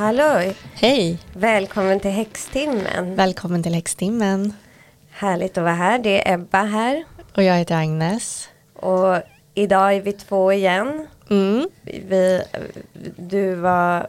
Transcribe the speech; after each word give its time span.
Hallå! 0.00 0.52
Hej! 0.74 1.18
Välkommen 1.32 2.00
till 2.00 2.10
Häxtimmen. 2.10 3.14
Välkommen 3.16 3.62
till 3.62 3.74
Häxtimmen. 3.74 4.54
Härligt 5.10 5.58
att 5.58 5.64
vara 5.64 5.74
här. 5.74 5.98
Det 5.98 6.28
är 6.28 6.34
Ebba 6.34 6.62
här. 6.62 7.04
Och 7.36 7.42
jag 7.42 7.54
heter 7.54 7.74
Agnes. 7.74 8.48
Och 8.74 9.16
idag 9.54 9.94
är 9.94 10.00
vi 10.00 10.12
två 10.12 10.52
igen. 10.52 11.06
Mm. 11.30 11.68
Vi, 11.82 12.42
du 13.16 13.54
var 13.54 14.06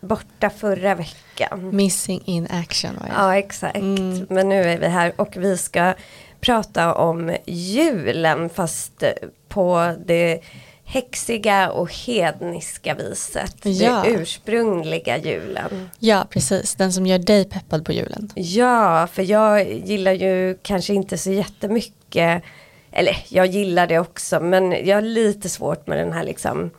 borta 0.00 0.50
förra 0.50 0.94
veckan. 0.94 1.76
Missing 1.76 2.22
in 2.24 2.48
action 2.50 2.90
var 3.00 3.06
jag. 3.06 3.16
Ja, 3.16 3.36
exakt. 3.36 3.76
Mm. 3.76 4.26
Men 4.30 4.48
nu 4.48 4.62
är 4.62 4.78
vi 4.78 4.86
här 4.86 5.12
och 5.16 5.36
vi 5.36 5.56
ska 5.56 5.94
prata 6.40 6.94
om 6.94 7.36
julen 7.46 8.48
fast 8.48 9.02
på 9.48 9.94
det 10.06 10.40
häxiga 10.88 11.70
och 11.70 11.92
hedniska 11.92 12.94
viset. 12.94 13.56
Ja. 13.62 14.02
Det 14.04 14.10
ursprungliga 14.10 15.18
julen. 15.18 15.90
Ja, 15.98 16.26
precis. 16.30 16.74
Den 16.74 16.92
som 16.92 17.06
gör 17.06 17.18
dig 17.18 17.44
peppad 17.44 17.84
på 17.84 17.92
julen. 17.92 18.30
Ja, 18.34 19.08
för 19.12 19.22
jag 19.22 19.72
gillar 19.72 20.12
ju 20.12 20.58
kanske 20.62 20.94
inte 20.94 21.18
så 21.18 21.30
jättemycket, 21.32 22.42
eller 22.90 23.16
jag 23.28 23.46
gillar 23.46 23.86
det 23.86 23.98
också, 23.98 24.40
men 24.40 24.86
jag 24.86 24.96
har 24.96 25.02
lite 25.02 25.48
svårt 25.48 25.86
med 25.86 25.98
den 25.98 26.12
här 26.12 26.24
liksom 26.24 26.70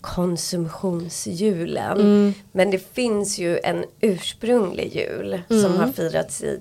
konsumtionsjulen. 0.00 2.00
Mm. 2.00 2.34
Men 2.52 2.70
det 2.70 2.94
finns 2.94 3.38
ju 3.38 3.58
en 3.64 3.84
ursprunglig 4.00 4.96
jul 4.96 5.40
som 5.48 5.56
Mm. 5.64 5.76
har 5.80 5.92
firats 5.92 6.42
i 6.42 6.60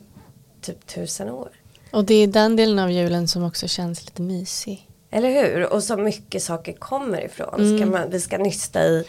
typ 0.62 0.88
tusen 0.88 1.30
år. 1.30 1.50
Och 1.92 2.06
det 2.06 2.14
är 2.16 2.28
den 2.28 2.56
delen 2.56 2.80
av 2.80 2.92
julen 2.92 3.28
som 3.28 3.44
också 3.44 3.68
känns 3.68 4.06
lite 4.06 4.22
mysig. 4.22 4.88
Eller 5.14 5.30
hur? 5.30 5.74
Och 5.74 5.84
så 5.84 5.98
mycket 5.98 6.44
saker 6.44 6.74
kommer 6.74 7.26
ifrån. 7.26 7.62
Mm. 7.62 7.78
Ska 7.78 7.86
man, 7.86 8.10
vi 8.10 8.20
ska 8.20 8.38
nysta 8.38 8.84
i 8.84 9.06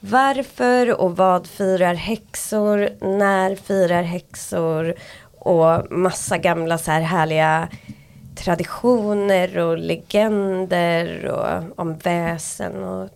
varför 0.00 1.00
och 1.00 1.16
vad 1.16 1.46
firar 1.46 1.94
häxor, 1.94 2.88
när 3.18 3.56
firar 3.56 4.02
häxor 4.02 4.94
och 5.38 5.92
massa 5.92 6.38
gamla 6.38 6.78
så 6.78 6.90
här 6.90 7.00
härliga 7.00 7.68
traditioner 8.34 9.58
och 9.58 9.78
legender 9.78 11.26
och 11.26 11.80
om 11.80 11.96
väsen 11.96 12.84
och 12.84 13.08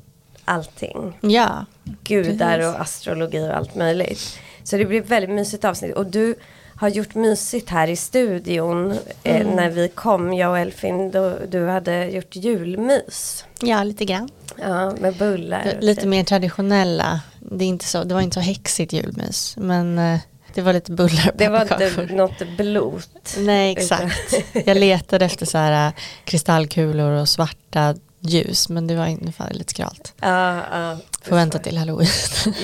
allting. 0.44 1.18
Ja, 1.20 1.64
Gudar 2.04 2.68
och 2.68 2.80
astrologi 2.80 3.48
och 3.48 3.56
allt 3.56 3.74
möjligt. 3.74 4.38
Så 4.62 4.76
det 4.76 4.84
blir 4.84 5.00
ett 5.00 5.10
väldigt 5.10 5.30
mysigt 5.30 5.64
avsnitt 5.64 5.94
och 5.94 6.06
du 6.06 6.34
har 6.78 6.88
gjort 6.88 7.14
mysigt 7.14 7.70
här 7.70 7.88
i 7.88 7.96
studion 7.96 8.92
eh, 9.22 9.36
Mm. 9.40 9.56
när 9.56 9.70
vi 9.70 9.88
kom, 9.88 10.32
jag 10.34 10.50
och 10.50 10.58
Elfin, 10.58 11.10
då, 11.10 11.34
du 11.48 11.66
hade 11.66 12.04
gjort 12.10 12.36
julmys. 12.36 13.44
ja 13.62 13.82
lite 13.82 14.04
grann. 14.04 14.28
Ja, 14.60 14.90
med 15.00 15.16
bullar. 15.16 15.76
Lite 15.80 16.06
mer 16.06 16.24
traditionella. 16.24 17.20
Det, 17.40 17.64
är 17.64 17.68
inte 17.68 17.84
så, 17.84 18.04
det 18.04 18.14
var 18.14 18.20
inte 18.20 18.34
så 18.34 18.40
häxigt 18.40 18.92
julmys. 18.92 19.54
Men 19.56 19.98
eh, 19.98 20.18
det 20.54 20.62
var 20.62 20.72
lite 20.72 20.92
bullar 20.92 21.32
Det 21.34 21.48
var 21.48 21.60
inte 21.62 22.14
något 22.14 22.56
blot. 22.56 23.34
Nej, 23.38 23.72
exakt. 23.72 24.34
Jag 24.66 24.76
letade 24.76 25.24
efter 25.24 25.46
så 25.46 25.58
här 25.58 25.86
äh, 25.86 25.92
kristallkulor 26.24 27.10
och 27.10 27.28
svarta 27.28 27.94
ljus. 28.20 28.68
Men 28.68 28.86
det 28.86 28.94
var 28.94 29.06
ungefär 29.06 29.50
lite 29.50 29.70
skralt. 29.70 30.14
Ja, 30.20 30.56
ja. 30.72 30.96
Får 31.22 31.36
vänta 31.36 31.58
till 31.58 31.78
halloween. 31.78 32.08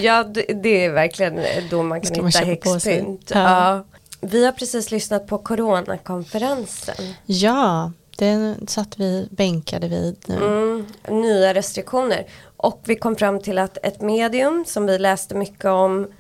Ja, 0.03 0.25
det, 0.25 0.43
det 0.63 0.85
är 0.85 0.91
verkligen 0.91 1.41
då 1.71 1.83
man 1.83 2.01
kan 2.01 2.27
hitta 2.27 2.39
häxpynt. 2.45 3.31
Ja. 3.35 3.85
Vi 4.31 4.45
har 4.45 4.53
precis 4.53 4.91
lyssnat 4.91 5.27
på 5.27 5.39
coronakonferensen. 5.39 6.95
ja, 7.27 7.93
den 8.17 8.67
satt 8.67 8.99
vi 8.99 9.29
bänkade 9.31 9.89
vid 9.89 10.17
nu. 10.27 10.37
Mm, 10.37 10.87
nya 11.23 11.55
restriktioner. 11.55 12.27
Och 12.57 12.81
vi 12.85 12.97
kom 12.97 13.17
fram 13.17 13.41
till 13.41 13.59
att 13.59 13.79
ett 13.83 14.01
medium 14.01 14.65
som 14.67 14.87
vi 14.87 14.99
läste 14.99 15.35
mycket 15.35 15.65
om 15.65 16.13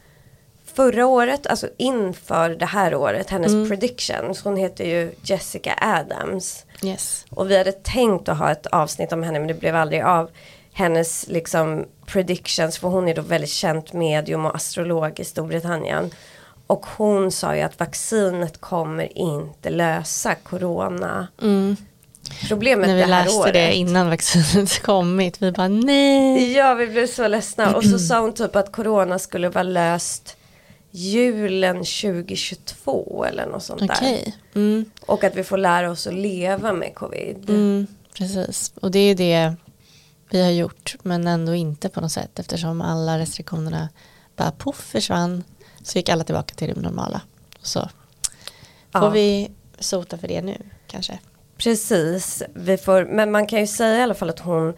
förra 0.74 1.06
året, 1.06 1.46
alltså 1.46 1.68
inför 1.76 2.50
det 2.50 2.66
här 2.66 2.94
året, 2.94 3.30
hennes 3.30 3.52
Mm. 3.52 3.68
predictions, 3.68 4.44
hon 4.44 4.56
heter 4.56 4.84
ju 4.84 5.12
Jessica 5.22 5.74
Adams. 5.80 6.64
Yes. 6.82 7.24
Och 7.30 7.50
vi 7.50 7.58
hade 7.58 7.72
tänkt 7.72 8.28
att 8.28 8.38
ha 8.38 8.50
ett 8.50 8.66
avsnitt 8.66 9.12
om 9.12 9.22
henne 9.22 9.38
men 9.38 9.48
det 9.48 9.54
blev 9.54 9.76
aldrig 9.76 10.02
av. 10.02 10.30
Hennes 10.72 11.26
liksom 11.28 11.84
predictions, 12.06 12.78
för 12.78 12.88
hon 12.88 13.08
är 13.08 13.14
då 13.14 13.22
väldigt 13.22 13.50
känt 13.50 13.92
medium 13.92 14.44
och 14.46 14.54
astrolog 14.54 15.20
i 15.20 15.24
Storbritannien. 15.24 16.10
Och 16.66 16.86
hon 16.86 17.30
sa 17.30 17.56
ju 17.56 17.62
att 17.62 17.80
vaccinet 17.80 18.60
kommer 18.60 19.18
inte 19.18 19.70
lösa 19.70 20.34
corona. 20.34 21.28
Mm. 21.42 21.76
Problemet 22.48 22.88
När 22.88 22.94
vi 22.94 23.00
det 23.00 23.06
här 23.06 23.24
läste 23.24 23.38
året. 23.38 23.52
det 23.54 23.74
innan 23.74 24.10
vaccinet 24.10 24.82
kommit, 24.82 25.42
vi 25.42 25.52
bara 25.52 25.68
nej. 25.68 26.52
Ja, 26.52 26.74
vi 26.74 26.86
blev 26.86 27.06
så 27.06 27.28
ledsna. 27.28 27.76
Och 27.76 27.84
så 27.84 27.98
sa 28.08 28.20
hon 28.20 28.34
typ 28.34 28.56
att 28.56 28.72
corona 28.72 29.18
skulle 29.18 29.48
vara 29.48 29.62
löst 29.62 30.36
julen 30.90 31.76
2022 31.76 33.24
eller 33.28 33.46
något 33.46 33.62
sånt 33.62 33.80
där. 33.80 33.96
Okej. 33.96 34.36
Mm. 34.54 34.84
Och 35.06 35.24
att 35.24 35.34
vi 35.34 35.44
får 35.44 35.58
lära 35.58 35.90
oss 35.90 36.06
att 36.06 36.14
leva 36.14 36.72
med 36.72 36.94
covid. 36.94 37.50
Mm, 37.50 37.86
precis. 38.18 38.72
Och 38.80 38.90
det 38.90 38.98
är 38.98 39.14
det 39.14 39.54
vi 40.30 40.42
har 40.42 40.50
gjort, 40.50 40.96
men 41.02 41.26
ändå 41.26 41.54
inte 41.54 41.88
på 41.88 42.00
något 42.00 42.12
sätt 42.12 42.38
eftersom 42.38 42.80
alla 42.80 43.18
restriktionerna 43.18 43.88
bara 44.36 44.50
poff 44.50 44.76
försvann. 44.76 45.44
Så 45.84 45.98
gick 45.98 46.08
alla 46.08 46.24
tillbaka 46.24 46.54
till 46.54 46.74
det 46.74 46.80
normala. 46.80 47.20
Så 47.62 47.80
får 47.80 47.88
Ja. 49.02 49.08
vi 49.08 49.50
sota 49.78 50.18
för 50.18 50.28
det 50.28 50.42
nu 50.42 50.56
kanske. 50.86 51.18
Precis, 51.58 52.42
vi 52.54 52.76
får, 52.76 53.04
men 53.04 53.30
man 53.30 53.46
kan 53.46 53.60
ju 53.60 53.66
säga 53.66 53.98
i 53.98 54.02
alla 54.02 54.14
fall 54.14 54.30
att 54.30 54.38
hon 54.40 54.74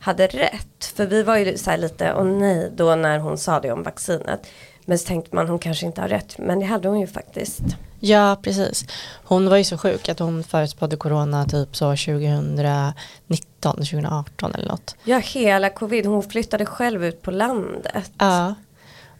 hade 0.00 0.26
rätt. 0.26 0.84
För 0.96 1.06
vi 1.06 1.22
var 1.22 1.36
ju 1.36 1.58
så 1.58 1.70
här 1.70 1.78
lite, 1.78 2.14
åh 2.14 2.24
nej, 2.24 2.70
då 2.76 2.94
när 2.94 3.18
hon 3.18 3.38
sa 3.38 3.60
det 3.60 3.72
om 3.72 3.82
vaccinet. 3.82 4.46
Men 4.84 4.98
så 4.98 5.06
tänkte 5.06 5.36
man 5.36 5.48
hon 5.48 5.58
kanske 5.58 5.86
inte 5.86 6.00
har 6.00 6.08
rätt, 6.08 6.38
men 6.38 6.60
det 6.60 6.66
hade 6.66 6.88
hon 6.88 7.00
ju 7.00 7.06
faktiskt. 7.06 7.60
Ja, 8.00 8.36
precis. 8.42 8.84
Hon 9.24 9.48
var 9.48 9.56
ju 9.56 9.64
så 9.64 9.78
sjuk 9.78 10.08
att 10.08 10.18
hon 10.18 10.44
förutspådde 10.44 10.96
corona 10.96 11.44
typ 11.44 11.76
så 11.76 11.96
2019, 11.96 13.76
2018 13.76 14.54
eller 14.54 14.68
något. 14.68 14.96
Ja, 15.04 15.18
hela 15.18 15.70
covid, 15.70 16.06
hon 16.06 16.22
flyttade 16.22 16.66
själv 16.66 17.04
ut 17.04 17.22
på 17.22 17.30
landet. 17.30 18.10
Ja. 18.18 18.54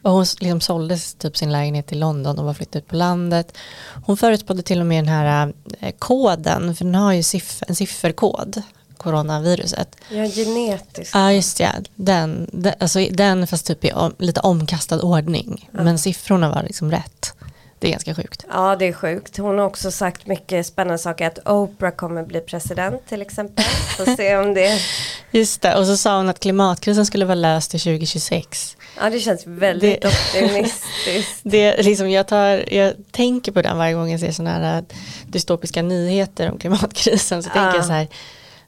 Och 0.03 0.13
hon 0.13 0.27
liksom 0.41 0.61
sålde 0.61 0.99
typ 1.19 1.37
sin 1.37 1.53
lägenhet 1.53 1.87
till 1.87 1.99
London 2.01 2.39
och 2.39 2.45
var 2.45 2.55
flyttade 2.55 2.79
ut 2.79 2.89
på 2.89 2.97
landet. 2.97 3.57
Hon 4.07 4.17
förutspådde 4.17 4.63
till 4.63 4.81
och 4.81 4.87
med 4.87 5.05
den 5.05 5.15
här 5.15 5.53
eh, 5.81 5.93
koden, 5.99 6.75
för 6.77 6.85
den 6.85 6.95
har 6.95 7.13
ju 7.13 7.21
siff- 7.21 7.63
en 7.69 7.77
sifferkod, 7.77 8.63
coronaviruset. 8.97 9.97
Ja, 10.11 10.25
genetiskt. 10.25 11.15
Ja, 11.15 11.33
just 11.33 11.61
ja. 11.61 11.71
Den, 11.95 12.51
den, 12.53 12.75
alltså, 12.81 13.07
den 13.11 13.47
fast 13.47 13.67
typ 13.67 13.85
i 13.85 13.93
om, 13.93 14.15
lite 14.19 14.41
omkastad 14.41 15.03
ordning. 15.03 15.69
Men 15.73 15.99
siffrorna 15.99 16.55
var 16.55 16.63
liksom 16.63 16.91
rätt. 16.91 17.35
Det 17.79 17.87
är 17.89 17.91
ganska 17.91 18.15
sjukt. 18.15 18.45
Ja, 18.49 18.77
det 18.77 18.85
är 18.85 18.93
sjukt. 18.93 19.37
Hon 19.37 19.59
har 19.59 19.67
också 19.67 19.91
sagt 19.91 20.27
mycket 20.27 20.67
spännande 20.67 20.99
saker. 20.99 21.27
Att 21.27 21.49
Oprah 21.49 21.91
kommer 21.95 22.25
bli 22.25 22.41
president 22.41 23.03
till 23.09 23.23
exempel. 23.23 23.65
Får 23.97 24.17
se 24.17 24.37
om 24.37 24.55
det... 24.55 24.79
Just 25.31 25.63
det, 25.63 25.77
och 25.77 25.87
så 25.87 25.97
sa 25.97 26.17
hon 26.17 26.29
att 26.29 26.41
klimatkrisen 26.41 27.07
skulle 27.07 27.25
vara 27.25 27.35
löst 27.35 27.71
till 27.71 27.81
2026. 27.81 28.77
Ja, 28.99 29.11
det 29.11 29.21
känns 29.21 29.47
väldigt 29.47 30.03
Det- 30.03 30.09
optimistiskt. 30.09 31.41
Det, 31.43 31.83
liksom, 31.83 32.11
jag, 32.11 32.29
tar, 32.29 32.73
jag 32.75 32.95
tänker 33.11 33.53
på 33.53 33.63
den 33.63 33.79
varje 33.79 33.95
gång 33.95 34.11
jag 34.11 34.21
ser 34.21 34.33
sådana 34.33 34.51
här 34.59 34.77
äh, 34.79 34.85
dystopiska 35.27 35.83
nyheter 35.83 36.51
om 36.51 36.59
klimatkrisen. 36.59 37.43
Så 37.43 37.51
tänker 37.51 37.69
Ja. 37.69 37.77
jag 37.77 37.85
så 37.85 37.93
här, 37.93 38.09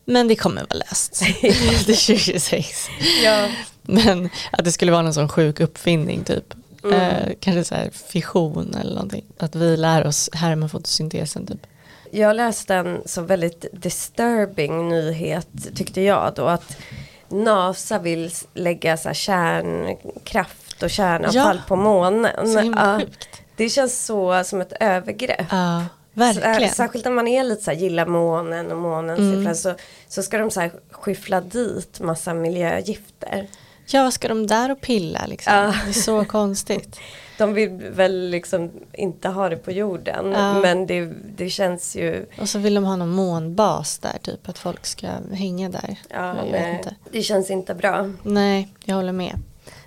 men 0.05 0.29
det 0.29 0.37
kommer 0.37 0.61
vara 0.71 0.79
löst 0.91 1.13
till 1.41 1.97
2026. 1.97 2.89
Ja. 3.25 3.49
Men 3.83 4.31
att 4.53 4.65
det 4.65 4.73
skulle 4.73 4.93
vara 4.93 5.03
någon 5.03 5.15
sån 5.15 5.29
sjuk 5.29 5.61
uppfinning 5.61 6.25
typ. 6.25 6.55
Mm. 6.85 7.01
Eh, 7.01 7.29
kanske 7.41 7.65
så 7.65 7.75
här 7.75 7.91
fission 8.07 8.75
eller 8.81 8.95
någonting. 8.95 9.25
Att 9.39 9.55
vi 9.55 9.77
lär 9.77 10.07
oss 10.07 10.31
härma 10.33 10.69
fotosyntesen 10.69 11.47
typ. 11.47 11.67
Jag 12.11 12.37
läste 12.37 12.75
en 12.75 13.03
så 13.07 13.23
väldigt 13.23 13.65
disturbing 13.73 14.89
nyhet 14.89 15.49
tyckte 15.75 16.01
jag 16.01 16.33
då 16.37 16.47
att 16.47 16.77
NASA 17.33 17.99
vill 17.99 18.31
lägga 18.55 18.97
så 18.97 19.13
kärnkraft 19.13 20.83
och 20.83 20.91
kärnavfall 20.91 21.57
Ja. 21.57 21.63
på 21.69 21.77
månen. 21.77 22.53
Så 22.53 22.59
himla 22.59 23.01
Ja, 23.01 23.07
det 23.57 23.69
känns 23.69 24.05
så 24.07 24.43
som 24.45 24.61
ett 24.61 24.73
övergrepp. 24.81 25.47
Ja, 25.51 25.83
Så, 26.15 26.21
verkligen. 26.21 26.75
särskilt 26.75 27.05
när 27.05 27.13
man 27.13 27.29
är 27.29 27.45
lite 27.45 27.63
så 27.65 27.71
här, 27.71 27.79
gillar 27.79 28.07
månen 28.07 28.73
och 28.73 28.79
månens 28.79 29.19
Mm. 29.21 29.55
så, 29.55 29.75
så 30.09 30.23
ska 30.23 30.39
de 30.39 30.51
så 30.51 30.61
här 30.61 30.73
skyffla 30.91 31.41
dit 31.41 32.01
massa 32.01 32.35
miljögifter. 32.35 33.47
Ja, 33.87 34.03
vad 34.03 34.13
ska 34.13 34.29
de 34.29 34.47
där 34.47 34.71
och 34.71 34.81
pilla 34.81 35.27
liksom? 35.27 35.53
Det 35.85 35.89
är 35.91 35.93
så 35.93 36.25
konstigt. 36.25 37.01
De 37.43 37.55
vill 37.55 37.71
väl 37.91 38.29
liksom 38.31 38.71
inte 38.93 39.29
ha 39.29 39.49
det 39.49 39.57
på 39.57 39.73
jorden 39.73 40.33
Ja. 40.33 40.61
men 40.61 40.87
det, 40.87 41.13
det 41.37 41.51
känns 41.51 41.97
ju 41.97 42.27
Och 42.41 42.49
så 42.49 42.59
vill 42.59 42.75
de 42.75 42.85
ha 42.85 42.97
någon 42.97 43.09
månbas 43.11 43.99
där 43.99 44.19
typ. 44.23 44.49
Att 44.49 44.59
folk 44.59 44.87
ska 44.87 45.09
hänga 45.33 45.69
där. 45.69 45.97
Ja, 46.09 46.27
jag 46.37 46.43
vet 46.43 46.53
nej, 46.53 46.73
inte. 46.77 46.95
det 47.13 47.23
känns 47.23 47.51
inte 47.51 47.75
bra. 47.75 48.11
Nej, 48.23 48.69
jag 48.85 48.97
håller 48.97 49.13
med. 49.13 49.39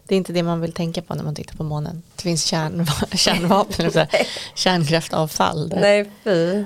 Det 0.07 0.15
är 0.15 0.17
inte 0.17 0.33
det 0.33 0.43
man 0.43 0.61
vill 0.61 0.71
tänka 0.73 1.01
på 1.01 1.15
när 1.15 1.23
man 1.23 1.35
tittar 1.35 1.55
på 1.55 1.63
månen. 1.63 2.01
Det 2.15 2.21
finns 2.21 2.51
kärnva- 2.53 3.15
kärnvapen, 3.17 3.91
så 3.91 3.99
här, 3.99 4.09
kärnkraftavfall. 4.55 5.69
Där. 5.69 5.79
Nej, 5.81 6.11
fy. 6.23 6.63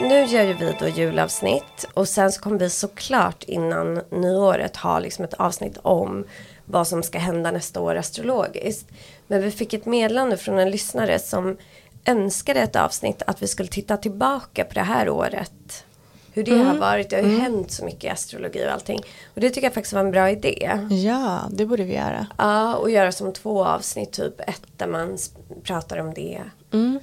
Nu 0.00 0.24
gör 0.24 0.42
ju 0.44 0.52
vi 0.54 0.72
då 0.80 0.88
julavsnitt 0.88 1.86
och 1.94 2.08
sen 2.08 2.32
så 2.32 2.40
kommer 2.40 2.58
vi 2.58 2.70
såklart 2.70 3.42
innan 3.44 4.00
nyåret 4.10 4.76
ha 4.76 4.98
liksom 4.98 5.24
ett 5.24 5.34
avsnitt 5.34 5.78
om 5.82 6.24
vad 6.64 6.88
som 6.88 7.02
ska 7.02 7.18
hända 7.18 7.50
nästa 7.50 7.80
år 7.80 7.96
astrologiskt. 7.96 8.88
Men 9.26 9.42
vi 9.42 9.50
fick 9.50 9.72
ett 9.72 9.86
meddelande 9.86 10.36
från 10.36 10.58
en 10.58 10.70
lyssnare 10.70 11.18
som 11.18 11.56
önskade 12.04 12.60
ett 12.60 12.76
avsnitt 12.76 13.22
att 13.26 13.42
vi 13.42 13.48
skulle 13.48 13.68
titta 13.68 13.96
tillbaka 13.96 14.64
på 14.64 14.74
det 14.74 14.80
här 14.80 15.08
året. 15.08 15.84
Hur 16.32 16.44
det 16.44 16.56
har 16.56 16.74
varit, 16.74 17.10
det 17.10 17.16
har 17.16 17.22
ju 17.22 17.38
hänt 17.38 17.70
så 17.70 17.84
mycket 17.84 18.04
i 18.04 18.08
astrologi 18.08 18.66
och 18.66 18.72
allting. 18.72 19.00
Och 19.34 19.40
det 19.40 19.50
tycker 19.50 19.66
jag 19.66 19.74
faktiskt 19.74 19.92
var 19.92 20.00
en 20.00 20.10
bra 20.10 20.30
idé. 20.30 20.80
Ja, 20.90 21.40
det 21.50 21.66
borde 21.66 21.84
vi 21.84 21.94
göra. 21.94 22.26
Ja, 22.38 22.74
och 22.74 22.90
göra 22.90 23.12
som 23.12 23.32
två 23.32 23.64
avsnitt, 23.64 24.12
typ 24.12 24.40
ett 24.40 24.62
där 24.76 24.86
man 24.86 25.18
pratar 25.62 25.98
om 25.98 26.14
det. 26.14 26.42
Mm. 26.72 26.98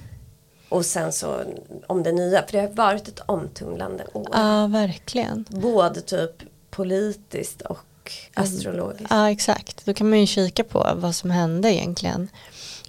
Och 0.68 0.86
sen 0.86 1.12
så 1.12 1.40
om 1.86 2.02
det 2.02 2.12
nya, 2.12 2.42
för 2.42 2.52
det 2.52 2.60
har 2.60 2.68
varit 2.68 3.08
ett 3.08 3.20
omtumlande 3.26 4.04
år. 4.12 4.28
Ja, 4.32 4.66
verkligen. 4.66 5.44
Både 5.48 6.00
typ 6.00 6.30
politiskt 6.70 7.62
och 7.62 7.78
astrologiskt. 8.34 9.06
Ja, 9.10 9.30
exakt. 9.30 9.86
Då 9.86 9.94
kan 9.94 10.10
man 10.10 10.20
ju 10.20 10.26
kika 10.26 10.64
på 10.64 10.88
vad 10.96 11.14
som 11.14 11.30
hände 11.30 11.72
egentligen 11.74 12.28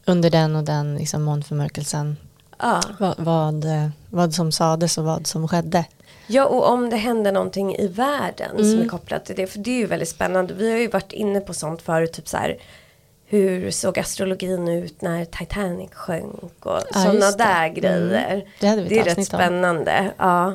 under 0.06 0.30
den 0.30 0.56
och 0.56 0.64
den 0.64 0.96
liksom, 0.96 1.24
månförmörkelsen. 1.24 2.18
Ja. 2.60 2.82
Vad, 3.00 3.16
vad, 3.20 3.66
vad 4.10 4.34
som 4.34 4.52
sades 4.52 4.98
och 4.98 5.04
vad 5.04 5.28
som 5.28 5.48
skedde. 5.48 5.86
ja, 6.28 6.46
och 6.46 6.70
om 6.70 6.90
det 6.90 6.98
händer 6.98 7.32
någonting 7.32 7.76
i 7.76 7.88
världen 7.88 8.50
som 8.58 8.66
Mm. 8.66 8.82
är 8.82 8.88
kopplat 8.88 9.26
till 9.26 9.36
det. 9.36 9.48
För 9.48 9.60
det 9.60 9.72
är 9.72 9.78
ju 9.78 9.86
väldigt 9.86 10.10
spännande. 10.10 10.54
Vi 10.54 10.72
har 10.72 10.78
ju 10.78 10.88
varit 10.88 11.12
inne 11.12 11.40
på 11.40 11.54
sånt 11.54 11.82
förut, 11.82 12.14
typ 12.14 12.28
så 12.28 12.38
här. 12.38 12.58
Hur 13.28 13.72
såg 13.72 14.00
astrologin 14.00 14.68
ut 14.68 15.02
när 15.02 15.26
Titanic 15.26 15.90
sjönk 15.94 16.66
och 16.66 16.82
Ja, 16.94 17.00
sådana 17.04 17.32
det. 17.32 17.38
där 17.38 17.64
Mm. 17.68 17.74
grejer. 17.76 18.46
Det 18.60 18.68
hade 18.68 18.82
vi 18.82 18.90
Det 18.90 19.00
är 19.00 19.04
rätt 19.04 19.18
om. 19.18 19.26
spännande. 19.26 20.12
Ja. 20.18 20.54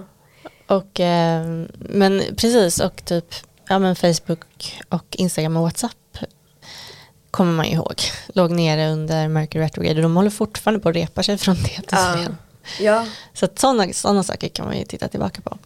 Och, 0.66 1.00
eh, 1.00 1.46
men 1.78 2.22
precis, 2.36 2.80
och 2.80 3.04
typ 3.04 3.34
ja, 3.70 3.78
men 3.78 3.96
Facebook 3.96 4.74
och 4.88 5.04
Instagram 5.10 5.56
och 5.56 5.62
WhatsApp 5.62 6.18
kommer 7.30 7.52
man 7.52 7.66
ju 7.66 7.72
ihåg. 7.72 8.00
Låg 8.34 8.50
nere 8.50 8.92
under 8.92 9.28
Mercury 9.28 9.64
Retrograde 9.64 9.96
och 9.96 10.02
de 10.02 10.16
håller 10.16 10.30
fortfarande 10.30 10.80
på 10.80 10.88
att 10.88 10.94
repa 10.96 11.22
sig 11.22 11.38
från 11.38 11.54
det 11.54 11.62
till 11.68 11.84
Ja. 11.90 12.14
sen. 12.24 12.36
ja, 12.80 13.06
Så 13.34 13.48
sådana, 13.56 13.92
sådana 13.92 14.22
saker 14.22 14.48
kan 14.48 14.66
man 14.66 14.78
ju 14.78 14.84
titta 14.84 15.08
tillbaka 15.08 15.40
på. 15.42 15.58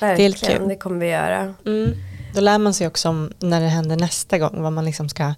verkligen. 0.00 0.32
kul. 0.32 0.68
Det 0.68 0.76
kommer 0.76 0.98
vi 1.00 1.06
göra. 1.10 1.54
Mm. 1.66 1.94
Då 2.34 2.40
lär 2.40 2.58
man 2.58 2.74
sig 2.74 2.86
också 2.86 3.08
om 3.08 3.32
när 3.38 3.60
det 3.60 3.68
händer 3.68 3.96
nästa 3.96 4.38
gång 4.38 4.62
vad 4.62 4.72
man 4.72 4.84
liksom 4.84 5.08
ska 5.08 5.34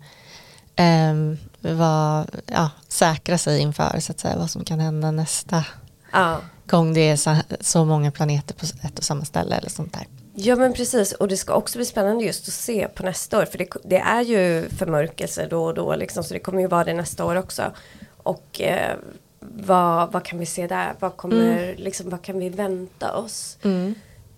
ehm, 0.76 1.38
vara, 1.60 2.26
ja, 2.46 2.70
säkra 2.88 3.38
sig 3.38 3.60
inför 3.60 4.00
så 4.00 4.12
att 4.12 4.20
säga 4.20 4.36
vad 4.38 4.50
som 4.50 4.64
kan 4.64 4.80
hända 4.80 5.10
nästa 5.10 5.64
Ja. 6.12 6.40
gång 6.66 6.94
det 6.94 7.00
är 7.00 7.16
så, 7.16 7.36
så 7.60 7.84
många 7.84 8.10
planeter 8.12 8.54
på 8.54 8.66
ett 8.86 8.98
och 8.98 9.04
samma 9.04 9.24
ställe 9.24 9.56
eller 9.56 9.70
sånt 9.70 9.92
där. 9.92 10.06
Ja 10.36 10.56
men 10.56 10.72
precis 10.72 11.12
och 11.12 11.28
det 11.28 11.36
ska 11.36 11.54
också 11.54 11.78
bli 11.78 11.84
spännande 11.84 12.24
just 12.24 12.48
att 12.48 12.54
se 12.54 12.88
på 12.88 13.02
nästa 13.02 13.38
år 13.38 13.44
för 13.44 13.58
det, 13.58 13.68
det 13.84 13.98
är 13.98 14.22
ju 14.22 14.68
förmörkelse 14.68 15.46
då 15.50 15.64
och 15.64 15.74
då 15.74 15.96
liksom 15.96 16.24
så 16.24 16.34
det 16.34 16.40
kommer 16.40 16.60
ju 16.60 16.66
vara 16.66 16.84
det 16.84 16.94
nästa 16.94 17.24
år 17.24 17.36
också. 17.36 17.72
Och 18.16 18.60
eh, 18.60 18.96
vad, 19.40 20.12
vad 20.12 20.24
kan 20.24 20.38
vi 20.38 20.46
se 20.46 20.66
där? 20.66 20.94
Vad 20.98 21.16
kommer, 21.16 21.74
liksom, 21.76 22.10
vad 22.10 22.22
kan 22.22 22.38
vi 22.38 22.48
vänta 22.48 23.16
oss? 23.16 23.58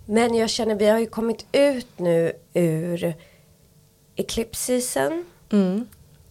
Men 0.05 0.35
jag 0.35 0.49
känner 0.49 0.75
vi 0.75 0.87
har 0.87 0.99
ju 0.99 1.05
kommit 1.05 1.45
ut 1.51 1.99
nu 1.99 2.33
ur 2.53 3.13
eclipse 4.15 4.81
season. 4.81 5.25
Mm. 5.51 5.87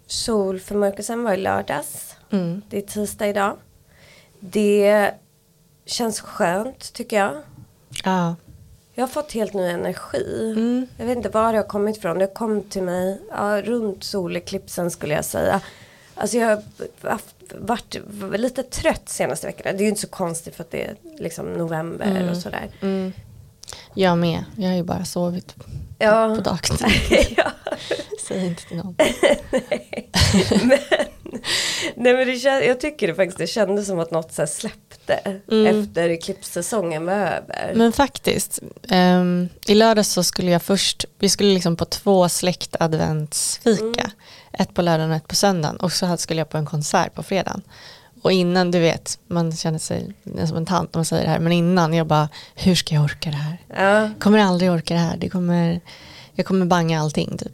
Solförmörkelsen 0.07 1.23
var 1.23 1.33
i 1.33 1.37
lördags. 1.37 2.17
Mm. 2.31 2.63
Det 2.69 2.79
är 2.79 2.83
tisdag 2.83 3.29
idag. 3.29 3.57
Det 4.41 5.11
känns 5.85 6.21
skönt 6.21 6.93
tycker 6.93 7.17
jag. 7.17 7.43
Ja. 8.05 8.35
Jag 8.99 9.03
har 9.03 9.09
fått 9.09 9.33
helt 9.33 9.55
ny 9.55 9.69
energi. 9.69 10.53
Mm. 10.57 10.87
Jag 10.97 11.07
vet 11.07 11.17
inte 11.17 11.29
var 11.29 11.53
det 11.53 11.59
har 11.59 11.65
kommit 11.65 11.97
ifrån. 11.97 12.19
Det 12.19 12.27
kom 12.27 12.63
till 12.63 12.83
mig 12.83 13.21
ja, 13.31 13.63
runt 13.63 14.05
soleklipsen 14.05 14.91
skulle 14.91 15.15
jag 15.15 15.25
säga. 15.25 15.61
Alltså 16.15 16.37
jag 16.37 16.47
har 16.47 16.63
haft, 17.11 17.35
varit 17.59 17.97
lite 18.37 18.63
trött 18.63 19.09
senaste 19.09 19.47
veckorna. 19.47 19.73
Det 19.73 19.79
är 19.79 19.83
ju 19.83 19.89
inte 19.89 20.01
så 20.01 20.09
konstigt 20.09 20.55
för 20.55 20.63
att 20.63 20.71
det 20.71 20.85
är 20.85 20.97
liksom 21.19 21.53
november 21.53 22.31
och 22.31 22.37
sådär. 22.37 22.69
Mm. 22.81 23.13
Jag 23.95 24.19
med. 24.19 24.45
Jag 24.57 24.69
har 24.69 24.77
ju 24.77 24.83
bara 24.83 25.05
sovit 25.05 25.55
Ja. 25.99 26.35
på 26.37 26.41
dagtid. 26.41 26.87
ja. 27.37 27.53
Säg 28.29 28.47
inte 28.47 28.63
till 28.65 28.77
någon. 28.77 28.95
men, 30.51 30.79
nej 31.97 32.15
men 32.15 32.27
det 32.27 32.33
jag 32.67 32.81
tycker 32.81 33.07
det 33.07 33.15
faktiskt 33.15 33.39
det 33.39 33.47
kändes 33.47 33.87
som 33.87 33.99
att 33.99 34.11
något 34.11 34.33
så 34.33 34.47
släppte 34.47 34.87
Mm. 35.51 35.83
efter 35.83 36.09
eclipssäsongen 36.09 37.07
var 37.07 37.13
över. 37.13 37.73
Men 37.75 37.93
faktiskt, 37.93 38.59
ehm, 38.89 39.49
i 39.67 39.75
lördags 39.75 40.13
så 40.13 40.23
skulle 40.25 40.51
jag 40.51 40.63
först, 40.63 41.05
vi 41.19 41.29
skulle 41.29 41.55
liksom 41.55 41.77
på 41.77 41.85
två 41.85 42.29
släkt 42.29 42.77
adventsfika. 42.81 44.11
Ett 44.53 44.75
på 44.75 44.83
lördagen 44.83 45.11
och 45.11 45.17
ett 45.17 45.29
på 45.29 45.35
söndagen. 45.35 45.77
Och 45.77 45.93
så 45.93 46.17
skulle 46.17 46.41
jag 46.41 46.49
på 46.49 46.59
en 46.59 46.67
konsert 46.67 47.15
på 47.15 47.23
fredagen. 47.23 47.63
Och 48.27 48.33
innan, 48.33 48.71
du 48.71 48.79
vet, 48.79 49.19
man 49.27 49.53
känner 49.53 49.79
sig 49.79 50.15
som 50.47 50.57
en 50.57 50.67
tant 50.67 50.95
när 50.95 50.99
man 50.99 51.05
säger 51.05 51.25
det 51.25 51.31
här. 51.31 51.39
Men 51.39 51.53
innan, 51.53 51.95
jag 51.95 52.07
bara, 52.07 52.29
hur 52.55 52.75
ska 52.75 52.95
jag 52.95 53.05
orka 53.05 53.31
det 53.31 53.37
här? 53.37 53.59
ja. 53.77 54.11
kommer 54.21 54.39
aldrig 54.39 54.71
orka 54.71 54.95
det 54.95 55.01
här. 55.01 55.17
Det 55.17 55.29
kommer, 55.29 55.81
jag 56.35 56.47
kommer 56.47 56.67
banga 56.67 57.01
allting 57.01 57.39
typ. 57.39 57.53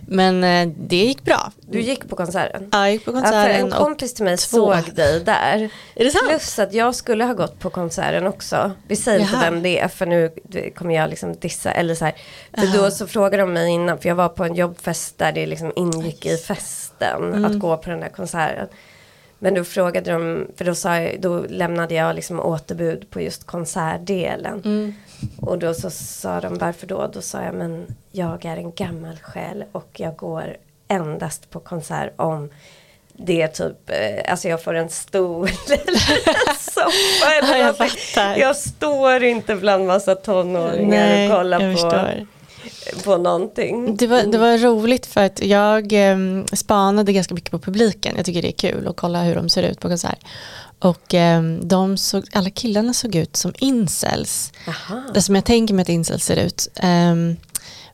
Men 0.00 0.44
eh, 0.44 0.74
det 0.76 0.96
gick 0.96 1.24
bra. 1.24 1.52
Du 1.60 1.80
gick 1.80 2.08
på 2.08 2.16
konserten? 2.16 2.68
Ja, 2.72 2.78
jag 2.78 2.92
gick 2.92 3.04
på 3.04 3.10
Ja, 3.10 3.14
för 3.14 3.48
en 3.48 3.60
konserten 3.60 3.70
kompis 3.70 4.14
till 4.14 4.24
mig 4.24 4.36
två. 4.36 4.56
såg 4.56 4.94
dig 4.94 5.20
där. 5.20 5.70
Är 5.94 6.04
det 6.04 6.10
sant? 6.10 6.28
Plus 6.28 6.58
att 6.58 6.74
jag 6.74 6.94
skulle 6.94 7.24
ha 7.24 7.34
gått 7.34 7.58
på 7.58 7.70
konserten 7.70 8.26
också. 8.26 8.72
Vi 8.88 8.96
säger 8.96 9.20
inte 9.20 9.32
Jaha. 9.32 9.50
vem 9.50 9.62
det 9.62 9.78
är 9.78 9.88
för 9.88 10.06
nu 10.06 10.30
kommer 10.74 10.94
jag 10.94 11.10
liksom 11.10 11.36
dissa. 11.40 11.70
Eller 11.70 11.94
så 11.94 12.04
här. 12.04 12.14
För 12.54 12.66
Jaha. 12.66 12.76
då 12.76 12.90
så 12.90 13.06
frågade 13.06 13.42
de 13.42 13.52
mig 13.52 13.70
innan. 13.70 13.98
För 13.98 14.08
jag 14.08 14.16
var 14.16 14.28
på 14.28 14.44
en 14.44 14.54
jobbfest 14.54 15.18
där 15.18 15.32
det 15.32 15.46
liksom 15.46 15.72
ingick 15.76 16.26
i 16.26 16.36
festen. 16.36 17.32
Mm. 17.32 17.44
Att 17.44 17.58
gå 17.58 17.76
på 17.76 17.90
den 17.90 18.00
där 18.00 18.08
konserten. 18.08 18.68
Men 19.42 19.54
då 19.54 19.64
frågade 19.64 20.12
de. 20.12 20.46
För 20.56 20.64
då, 20.64 20.74
sa 20.74 20.98
jag, 20.98 21.20
då 21.20 21.38
lämnade 21.48 21.94
jag 21.94 22.14
liksom 22.14 22.40
återbud 22.40 23.10
på 23.10 23.20
just 23.20 23.46
konsertdelen. 23.46 24.62
Mm. 24.64 24.94
Och 25.40 25.58
då 25.58 25.74
så 25.74 25.90
sa 25.90 26.40
de 26.40 26.58
varför 26.58 26.86
då? 26.86 27.10
Då 27.12 27.22
sa 27.22 27.42
jag 27.42 27.54
men 27.54 27.86
jag 28.12 28.44
är 28.44 28.56
en 28.56 28.72
gammal 28.72 29.18
själ 29.22 29.64
och 29.72 29.88
jag 29.92 30.16
går 30.16 30.56
endast 30.88 31.50
på 31.50 31.60
konsert 31.60 32.12
om 32.16 32.50
det 33.12 33.42
är 33.42 33.48
typ, 33.48 33.90
eh, 33.90 34.30
alltså 34.32 34.48
jag 34.48 34.62
får 34.62 34.74
en 34.74 34.88
stol 34.88 35.48
eller 35.66 36.48
en 36.48 36.56
soffa 36.58 37.34
eller 37.42 37.58
Ja, 37.58 37.88
jag. 38.16 38.38
Jag 38.38 38.56
står 38.56 39.22
inte 39.22 39.56
bland 39.56 39.86
massa 39.86 40.14
tonåringar 40.14 41.06
Nej, 41.06 41.30
och 41.30 41.36
kollar 41.36 41.58
på, 41.58 41.72
förstår. 41.72 42.26
På 43.04 43.16
någonting. 43.16 43.96
Det 43.96 44.06
var, 44.06 44.22
det 44.22 44.38
var 44.38 44.58
roligt 44.58 45.06
för 45.06 45.24
att 45.24 45.42
jag 45.42 45.92
eh, 45.92 46.16
spanade 46.52 47.12
ganska 47.12 47.34
mycket 47.34 47.50
på 47.50 47.58
publiken. 47.58 48.14
Jag 48.16 48.26
tycker 48.26 48.42
det 48.42 48.48
är 48.48 48.72
kul 48.72 48.88
att 48.88 48.96
kolla 48.96 49.22
hur 49.22 49.34
de 49.34 49.48
ser 49.48 49.62
ut 49.62 49.80
på 49.80 49.88
konsert. 49.88 50.18
Och 50.78 51.14
eh, 51.14 51.42
de 51.42 51.96
såg, 51.96 52.24
alla 52.32 52.50
killarna 52.50 52.92
såg 52.92 53.14
ut 53.14 53.36
som 53.36 53.52
incels. 53.58 54.52
Aha. 54.68 55.02
Det 55.14 55.22
som 55.22 55.34
jag 55.34 55.44
tänker 55.44 55.74
mig 55.74 55.82
att 55.82 55.88
incels 55.88 56.24
ser 56.24 56.36
ut. 56.36 56.68
Ehm, 56.74 57.36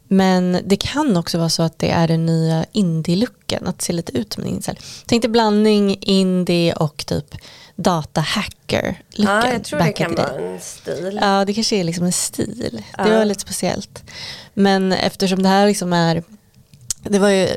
men 0.09 0.59
det 0.65 0.77
kan 0.77 1.17
också 1.17 1.39
vara 1.39 1.49
så 1.49 1.63
att 1.63 1.79
det 1.79 1.91
är 1.91 2.09
den 2.09 2.27
nya 2.27 2.65
indie-looken, 2.73 3.67
att 3.67 3.83
se 3.83 3.93
lite 3.93 4.19
ut 4.19 4.33
som 4.33 4.43
en 4.43 4.49
incel. 4.49 4.79
Tänkte 5.07 5.29
blandning 5.29 5.99
indie 6.01 6.73
och 6.73 7.07
typ 7.07 7.35
data-hacker-looken. 7.83 8.97
Ja, 9.45 9.53
jag 9.53 9.65
tror 9.65 9.79
det 9.81 9.93
kan 9.93 10.15
vara 10.15 10.29
en 10.39 10.61
stil. 10.61 11.19
Ja, 11.23 11.45
det 11.45 11.55
kanske 11.55 11.77
är 11.77 11.85
liksom 11.85 12.05
en 12.05 12.13
stil. 12.13 12.83
Det 12.97 13.09
Ja. 13.09 13.19
var 13.19 13.25
lite 13.25 13.41
speciellt. 13.41 14.03
Men 14.55 14.93
eftersom 14.93 15.43
det 15.43 15.49
här 15.49 15.67
liksom 15.67 15.93
är 15.93 16.23
det 17.03 17.19
var 17.19 17.29
ju, 17.29 17.49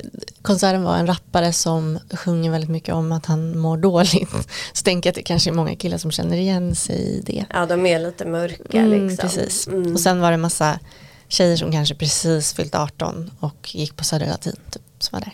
konserten 0.42 0.84
var 0.84 0.96
en 0.98 1.08
rappare 1.08 1.54
som 1.54 2.00
sjunger 2.14 2.52
väldigt 2.52 2.70
mycket 2.70 2.94
om 2.96 3.12
att 3.12 3.26
han 3.26 3.58
mår 3.60 3.78
dåligt. 3.78 4.30
Så 4.74 4.84
tänker 4.84 5.08
jag 5.08 5.12
att 5.12 5.16
det 5.16 5.22
kanske 5.24 5.50
är 5.50 5.54
många 5.54 5.76
killar 5.76 5.98
som 5.98 6.12
känner 6.12 6.38
igen 6.38 6.76
sig 6.76 6.96
i 6.96 7.22
det. 7.26 7.46
Ja, 7.54 7.66
de 7.66 7.86
är 7.86 8.00
lite 8.00 8.26
mörka 8.26 8.78
Mm, 8.80 9.08
liksom. 9.08 9.30
Precis. 9.30 9.68
Mm. 9.68 9.94
Och 9.94 10.00
sen 10.00 10.20
var 10.22 10.32
det 10.32 10.38
massa 10.38 10.80
tjejer 11.28 11.58
som 11.58 11.72
kanske 11.72 11.96
precis 11.96 12.54
fyllt 12.54 12.76
18 12.76 13.32
och 13.40 13.76
gick 13.76 13.96
på 13.96 14.04
Södra 14.04 14.26
Latin 14.28 14.56
typ, 14.72 14.82
som 15.00 15.20
var 15.20 15.26
där. 15.26 15.34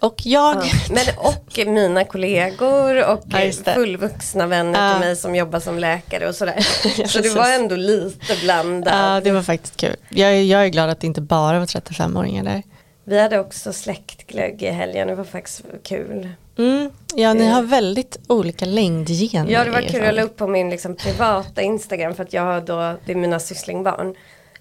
Och 0.00 0.26
jag, 0.26 0.56
Ja. 0.56 0.62
Men 0.90 1.04
och 1.18 1.58
mina 1.66 2.04
kollegor 2.04 3.08
och 3.10 3.20
Ja, 3.64 3.72
fullvuxna 3.74 4.46
vänner 4.46 4.88
Ja. 4.88 4.92
till 4.94 5.06
mig 5.06 5.16
som 5.16 5.34
jobbar 5.34 5.60
som 5.60 5.78
läkare 5.78 6.28
och 6.28 6.34
sådär. 6.34 6.60
Så 7.06 7.18
det 7.18 7.34
var 7.34 7.50
ändå 7.52 7.76
lite 7.76 8.36
blandat. 8.42 8.94
ja, 8.94 9.20
det 9.24 9.30
var 9.32 9.42
faktiskt 9.42 9.76
kul. 9.76 9.96
Jag, 10.08 10.42
jag 10.42 10.64
är 10.64 10.68
glad 10.68 10.90
att 10.90 11.00
det 11.00 11.06
inte 11.06 11.20
bara 11.20 11.58
var 11.58 11.66
35-åringar 11.66 12.44
där. 12.44 12.62
Vi 13.04 13.20
hade 13.20 13.38
också 13.38 13.72
släktglögg 13.72 14.62
i 14.62 14.70
helgen, 14.70 15.08
det 15.08 15.14
var 15.14 15.24
faktiskt 15.24 15.62
kul. 15.82 16.28
Mm, 16.58 16.90
ja, 17.14 17.34
ni 17.34 17.46
har 17.46 17.62
väldigt 17.62 18.18
olika 18.26 18.64
längdgener. 18.64 19.50
Ja 19.52 19.64
det 19.64 19.70
var 19.70 19.80
kul, 19.80 20.04
jag 20.04 20.14
la 20.14 20.22
upp 20.22 20.36
på 20.36 20.46
min 20.46 20.70
liksom, 20.70 20.96
privata 20.96 21.62
Instagram 21.62 22.14
för 22.14 22.22
att 22.22 22.32
jag 22.32 22.42
har 22.42 22.60
då, 22.60 22.96
det 23.04 23.12
är 23.12 23.16
mina 23.16 23.40
sysslingbarn. 23.40 24.14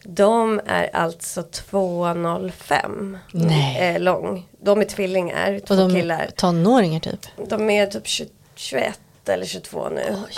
De 0.04 0.62
är 0.66 0.96
alltså 0.96 1.42
2,05 1.42 3.18
Nej. 3.32 3.96
eh, 3.96 4.02
lång. 4.02 4.48
De 4.62 4.82
är 4.82 4.86
tvillingar, 4.86 5.60
två 5.60 5.74
Och 5.74 5.80
de 5.80 5.96
killar. 5.96 6.20
är 6.20 6.30
tonåringar 6.32 7.00
typ. 7.00 7.20
De 7.50 7.70
är 7.70 7.86
typ 7.88 8.08
20, 8.08 8.30
21 8.56 9.00
eller 9.26 9.46
22 9.46 9.90
nu. 9.90 10.02
Oj. 10.10 10.34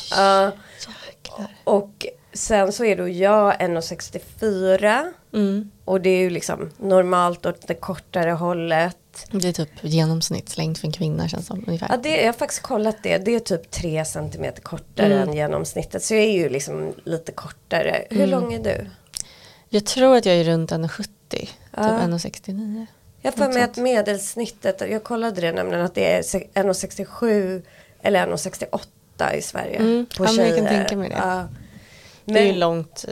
Jäklar. 1.08 1.48
Och 1.64 2.06
sen 2.34 2.72
så 2.72 2.86
är 2.86 2.96
då 2.96 3.08
jag 3.08 3.54
1,64 3.62 5.14
Mm. 5.34 5.72
och 5.86 6.02
det 6.02 6.10
är 6.10 6.18
ju 6.20 6.30
liksom 6.30 6.70
normalt 6.78 7.46
åt 7.46 7.68
det 7.68 7.74
kortare 7.74 8.32
hållet. 8.32 8.98
Det 9.32 9.48
är 9.48 9.52
typ 9.54 9.70
genomsnittslängd 9.82 10.78
för 10.78 10.88
en 10.88 10.94
kvinna 10.94 11.28
känns 11.28 11.48
som 11.48 11.64
ungefär. 11.68 11.88
Ja, 11.90 11.98
det, 11.98 12.18
jag 12.18 12.26
har 12.26 12.34
faktiskt 12.34 12.62
kollat 12.62 12.98
det. 13.04 13.18
Det 13.18 13.36
är 13.36 13.40
typ 13.40 13.72
3 13.72 14.06
cm 14.06 14.46
kortare 14.64 15.14
Mm. 15.16 15.30
än 15.30 15.34
genomsnittet. 15.36 16.04
Så 16.04 16.14
jag 16.14 16.24
är 16.24 16.32
ju 16.32 16.50
liksom 16.50 16.94
lite 17.04 17.32
kortare. 17.32 18.06
Hur 18.10 18.18
Mm. 18.24 18.30
lång 18.30 18.54
är 18.54 18.60
du? 18.60 18.86
Jag 19.74 19.86
tror 19.86 20.16
att 20.18 20.26
jag 20.26 20.36
är 20.36 20.44
runt 20.44 20.72
1,70. 20.72 21.08
Ja. 21.32 21.48
Typ 21.84 21.92
1,69. 22.10 22.86
Jag 23.22 23.36
mig 23.54 23.54
sånt. 23.64 23.78
att 23.78 23.84
medelsnittet, 23.84 24.82
jag 24.90 25.04
kollade 25.04 25.42
det 25.42 25.52
nämligen, 25.52 25.86
att 25.86 25.96
det 25.96 26.14
är 26.14 26.22
se- 26.24 26.48
1,67 26.54 27.62
eller 28.02 28.28
1,68 28.28 29.34
i 29.36 29.42
Sverige. 29.42 29.76
Mm. 29.78 30.06
På 30.18 30.26
Ja, 30.26 30.32
men 30.32 30.48
jag 30.48 30.58
kan 30.58 30.68
tänka 30.68 30.98
mig 30.98 31.10
det. 31.10 31.16
Ja. 31.16 31.48
Det 32.26 32.40
är 32.40 32.44
ju 32.44 32.50
Men- 32.50 32.60
långt, 32.60 33.06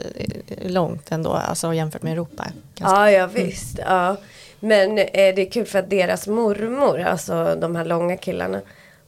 långt 0.62 1.12
ändå, 1.12 1.32
alltså 1.32 1.74
jämfört 1.74 2.02
med 2.02 2.12
Europa. 2.12 2.46
Ganska. 2.74 2.96
Ja, 2.96 3.10
ja 3.10 3.26
visst. 3.26 3.78
Ja. 3.78 4.16
Men 4.60 4.98
eh, 4.98 5.04
det 5.12 5.20
är 5.46 5.50
kul 5.50 5.66
för 5.66 5.78
att 5.78 5.90
deras 5.90 6.26
mormor, 6.26 7.00
alltså 7.00 7.56
de 7.60 7.76
här 7.76 7.84
långa 7.84 8.16
killarna, 8.16 8.60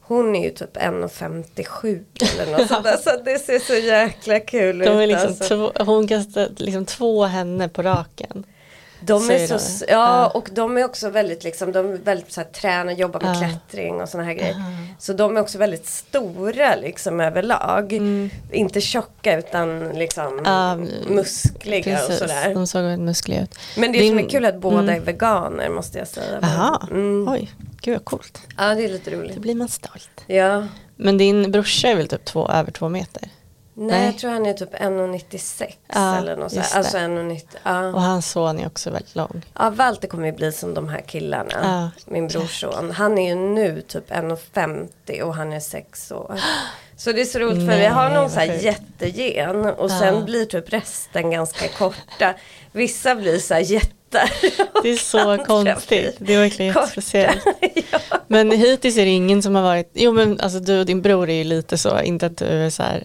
hon 0.07 0.35
är 0.35 0.43
ju 0.43 0.49
typ 0.49 0.77
1,57 0.77 2.03
eller 2.41 2.51
något 2.57 2.67
sånt 2.67 2.83
där. 2.83 2.97
Så 2.97 3.09
det 3.25 3.39
ser 3.39 3.59
så 3.59 3.73
jäkla 3.73 4.39
kul 4.39 4.81
ut. 4.81 4.87
De 4.87 4.97
är 4.99 5.07
liksom 5.07 5.27
alltså. 5.27 5.47
två, 5.47 5.83
hon 5.83 6.07
kastar 6.07 6.49
liksom 6.57 6.85
två 6.85 7.23
henne 7.25 7.69
på 7.69 7.81
raken. 7.81 8.43
De 9.05 9.19
Så 9.21 9.31
är 9.31 9.47
så, 9.47 9.53
det. 9.53 9.59
s- 9.59 9.83
ja, 9.87 9.93
Ja. 9.95 10.27
och 10.27 10.49
de 10.51 10.77
är 10.77 10.85
också 10.85 11.09
väldigt 11.09 11.43
liksom, 11.43 11.71
de 11.71 11.93
är 11.93 11.97
väldigt 11.97 12.31
så 12.31 12.41
här, 12.41 12.47
tränar, 12.47 12.93
jobbar 12.93 13.21
med 13.21 13.35
Ja. 13.35 13.39
klättring 13.39 14.01
och 14.01 14.09
sådana 14.09 14.27
här 14.27 14.33
grejer. 14.35 14.53
Ah. 14.55 14.95
Så 14.99 15.13
de 15.13 15.37
är 15.37 15.41
också 15.41 15.57
väldigt 15.57 15.85
stora 15.87 16.75
liksom 16.75 17.19
överlag. 17.19 17.93
Mm. 17.93 18.29
Inte 18.51 18.81
tjocka 18.81 19.37
utan 19.37 19.89
liksom 19.89 20.41
Ja, 20.45 20.75
muskliga 21.07 21.77
och 22.01 22.07
Precis, 22.07 22.19
sådär. 22.19 22.53
de 22.53 22.67
såg 22.67 22.81
väldigt 22.81 23.05
muskliga 23.05 23.41
ut. 23.43 23.55
Men 23.77 23.91
det 23.91 23.97
som 24.07 24.17
Din- 24.17 24.25
är 24.25 24.29
kul 24.29 24.45
är 24.45 24.49
att 24.49 24.59
båda 24.61 24.79
mm. 24.79 24.95
är 24.95 24.99
veganer 24.99 25.69
måste 25.69 25.97
jag 25.97 26.07
säga. 26.07 26.39
Jaha, 26.41 26.87
Mm. 26.91 27.27
oj, 27.29 27.51
gud 27.83 27.93
vad 27.93 28.05
coolt. 28.05 28.39
Ja, 28.57 28.75
det 28.75 28.85
är 28.85 28.89
lite 28.89 29.11
Då 29.11 29.17
roligt. 29.17 29.37
blir 29.37 29.55
man 29.55 29.67
stolt. 29.67 30.23
Ja. 30.27 30.67
Men 30.95 31.17
din 31.17 31.51
brorsa 31.51 31.87
är 31.87 31.95
väl 31.95 32.07
typ 32.07 32.25
två, 32.25 32.47
över 32.47 32.71
två 32.71 32.89
meter? 32.89 33.29
Nej, 33.75 33.87
Nej. 33.87 34.05
jag 34.05 34.17
tror 34.17 34.31
han 34.31 34.45
är 34.45 34.53
typ 34.53 34.73
1,96 34.73 35.65
Ja, 35.87 36.17
eller 36.17 36.37
något 36.37 36.51
sånt. 36.51 36.71
Alltså 36.75 36.97
det. 36.97 37.03
1,90. 37.03 37.41
Ja. 37.63 37.87
Och 37.87 38.01
hans 38.01 38.31
son 38.31 38.59
är 38.59 38.67
också 38.67 38.89
väldigt 38.89 39.15
lång. 39.15 39.45
ja, 39.59 39.69
Walter 39.69 40.07
kommer 40.07 40.25
ju 40.25 40.31
bli 40.31 40.51
som 40.51 40.73
de 40.73 40.89
här 40.89 41.01
killarna. 41.01 41.51
Ja. 41.63 41.89
Min 42.13 42.27
brorson. 42.27 42.91
Han 42.91 43.17
är 43.17 43.29
ju 43.29 43.35
nu 43.35 43.81
typ 43.81 44.11
1,50 44.11 45.21
och 45.21 45.35
han 45.35 45.53
är 45.53 45.59
sex 45.59 46.11
år. 46.11 46.39
Så 46.97 47.11
det 47.11 47.21
är 47.21 47.25
så 47.25 47.39
roligt 47.39 47.69
för 47.69 47.77
vi 47.77 47.85
har 47.85 48.09
någon 48.09 48.29
så 48.29 48.39
här 48.39 48.45
jättegen 48.63 49.65
och 49.65 49.91
sen 49.91 50.25
blir 50.25 50.45
typ 50.45 50.73
resten 50.73 51.31
ganska 51.31 51.67
korta. 51.67 52.33
Vissa 52.71 53.15
blir 53.15 53.39
så 53.39 53.53
här 53.53 53.61
jättar. 54.13 54.81
Det 54.83 54.89
är 54.89 54.95
så 54.97 55.43
konstigt. 55.45 56.15
Det 56.19 56.33
är 56.33 56.39
verkligen 56.39 56.73
korta. 56.73 56.85
jättespeciellt. 56.85 57.45
ja. 57.91 57.99
Men 58.27 58.51
hittills 58.51 58.97
är 58.97 59.05
det 59.05 59.11
ingen 59.11 59.41
som 59.43 59.55
har 59.55 59.61
varit, 59.63 59.91
jo 59.93 60.11
men 60.11 60.39
alltså 60.39 60.59
du 60.59 60.79
och 60.79 60.85
din 60.85 61.01
bror 61.01 61.29
är 61.29 61.33
ju 61.33 61.43
lite 61.43 61.77
så, 61.77 62.01
inte 62.01 62.25
att 62.25 62.37
du 62.37 62.45
är 62.45 62.69
så 62.69 62.83
här 62.83 63.03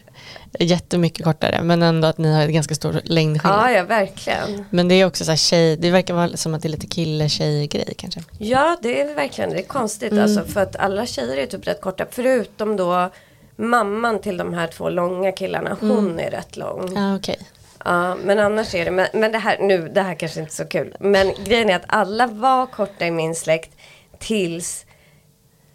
jättemycket 0.58 1.24
kortare, 1.24 1.62
men 1.62 1.82
ändå 1.82 2.08
att 2.08 2.18
ni 2.18 2.32
har 2.34 2.42
ett 2.42 2.50
ganska 2.50 2.74
stor 2.74 3.00
längdskillnad. 3.04 3.60
ja, 3.60 3.70
ja, 3.70 3.82
verkligen. 3.84 4.64
Men 4.70 4.88
det 4.88 4.94
är 4.94 5.06
också 5.06 5.24
så 5.24 5.30
här 5.30 5.36
tjej, 5.36 5.76
det 5.76 5.90
verkar 5.90 6.14
vara 6.14 6.36
som 6.36 6.54
att 6.54 6.62
det 6.62 6.68
är 6.68 6.70
lite 6.70 6.86
kille-tjej-grej 6.86 7.94
kanske. 7.98 8.20
Ja, 8.38 8.76
det 8.82 9.00
är 9.00 9.14
verkligen 9.14 9.50
det 9.50 9.58
är 9.58 9.62
konstigt 9.62 10.12
Mm. 10.12 10.24
alltså 10.24 10.44
för 10.44 10.60
att 10.60 10.76
alla 10.76 11.06
tjejer 11.06 11.36
är 11.36 11.46
typ 11.46 11.66
rätt 11.66 11.80
korta 11.80 12.06
förutom 12.10 12.76
då 12.76 13.10
mamman 13.56 14.20
till 14.20 14.36
de 14.36 14.54
här 14.54 14.66
två 14.66 14.88
långa 14.90 15.32
killarna. 15.32 15.76
Hon 15.80 15.90
Mm. 15.98 16.18
är 16.18 16.30
rätt 16.30 16.56
lång. 16.56 16.92
Ja 16.96 17.16
okej. 17.16 17.38
Ja, 17.84 18.14
men 18.14 18.38
annars 18.38 18.74
är 18.74 18.84
det, 18.84 18.90
men, 18.90 19.08
men 19.12 19.32
det 19.32 19.38
här 19.38 19.58
nu, 19.58 19.88
det 19.88 20.02
här 20.02 20.14
kanske 20.14 20.40
inte 20.40 20.50
är 20.50 20.64
så 20.64 20.64
kul. 20.64 20.96
Men 21.00 21.32
grejen 21.44 21.70
är 21.70 21.76
att 21.76 21.84
alla 21.86 22.26
var 22.26 22.66
korta 22.66 23.06
i 23.06 23.10
min 23.10 23.34
släkt 23.34 23.70
tills 24.18 24.84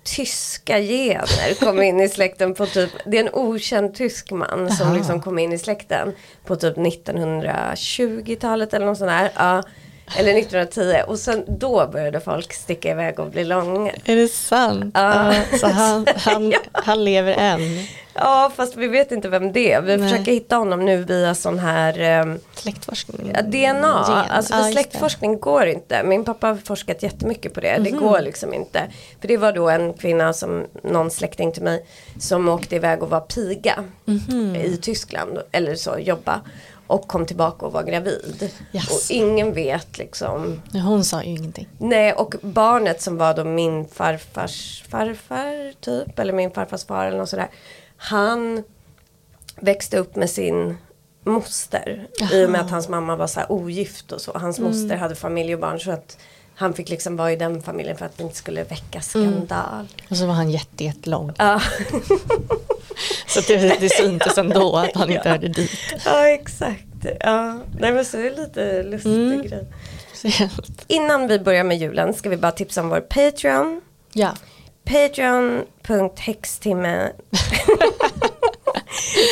tyska 0.04 0.80
gener 0.80 1.60
kom 1.60 1.82
in 1.82 2.00
i 2.00 2.10
släkten 2.10 2.54
på 2.54 2.66
typ, 2.66 2.90
det 3.06 3.18
är 3.18 3.24
en 3.24 3.34
okänd 3.34 3.96
tysk 3.96 4.32
man 4.32 4.72
som 4.72 4.94
liksom 4.94 5.22
kom 5.22 5.40
in 5.40 5.54
i 5.54 5.58
släkten 5.58 6.14
på 6.46 6.56
typ 6.56 6.78
1920-talet 6.78 8.74
eller 8.74 8.86
något 8.86 8.98
sånt 8.98 9.12
där. 9.12 9.32
Ja, 9.36 9.64
eller 10.18 10.32
1910 10.40 11.02
och 11.08 11.20
sen 11.20 11.44
då 11.48 11.88
började 11.88 12.20
folk 12.20 12.54
sticka 12.54 12.92
iväg 12.92 13.20
och 13.20 13.30
bli 13.30 13.44
långa. 13.44 13.92
Är 14.06 14.16
det 14.16 14.28
sant? 14.28 14.92
Ja. 14.94 15.34
Ja, 15.34 15.58
så 15.58 15.68
han, 15.68 16.08
han, 16.18 16.52
Ja. 16.52 16.60
han 16.74 17.04
lever 17.04 17.34
än. 17.34 17.60
Ja, 18.16 18.52
fast 18.56 18.76
vi 18.76 18.88
vet 18.88 19.12
inte 19.12 19.30
vem 19.30 19.52
det 19.54 19.72
är. 19.74 19.82
Vi 19.82 19.98
Nej. 19.98 20.10
försöker 20.12 20.32
hitta 20.32 20.56
honom 20.56 20.86
nu 20.86 21.04
via 21.04 21.36
sån 21.36 21.60
här 21.60 22.00
ehm, 22.00 22.40
Släktforskning. 22.56 23.32
Ja, 23.36 23.42
DNA, 23.42 24.06
Gen. 24.08 24.32
alltså 24.32 24.54
för 24.54 24.64
det. 24.64 24.72
släktforskning 24.72 25.40
går 25.40 25.66
inte. 25.66 26.04
Min 26.04 26.26
pappa 26.26 26.48
har 26.48 26.56
forskat 26.56 27.04
jättemycket 27.04 27.54
på 27.54 27.60
det. 27.60 27.78
Det 27.80 27.92
Mhm. 27.92 28.00
går 28.02 28.20
liksom 28.22 28.54
inte. 28.54 28.82
För 29.22 29.28
det 29.28 29.38
var 29.38 29.52
då 29.52 29.70
en 29.70 29.94
kvinna 29.94 30.34
som, 30.34 30.66
någon 30.84 31.12
släkting 31.12 31.52
till 31.52 31.64
mig, 31.64 31.86
som 32.20 32.50
åkte 32.50 32.76
iväg 32.76 33.04
och 33.04 33.10
var 33.10 33.20
piga 33.22 33.84
Mhm. 34.06 34.56
i 34.56 34.78
Tyskland, 34.82 35.38
eller 35.52 35.76
så, 35.76 35.98
jobba. 36.00 36.42
Och 36.88 37.08
kom 37.08 37.26
tillbaka 37.26 37.66
och 37.66 37.72
var 37.72 37.84
gravid. 37.84 38.52
Yes. 38.74 38.90
Och 38.92 39.16
ingen 39.16 39.54
vet 39.54 39.98
liksom. 39.98 40.62
Hon 40.74 41.04
sa 41.04 41.24
ju 41.24 41.30
ingenting. 41.30 41.68
Nej, 41.78 42.14
och 42.14 42.36
barnet 42.42 43.02
som 43.02 43.18
var 43.18 43.34
då 43.34 43.44
min 43.44 43.88
farfars 43.88 44.84
farfar 44.90 45.74
typ, 45.80 46.20
eller 46.20 46.34
min 46.34 46.52
farfars 46.52 46.86
far 46.86 47.06
eller 47.06 47.18
något 47.18 47.30
sådär. 47.30 47.50
Han 47.98 48.64
växte 49.56 49.98
upp 49.98 50.16
med 50.16 50.30
sin 50.30 50.78
moster. 51.24 52.08
I 52.32 52.46
och 52.46 52.50
med 52.50 52.62
att 52.62 52.72
hans 52.72 52.90
mamma 52.90 53.16
var 53.16 53.28
så 53.28 53.40
här 53.40 53.52
ogift 53.52 54.12
och 54.12 54.22
så. 54.22 54.32
Hans 54.36 54.60
moster 54.60 54.96
hade 54.96 55.16
familj 55.16 55.54
och 55.54 55.60
barn 55.60 55.80
så 55.80 55.92
att 55.92 56.18
han 56.56 56.74
fick 56.74 56.90
liksom 56.90 57.16
vara 57.18 57.32
i 57.32 57.36
den 57.36 57.62
familjen 57.62 57.98
för 57.98 58.06
att 58.06 58.18
det 58.18 58.24
inte 58.24 58.36
skulle 58.36 58.64
väcka 58.64 59.02
skandal. 59.02 59.88
Och 60.10 60.18
så 60.18 60.26
var 60.26 60.34
han 60.34 60.50
jätte, 60.50 60.84
jättelång. 60.84 61.32
Ja. 61.38 61.62
Så 63.28 63.42
det, 63.42 63.58
det 63.80 63.90
syntes 63.90 64.38
ändå 64.38 64.76
att 64.78 64.96
han 64.96 65.10
inte 65.12 65.22
Ja. 65.28 65.32
hörde 65.32 65.48
dit. 65.48 65.72
ja, 66.06 66.28
exakt. 66.28 66.86
Ja. 67.20 67.60
Nej 67.80 67.92
men 67.94 68.06
så 68.06 68.18
är 68.18 68.24
det 68.24 68.36
lite 68.42 68.84
lustig 68.84 69.12
Mm. 69.14 69.42
grej. 69.42 69.68
Innan 70.88 71.28
vi 71.28 71.40
börjar 71.40 71.64
med 71.64 71.78
julen 71.78 72.14
ska 72.14 72.30
vi 72.30 72.38
bara 72.38 72.52
tipsa 72.52 72.82
om 72.82 72.90
vår 72.90 73.02
Patreon. 73.02 73.82
Ja. 74.14 74.32
Patreon.häxtimmen 74.86 77.12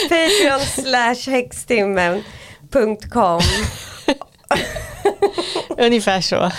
Patreon 0.10 0.60
slash 0.60 1.30
häxtimmen.com 1.32 3.42
Ungefär 5.78 6.22
så. 6.22 6.52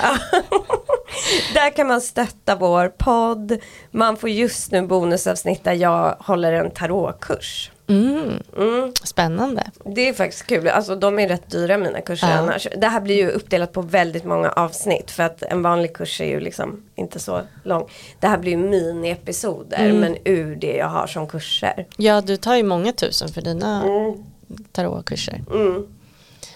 Där 1.55 1.71
kan 1.77 1.87
man 1.87 2.01
stötta 2.01 2.57
vår 2.57 2.89
podd. 2.89 3.59
Man 3.91 4.17
får 4.17 4.31
just 4.31 4.71
nu 4.73 4.87
bonusavsnitt 4.87 5.65
där 5.65 5.73
jag 5.73 6.17
håller 6.21 6.53
en 6.53 6.71
tarotkurs. 6.71 7.71
Mm. 7.89 8.43
Mm. 8.59 8.93
Spännande. 9.05 9.71
Det 9.85 10.09
är 10.09 10.13
faktiskt 10.13 10.47
kul. 10.47 10.69
Alltså 10.69 10.97
de 10.97 11.19
är 11.19 11.29
rätt 11.29 11.51
dyra 11.51 11.77
mina 11.79 12.01
kurser 12.01 12.29
Ja. 12.31 12.35
annars. 12.35 12.69
Det 12.77 12.87
här 12.87 13.01
blir 13.01 13.15
ju 13.17 13.31
uppdelat 13.31 13.73
på 13.73 13.83
väldigt 13.83 14.25
många 14.25 14.51
avsnitt. 14.51 15.11
För 15.11 15.23
att 15.23 15.43
en 15.43 15.63
vanlig 15.63 15.95
kurs 15.97 16.21
är 16.21 16.25
ju 16.27 16.41
liksom 16.41 16.83
inte 16.95 17.19
så 17.19 17.41
lång. 17.65 17.89
Det 18.21 18.27
här 18.27 18.39
blir 18.39 18.53
ju 18.53 18.59
mini-episoder. 18.59 19.79
Mm. 19.85 19.97
Men 20.01 20.17
ur 20.25 20.57
det 20.57 20.77
jag 20.77 20.89
har 20.89 21.07
som 21.07 21.27
kurser. 21.29 21.87
Ja, 21.97 22.21
du 22.21 22.37
tar 22.37 22.57
ju 22.57 22.63
många 22.63 22.93
tusen 22.93 23.29
för 23.29 23.43
dina 23.43 23.83
Mm. 23.85 24.15
tarotkurser. 24.73 25.41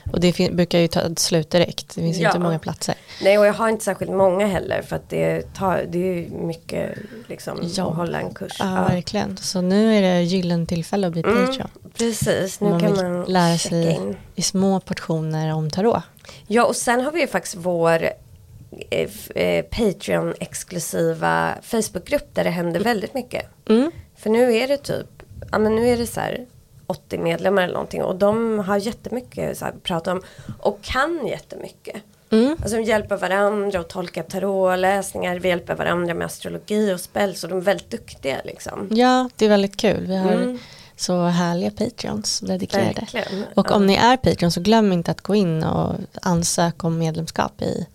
Mm. 0.07 0.15
Och 0.15 0.21
det 0.21 0.53
brukar 0.53 0.79
ju 0.79 0.89
ta 0.89 1.01
slut 1.17 1.51
direkt. 1.51 1.89
Det 1.95 2.01
finns 2.01 2.19
Ja. 2.19 2.29
inte 2.29 2.39
många 2.41 2.59
platser. 2.59 2.95
Nej 3.23 3.39
och 3.39 3.47
jag 3.47 3.53
har 3.53 3.69
inte 3.69 3.85
särskilt 3.85 4.11
många 4.13 4.47
heller 4.47 4.83
för 4.83 4.97
att 4.97 5.11
det, 5.11 5.55
tar, 5.55 5.85
det 5.89 5.99
är 5.99 6.29
mycket 6.31 6.99
liksom 7.29 7.59
Ja. 7.63 7.91
att 7.91 7.97
hålla 7.97 8.21
en 8.21 8.35
kurs. 8.35 8.57
Ja, 8.59 8.87
verkligen. 8.89 9.37
Så 9.37 9.61
nu 9.61 9.95
är 9.97 10.03
det 10.03 10.23
gyllene 10.23 10.67
tillfälle 10.67 11.07
att 11.07 11.13
bli 11.13 11.23
Mm, 11.23 11.47
Patreon. 11.47 11.69
Precis, 11.99 12.61
nu 12.61 12.69
man 12.69 12.81
kan 12.81 12.95
man 12.97 13.25
lära 13.25 13.59
sig 13.59 13.91
in. 13.95 14.17
i 14.35 14.43
små 14.43 14.81
portioner 14.81 15.55
om 15.55 15.71
tarot. 15.71 16.03
Ja 16.47 16.65
och 16.65 16.77
sen 16.77 17.01
har 17.01 17.13
vi 17.13 17.21
ju 17.21 17.27
faktiskt 17.27 17.57
vår 17.57 18.03
eh, 18.91 19.09
eh, 19.35 19.65
Patreon-exklusiva 19.71 21.55
Facebookgrupp 21.63 22.35
där 22.35 22.45
det 22.45 22.51
händer 22.51 22.81
väldigt 22.81 23.15
mycket. 23.15 23.47
Mm. 23.69 23.91
För 24.17 24.31
nu 24.31 24.55
är 24.57 24.69
det 24.69 24.77
typ, 24.77 25.07
ja 25.53 25.59
men 25.59 25.75
nu 25.77 25.89
är 25.89 25.97
det 25.97 26.07
så 26.07 26.21
här 26.21 26.47
80 26.87 27.19
medlemmar 27.19 27.63
eller 27.63 27.75
någonting 27.75 28.03
och 28.03 28.17
de 28.17 28.59
har 28.59 28.77
jättemycket 28.77 29.59
så 29.59 29.65
här, 29.65 29.75
prata 29.83 30.13
om 30.13 30.23
och 30.61 30.83
kan 30.83 31.27
jättemycket. 31.27 31.97
Mm. 32.31 32.57
Alltså 32.61 32.77
de 32.77 32.83
hjälper 32.83 33.17
varandra 33.17 33.81
att 33.81 33.89
tolka 33.89 34.23
tarotläsningar, 34.23 35.39
vi 35.39 35.49
hjälper 35.49 35.75
varandra 35.75 36.15
med 36.15 36.25
astrologi 36.27 36.95
och 36.95 37.01
spel 37.01 37.37
så 37.37 37.47
de 37.47 37.59
är 37.59 37.63
väldigt 37.63 37.91
duktiga 37.91 38.37
liksom. 38.45 38.89
Ja, 38.91 39.31
det 39.37 39.45
är 39.45 39.49
väldigt 39.49 39.77
kul. 39.77 40.07
Vi 40.07 40.17
har 40.17 40.33
Mm. 40.33 40.59
så 40.97 41.25
härliga 41.25 41.71
Patreons 41.71 42.41
dedikerade. 42.41 43.01
Verkligen. 43.01 43.45
Och 43.55 43.67
Ja. 43.71 43.75
om 43.77 43.87
ni 43.87 43.95
är 43.95 44.17
Patreon 44.17 44.51
så 44.53 44.61
glöm 44.61 44.93
inte 44.93 45.11
att 45.11 45.21
gå 45.21 45.35
in 45.35 45.65
och 45.65 45.95
ansöka 46.23 46.87
om 46.87 46.99
medlemskap 46.99 47.63
i, 47.63 47.87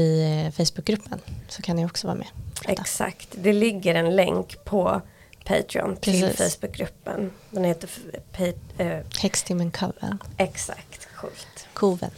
i 0.00 0.26
Facebookgruppen. 0.56 1.18
Så 1.48 1.62
kan 1.62 1.76
ni 1.76 1.86
också 1.86 2.06
vara 2.06 2.16
med. 2.16 2.26
Exakt, 2.68 3.28
det 3.32 3.52
ligger 3.52 3.94
en 3.94 4.16
länk 4.16 4.64
på 4.64 5.00
Patreon 5.44 5.96
till 5.96 6.20
Precis. 6.22 6.56
Facebookgruppen. 6.56 7.30
Den 7.50 7.64
heter 7.64 7.88
pa- 8.32 8.82
eh, 8.84 8.98
Häxtimmen 9.20 9.70
Coven. 9.70 10.18
exakt, 10.36 11.08
coolt. 11.16 11.66
Koven. 11.72 12.10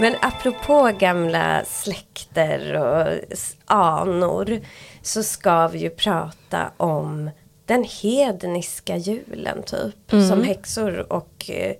Men 0.00 0.14
apropå 0.22 0.90
gamla 0.98 1.64
släkter 1.64 2.74
och 2.76 3.18
anor 3.66 4.60
så 5.02 5.22
ska 5.22 5.68
vi 5.68 5.78
ju 5.78 5.90
prata 5.90 6.72
om 6.76 7.30
den 7.66 7.84
hedniska 8.02 8.96
julen 8.96 9.62
typ. 9.62 10.12
Mm. 10.12 10.28
Som 10.28 10.42
häxor 10.42 11.12
och 11.12 11.50
eh, 11.50 11.74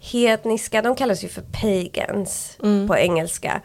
hedniska, 0.00 0.82
de 0.82 0.94
kallas 0.96 1.24
ju 1.24 1.28
för 1.28 1.42
pagans 1.42 2.56
Mm. 2.62 2.88
på 2.88 2.96
engelska. 2.96 3.60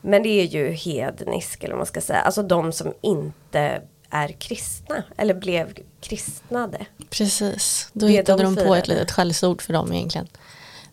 Men 0.00 0.22
det 0.22 0.28
är 0.28 0.44
ju 0.44 0.70
hednisk 0.70 1.64
eller 1.64 1.72
vad 1.74 1.78
man 1.78 1.86
ska 1.86 2.00
säga. 2.00 2.20
Alltså 2.20 2.42
de 2.42 2.72
som 2.72 2.92
inte 3.00 3.82
är 4.10 4.28
kristna 4.28 5.02
eller 5.16 5.34
blev 5.34 5.74
kristnade. 6.00 6.86
Precis, 7.10 7.88
då 7.92 8.06
Det 8.06 8.12
hittade 8.12 8.42
de 8.42 8.54
de, 8.54 8.64
på 8.66 8.74
ett 8.74 8.88
litet 8.88 9.10
skällsord 9.10 9.62
för 9.62 9.72
dem 9.72 9.92
egentligen. 9.92 10.28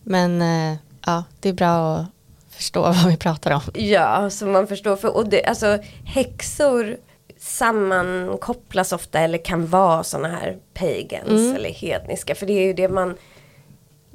Men 0.02 0.42
eh, 0.42 0.78
ja, 1.06 1.24
det 1.40 1.48
är 1.48 1.52
bra 1.52 1.96
att 1.96 2.06
förstå 2.50 2.80
vad 2.82 3.06
vi 3.08 3.16
pratar 3.16 3.50
om. 3.50 3.60
Ja, 3.74 4.30
så 4.30 4.46
man 4.46 4.66
förstår. 4.66 4.96
För, 4.96 5.16
och 5.16 5.28
det, 5.28 5.44
alltså, 5.44 5.78
häxor 6.04 6.96
sammankopplas 7.38 8.92
ofta 8.92 9.18
eller 9.20 9.38
kan 9.38 9.66
vara 9.66 10.04
sådana 10.04 10.28
här 10.28 10.56
pagans 10.74 11.28
Mm. 11.28 11.56
eller 11.56 11.70
hedniska. 11.70 12.34
För 12.34 12.46
det 12.46 12.52
är 12.52 12.66
ju 12.66 12.72
det 12.72 12.88
man 12.88 13.16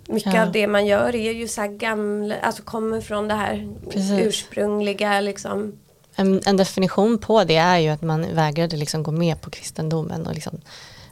mycket 0.08 0.34
Ja. 0.34 0.46
av 0.46 0.52
det 0.52 0.68
man 0.68 0.86
gör 0.86 1.16
är 1.16 1.32
ju 1.32 1.48
så 1.48 1.62
här 1.62 1.68
gamla, 1.68 2.36
alltså 2.42 2.64
kommer 2.64 3.02
från 3.02 3.28
det 3.28 3.34
här 3.34 3.76
Precis. 3.92 4.12
ursprungliga 4.20 5.22
liksom. 5.22 5.80
En, 6.20 6.42
en 6.46 6.58
definition 6.58 7.18
på 7.18 7.44
det 7.44 7.56
är 7.56 7.78
ju 7.78 7.90
att 7.90 8.02
man 8.02 8.36
vägrade 8.36 8.78
liksom 8.78 9.04
gå 9.04 9.12
med 9.12 9.42
på 9.42 9.50
kristendomen 9.50 10.28
och 10.28 10.34
liksom 10.34 10.62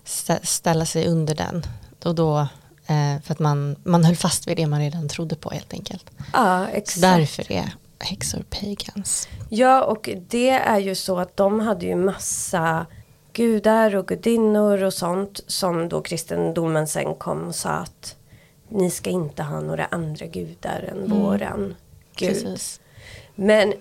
stä- 0.05 0.39
ställa 0.45 0.85
sig 0.85 1.07
under 1.07 1.35
den. 1.35 1.63
Och 2.03 2.15
då, 2.15 2.39
eh, 2.88 3.21
för 3.24 3.31
att 3.33 3.39
man, 3.39 3.75
man 3.83 4.03
höll 4.05 4.15
fast 4.15 4.47
vid 4.47 4.57
det 4.57 4.67
man 4.67 4.79
redan 4.79 5.07
trodde 5.09 5.35
på 5.35 5.50
helt 5.50 5.74
enkelt. 5.74 6.05
Ja, 6.33 6.65
Så 6.71 6.75
exakt. 6.77 7.01
därför 7.01 7.51
är 7.51 7.74
häxor 8.00 8.43
pagans. 8.50 9.27
Ja, 9.50 9.83
och 9.83 10.09
det 10.27 10.50
är 10.50 10.79
ju 10.79 10.95
så 10.95 11.19
att 11.19 11.38
de 11.38 11.59
hade 11.59 11.85
ju 11.85 11.95
massa 11.95 12.85
gudar 13.33 13.95
och 13.95 14.07
gudinnor 14.07 14.83
och 14.83 14.93
sånt 14.93 15.39
som 15.47 15.89
då 15.89 16.01
kristendomen 16.01 16.88
sen 16.88 17.15
kom 17.15 17.47
och 17.47 17.55
sa 17.55 17.69
att 17.69 18.15
ni 18.69 18.91
ska 18.91 19.09
inte 19.09 19.43
ha 19.43 19.59
några 19.59 19.85
andra 19.85 20.25
gudar 20.25 20.89
än 20.91 21.09
våran 21.09 21.75
gud. 22.15 22.29
Precis. 22.29 22.79
Men, 23.35 23.74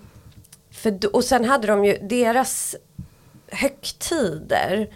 för, 0.85 1.15
och 1.15 1.23
sen 1.23 1.45
hade 1.45 1.67
de 1.67 1.85
ju, 1.85 1.97
deras 1.97 2.75
högtider 3.47 4.89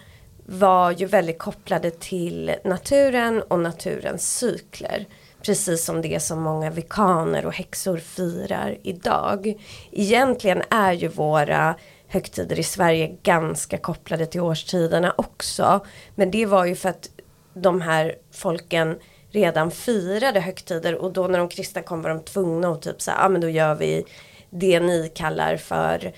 var 0.46 0.90
ju 0.90 1.06
väldigt 1.06 1.38
kopplade 1.38 1.90
till 1.90 2.54
naturen 2.64 3.42
och 3.42 3.60
naturens 3.60 4.38
cykler. 4.38 5.06
Precis 5.42 5.84
som 5.84 6.02
det 6.02 6.22
som 6.22 6.42
många 6.42 6.70
vikaner 6.70 7.46
och 7.46 7.52
häxor 7.52 7.96
firar 7.98 8.78
idag. 8.82 9.54
Egentligen 9.92 10.62
är 10.70 10.92
ju 10.92 11.08
våra 11.08 11.74
högtider 12.08 12.58
i 12.58 12.62
Sverige 12.62 13.16
ganska 13.22 13.78
kopplade 13.78 14.26
till 14.26 14.40
årstiderna 14.40 15.14
också. 15.16 15.86
Men 16.14 16.30
det 16.30 16.46
var 16.46 16.64
ju 16.64 16.76
för 16.76 16.88
att 16.88 17.10
de 17.54 17.80
här 17.80 18.14
folken 18.32 18.98
redan 19.30 19.70
firade 19.70 20.40
högtider 20.40 20.94
och 20.94 21.12
då 21.12 21.26
när 21.26 21.38
de 21.38 21.48
kristna 21.48 21.82
kom 21.82 22.02
var 22.02 22.10
de 22.10 22.20
tvungna 22.20 22.68
att 22.68 22.82
typ 22.82 23.02
säga, 23.02 23.16
ja 23.18 23.24
ah, 23.24 23.28
men 23.28 23.40
då 23.40 23.48
gör 23.48 23.74
vi 23.74 24.04
det 24.50 24.80
ni 24.80 25.10
kallar 25.14 25.56
för 25.56 26.12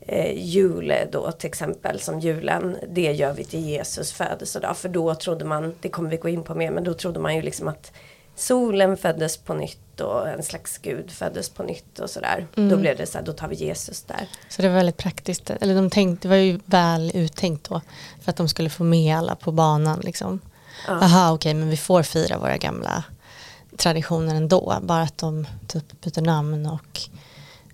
eh, 0.00 0.32
jul 0.36 0.92
då 1.12 1.32
till 1.32 1.48
exempel 1.48 2.00
som 2.00 2.20
julen. 2.20 2.76
Det 2.88 3.12
gör 3.12 3.32
vi 3.32 3.44
till 3.44 3.60
Jesus 3.60 4.12
födelsedag 4.12 4.76
för 4.76 4.88
då 4.88 5.14
trodde 5.14 5.44
man, 5.44 5.74
det 5.80 5.88
kommer 5.88 6.10
vi 6.10 6.16
gå 6.16 6.28
in 6.28 6.42
på 6.42 6.54
mer, 6.54 6.70
men 6.70 6.84
då 6.84 6.94
trodde 6.94 7.20
man 7.20 7.36
ju 7.36 7.42
liksom 7.42 7.68
att 7.68 7.92
solen 8.36 8.96
föddes 8.96 9.36
på 9.36 9.54
nytt 9.54 10.00
och 10.00 10.28
en 10.28 10.42
slags 10.42 10.78
gud 10.78 11.10
föddes 11.10 11.50
på 11.50 11.62
nytt 11.62 11.98
och 11.98 12.10
sådär. 12.10 12.46
Då 12.54 12.76
blev 12.76 12.96
det 12.96 13.06
så 13.06 13.18
här, 13.18 13.24
då 13.24 13.32
tar 13.32 13.48
vi 13.48 13.56
Jesus 13.56 14.02
där. 14.02 14.28
Så 14.48 14.62
det 14.62 14.68
var 14.68 14.74
väldigt 14.74 14.96
praktiskt. 14.96 15.50
Eller 15.50 15.74
de 15.74 15.90
tänkte, 15.90 16.28
det 16.28 16.30
var 16.30 16.36
ju 16.36 16.60
väl 16.64 17.10
uttänkt 17.14 17.68
då. 17.68 17.80
För 18.20 18.30
att 18.30 18.36
de 18.36 18.48
skulle 18.48 18.70
få 18.70 18.84
med 18.84 19.16
alla 19.16 19.34
på 19.34 19.52
banan. 19.52 20.00
Liksom. 20.00 20.40
Ja. 20.86 20.92
Aha, 20.92 21.32
okej, 21.32 21.54
men 21.54 21.70
vi 21.70 21.76
får 21.76 22.02
fira 22.02 22.38
våra 22.38 22.56
gamla 22.56 23.04
traditioner 23.76 24.34
ändå. 24.34 24.78
Bara 24.82 25.02
att 25.02 25.18
de 25.18 25.46
typ 25.66 26.00
byter 26.00 26.22
namn 26.22 26.66
och 26.66 27.00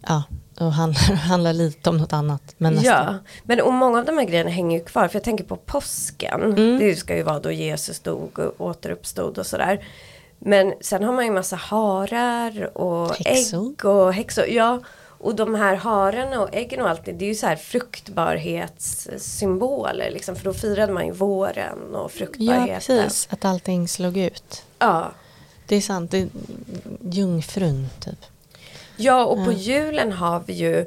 ja, 0.06 0.22
och 0.60 0.72
handlar, 0.72 1.14
handlar 1.16 1.52
lite 1.52 1.90
om 1.90 1.98
något 1.98 2.12
annat. 2.12 2.54
Men 2.58 2.74
nästan. 2.74 2.92
Ja, 3.06 3.14
men 3.42 3.60
och 3.60 3.72
många 3.72 3.98
av 3.98 4.04
de 4.04 4.18
här 4.18 4.24
grejerna 4.24 4.50
hänger 4.50 4.78
ju 4.78 4.84
kvar. 4.84 5.08
För 5.08 5.16
jag 5.16 5.24
tänker 5.24 5.44
på 5.44 5.56
påsken. 5.56 6.42
Mm. 6.42 6.78
Det 6.78 6.96
ska 6.96 7.16
ju 7.16 7.22
vara 7.22 7.40
då 7.40 7.52
Jesus 7.52 8.00
dog 8.00 8.38
och 8.38 8.60
återuppstod 8.66 9.38
och 9.38 9.46
sådär. 9.46 9.84
Men 10.38 10.72
sen 10.80 11.04
har 11.04 11.12
man 11.12 11.24
ju 11.24 11.30
massa 11.30 11.56
harar 11.56 12.78
och 12.78 13.16
Häxor. 13.16 13.70
ägg 13.70 13.84
och 13.84 14.12
häxor. 14.12 14.46
Ja, 14.48 14.80
och 15.18 15.34
de 15.34 15.54
här 15.54 15.74
hararna 15.74 16.40
och 16.40 16.48
äggen 16.54 16.80
och 16.80 16.88
allt 16.88 17.04
det, 17.04 17.12
det 17.12 17.24
är 17.24 17.28
ju 17.28 17.34
så 17.34 17.46
här 17.46 17.56
fruktbarhetssymboler 17.56 20.10
liksom. 20.10 20.36
För 20.36 20.44
då 20.44 20.52
firade 20.52 20.92
man 20.92 21.06
ju 21.06 21.12
våren 21.12 21.94
och 21.94 22.04
ja, 22.04 22.08
fruktbarheten. 22.08 22.74
precis. 22.74 23.28
Att 23.30 23.44
allting 23.44 23.88
slog 23.88 24.16
ut. 24.16 24.62
Ja, 24.78 25.12
Det 25.66 25.76
är 25.76 25.80
sant. 25.80 26.10
Det 26.10 26.18
är 26.18 26.28
jungfrun 27.00 27.88
typ. 28.00 28.18
Ja, 28.96 29.24
och 29.24 29.44
på 29.44 29.52
julen 29.52 30.12
har 30.12 30.42
vi 30.46 30.52
ju 30.52 30.86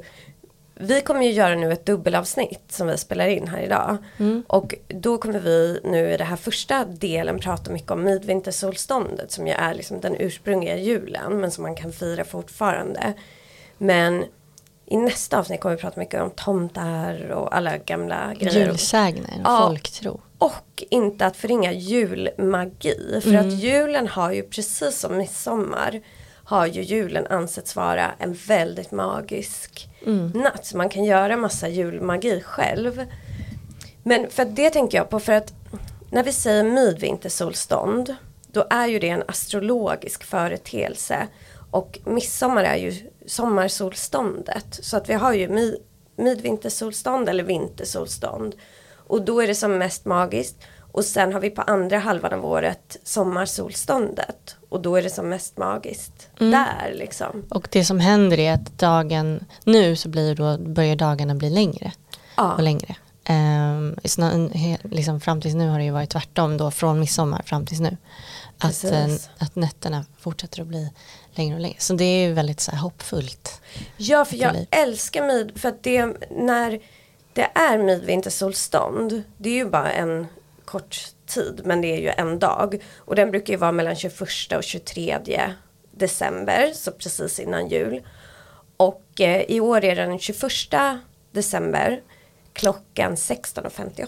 vi 0.80 1.00
kommer 1.00 1.22
ju 1.26 1.30
göra 1.32 1.54
nu 1.54 1.72
ett 1.72 1.86
dubbelavsnitt 1.86 2.62
som 2.68 2.86
vi 2.86 2.96
spelar 2.96 3.26
in 3.28 3.48
här 3.48 3.60
idag. 3.60 3.96
Mm. 4.18 4.42
Och 4.46 4.74
då 4.88 5.18
kommer 5.18 5.40
vi 5.40 5.80
nu 5.84 6.10
i 6.10 6.16
den 6.16 6.26
här 6.26 6.36
första 6.36 6.84
delen 6.84 7.38
prata 7.38 7.70
mycket 7.70 7.90
om 7.90 8.04
midvintersolståndet 8.04 9.32
som 9.32 9.46
ju 9.46 9.52
är 9.52 9.74
liksom 9.74 10.00
den 10.00 10.16
ursprungliga 10.18 10.76
julen 10.76 11.40
men 11.40 11.50
som 11.50 11.62
man 11.62 11.76
kan 11.76 11.92
fira 11.92 12.24
fortfarande. 12.24 13.12
Men 13.78 14.24
i 14.86 14.96
nästa 14.96 15.38
avsnitt 15.38 15.60
kommer 15.60 15.76
vi 15.76 15.80
prata 15.82 16.00
mycket 16.00 16.22
om 16.22 16.30
tomtar 16.30 17.30
och 17.30 17.56
alla 17.56 17.76
gamla 17.76 18.34
grejer. 18.34 18.66
Julsägner, 18.66 19.40
Ja. 19.44 19.66
folktro. 19.66 20.20
Och 20.38 20.84
inte 20.90 21.26
att 21.26 21.36
förringa 21.36 21.72
julmagi. 21.72 23.20
För 23.22 23.34
att 23.34 23.52
julen 23.52 24.08
har 24.08 24.32
ju 24.32 24.42
precis 24.42 24.98
som 24.98 25.16
midsommar 25.16 26.00
har 26.48 26.66
ju 26.66 26.82
julen 26.82 27.26
ansetts 27.26 27.76
vara 27.76 28.10
en 28.18 28.32
väldigt 28.32 28.90
magisk 28.90 29.88
natt. 30.34 30.66
Så 30.66 30.76
man 30.76 30.88
kan 30.88 31.04
göra 31.04 31.36
massa 31.36 31.68
julmagi 31.68 32.40
själv. 32.40 33.04
Men 34.02 34.30
för 34.30 34.44
det 34.44 34.70
tänker 34.70 34.98
jag 34.98 35.10
på 35.10 35.20
för 35.20 35.32
att 35.32 35.52
när 36.10 36.22
vi 36.22 36.32
säger 36.32 36.64
midvintersolstånd 36.64 38.16
då 38.46 38.66
är 38.70 38.86
ju 38.86 38.98
det 38.98 39.08
en 39.08 39.22
astrologisk 39.28 40.24
företeelse. 40.24 41.28
Och 41.70 41.98
midsommar 42.04 42.64
är 42.64 42.76
ju 42.76 43.10
sommarsolståndet. 43.26 44.78
Så 44.82 44.96
att 44.96 45.08
vi 45.08 45.14
har 45.14 45.32
ju 45.32 45.48
mid, 45.48 45.76
midvintersolstånd 46.16 47.28
eller 47.28 47.44
vintersolstånd. 47.44 48.54
Och 48.94 49.22
då 49.22 49.40
är 49.40 49.46
det 49.46 49.54
som 49.54 49.78
mest 49.78 50.04
magiskt. 50.04 50.56
Och 50.92 51.04
sen 51.04 51.32
har 51.32 51.40
vi 51.40 51.50
på 51.50 51.62
andra 51.62 51.98
halvan 51.98 52.32
av 52.32 52.46
året 52.46 52.96
sommarsolståndet. 53.04 54.56
Och 54.68 54.82
då 54.82 54.96
är 54.96 55.02
det 55.02 55.10
som 55.10 55.28
mest 55.28 55.56
magiskt. 55.56 56.28
Där 56.38 56.92
liksom. 56.94 57.44
Och 57.50 57.68
det 57.72 57.84
som 57.84 58.00
händer 58.00 58.38
är 58.38 58.52
att 58.52 58.78
dagen, 58.78 59.44
nu 59.64 59.96
så 59.96 60.08
blir 60.08 60.34
då, 60.34 60.58
börjar 60.58 60.96
dagarna 60.96 61.34
bli 61.34 61.50
längre 61.50 61.92
Ja. 62.36 62.52
och 62.52 62.62
längre. 62.62 62.96
Um, 63.28 63.96
liksom 64.82 65.20
fram 65.20 65.40
tills 65.40 65.54
nu 65.54 65.68
har 65.68 65.78
det 65.78 65.84
ju 65.84 65.90
varit 65.90 66.10
tvärtom 66.10 66.56
då 66.56 66.70
från 66.70 67.00
midsommar 67.00 67.42
fram 67.42 67.66
tills 67.66 67.80
nu. 67.80 67.96
Att, 68.58 68.84
eh, 68.84 69.06
att 69.38 69.56
nätterna 69.56 70.04
fortsätter 70.20 70.60
att 70.62 70.66
bli 70.66 70.90
längre 71.34 71.54
och 71.54 71.60
längre. 71.60 71.76
Så 71.78 71.94
det 71.94 72.04
är 72.04 72.28
ju 72.28 72.32
väldigt 72.32 72.60
så 72.60 72.70
här 72.70 72.78
hoppfullt. 72.78 73.60
Ja, 73.96 74.24
för 74.24 74.36
jag 74.36 74.66
älskar 74.70 75.26
mid, 75.26 75.60
för 75.60 75.68
att 75.68 75.82
det, 75.82 76.06
när 76.30 76.80
det 77.32 77.48
är 77.54 77.78
midvintersolstånd, 77.78 79.22
det 79.36 79.50
är 79.50 79.54
ju 79.54 79.70
bara 79.70 79.92
en 79.92 80.26
kort 80.68 81.14
tid, 81.26 81.60
men 81.64 81.80
det 81.80 81.88
är 81.88 82.00
ju 82.00 82.08
en 82.08 82.38
dag. 82.38 82.82
Och 82.98 83.14
den 83.14 83.30
brukar 83.30 83.52
ju 83.52 83.56
vara 83.56 83.72
mellan 83.72 83.96
21 83.96 84.20
och 84.56 84.64
23 84.64 85.18
december, 85.90 86.72
så 86.74 86.92
precis 86.92 87.40
innan 87.40 87.68
jul. 87.68 88.02
Och 88.76 89.20
eh, 89.20 89.42
i 89.42 89.60
år 89.60 89.84
är 89.84 89.96
den 89.96 90.18
21 90.18 90.42
december 91.32 92.00
klockan 92.52 93.14
16.58. 93.14 94.06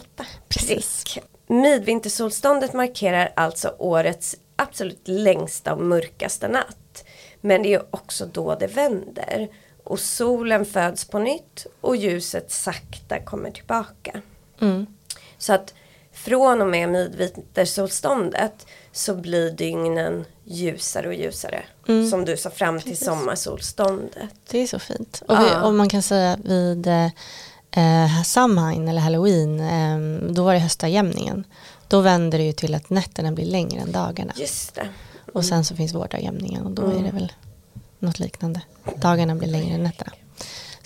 Precis. 0.49 1.05
Midvintersolståndet 1.47 2.73
markerar 2.73 3.33
alltså 3.37 3.75
årets 3.79 4.37
absolut 4.57 5.09
längsta 5.09 5.75
och 5.75 5.81
mörkaste 5.81 6.49
natt. 6.49 7.05
Men 7.41 7.63
det 7.63 7.75
är 7.75 7.87
också 7.91 8.27
då 8.27 8.55
det 8.55 8.67
vänder. 8.67 9.49
Och 9.85 10.01
solen 10.01 10.65
föds 10.65 11.05
på 11.05 11.19
nytt 11.19 11.67
och 11.81 11.97
ljuset 11.97 12.51
sakta 12.51 13.21
kommer 13.21 13.51
tillbaka. 13.51 14.23
Mm. 14.61 14.87
Så 15.39 15.53
att 15.53 15.75
från 16.25 16.61
och 16.61 16.67
med 16.69 16.89
midvintersolståndet 16.89 18.67
så 18.93 19.15
blir 19.15 19.51
dygnen 19.51 20.25
ljusare 20.45 21.09
och 21.09 21.15
ljusare. 21.15 21.65
Som 22.11 22.25
du 22.25 22.37
sa 22.37 22.51
fram 22.51 22.81
till 22.81 22.97
sommarsolståndet. 22.99 24.29
Det 24.51 24.59
är 24.59 24.67
så 24.67 24.79
fint. 24.79 25.23
Och, 25.29 25.39
vi, 25.39 25.45
Ja. 25.53 25.63
och 25.63 25.75
man 25.75 25.89
kan 25.89 26.03
säga 26.03 26.37
vid 26.45 26.87
eh, 26.87 27.05
eh, 27.71 28.23
Samhain 28.25 28.89
eller 28.89 29.01
Halloween, 29.01 29.61
eh, 29.61 30.31
då 30.33 30.45
var 30.45 30.53
det 30.55 30.59
höstdagjämningen. 30.61 31.45
Då 31.89 32.01
vänder 32.01 32.39
det 32.39 32.45
ju 32.45 32.53
till 32.53 32.75
att 32.75 32.91
nätterna 32.91 33.33
blir 33.33 33.47
längre 33.47 33.81
än 33.81 33.93
dagarna. 33.93 34.33
Just 34.37 34.75
det. 34.75 34.89
Och 35.33 35.45
sen 35.45 35.65
så 35.65 35.77
finns 35.77 35.95
vårdagjämningen 35.95 36.67
och 36.67 36.71
då 36.73 36.83
Mm. 36.83 36.99
är 36.99 37.03
det 37.03 37.11
väl 37.11 37.33
något 37.99 38.19
liknande. 38.19 38.61
Dagarna 38.97 39.35
blir 39.35 39.49
längre 39.49 39.75
än 39.75 39.83
nätterna. 39.83 40.13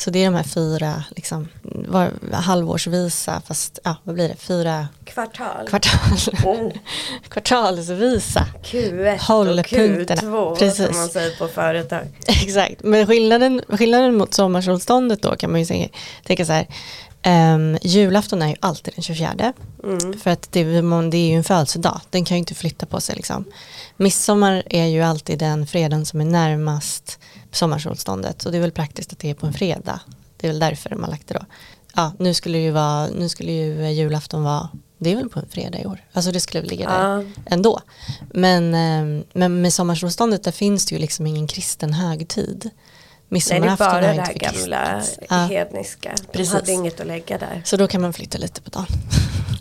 Så 0.04 0.10
det 0.10 0.18
är 0.18 0.24
de 0.24 0.34
här 0.34 0.42
fyra, 0.42 1.04
liksom, 1.16 1.48
var, 1.62 2.12
halvårsvisa, 2.32 3.42
fast 3.46 3.78
ja, 3.84 3.96
vad 4.02 4.14
blir 4.14 4.28
det, 4.28 4.36
fyra 4.36 4.88
Kvartal. 5.04 5.68
kvartal, 5.68 6.34
Mm. 6.44 6.72
kvartalsvisa. 7.28 8.46
Q1 8.64 9.14
och 9.14 9.20
Hållpunkterna. 9.20 10.22
Q2 10.22 10.56
Precis. 10.56 10.86
som 10.86 10.96
man 10.96 11.08
säger 11.08 11.36
på 11.36 11.48
företag. 11.48 12.06
Exakt, 12.26 12.82
men 12.82 13.06
skillnaden, 13.06 13.62
skillnaden 13.68 14.14
mot 14.14 14.34
sommarsolståndet 14.34 15.22
då 15.22 15.36
kan 15.36 15.50
man 15.50 15.60
ju 15.60 15.66
säga, 15.66 15.88
tänka 16.24 16.44
så 16.46 16.52
här. 16.52 16.66
Um, 17.26 17.78
julafton 17.82 18.42
är 18.42 18.48
ju 18.48 18.54
alltid 18.60 18.94
den 18.94 19.02
24. 19.02 19.52
Mm. 19.84 20.20
För 20.20 20.30
att 20.30 20.52
det, 20.52 20.64
det 21.10 21.16
är 21.16 21.28
ju 21.28 21.36
en 21.36 21.44
födelsedag, 21.44 22.00
den 22.10 22.24
kan 22.24 22.36
ju 22.36 22.38
inte 22.38 22.54
flytta 22.54 22.86
på 22.86 23.00
sig 23.00 23.16
liksom. 23.16 23.44
Midsommar 23.96 24.62
är 24.70 24.86
ju 24.86 25.02
alltid 25.02 25.38
den 25.38 25.66
fredagen 25.66 26.06
som 26.06 26.20
är 26.20 26.24
närmast 26.24 27.18
sommarsolståndet 27.54 28.46
och 28.46 28.52
det 28.52 28.58
är 28.58 28.62
väl 28.62 28.72
praktiskt 28.72 29.12
att 29.12 29.18
det 29.18 29.30
är 29.30 29.34
på 29.34 29.46
en 29.46 29.52
fredag. 29.52 30.00
Det 30.36 30.46
är 30.46 30.50
väl 30.50 30.60
därför 30.60 30.90
de 30.90 31.02
har 31.02 31.10
lagt 31.10 31.28
det 31.28 31.34
då. 31.34 31.44
Ja, 31.94 32.12
nu 32.18 32.34
skulle 32.34 32.58
ju 32.58 32.70
vara, 32.70 33.06
nu 33.06 33.28
skulle 33.28 33.52
ju 33.52 33.88
julafton 33.90 34.42
vara, 34.44 34.68
det 34.98 35.12
är 35.12 35.16
väl 35.16 35.28
på 35.28 35.40
en 35.40 35.48
fredag 35.48 35.78
i 35.80 35.86
år. 35.86 36.04
Alltså 36.12 36.32
det 36.32 36.40
skulle 36.40 36.60
väl 36.60 36.70
ligga 36.70 36.88
där 36.88 37.04
Ja. 37.20 37.24
ändå. 37.46 37.80
Men, 38.32 38.74
ehm, 38.74 39.24
men 39.32 39.62
med 39.62 39.72
sommarsolståndet 39.72 40.44
där 40.44 40.52
finns 40.52 40.86
det 40.86 40.94
ju 40.94 41.00
liksom 41.00 41.26
ingen 41.26 41.46
kristen 41.46 41.92
högtid. 41.94 42.70
Nej, 43.28 43.42
det 43.48 43.54
är 43.56 43.60
Midsommarafton 43.60 44.00
det 44.02 44.10
inte 44.14 44.24
för 44.32 44.38
gamla. 44.60 45.02
Ja, 45.28 45.36
hedniska. 45.36 46.12
De 46.16 46.38
Precis. 46.38 46.52
hade 46.54 46.72
inget 46.72 47.00
att 47.00 47.06
lägga 47.06 47.38
där. 47.38 47.62
så 47.64 47.76
då 47.76 47.86
kan 47.88 48.00
man 48.02 48.12
flytta 48.12 48.38
lite 48.38 48.62
på 48.62 48.70
dagen. 48.70 48.86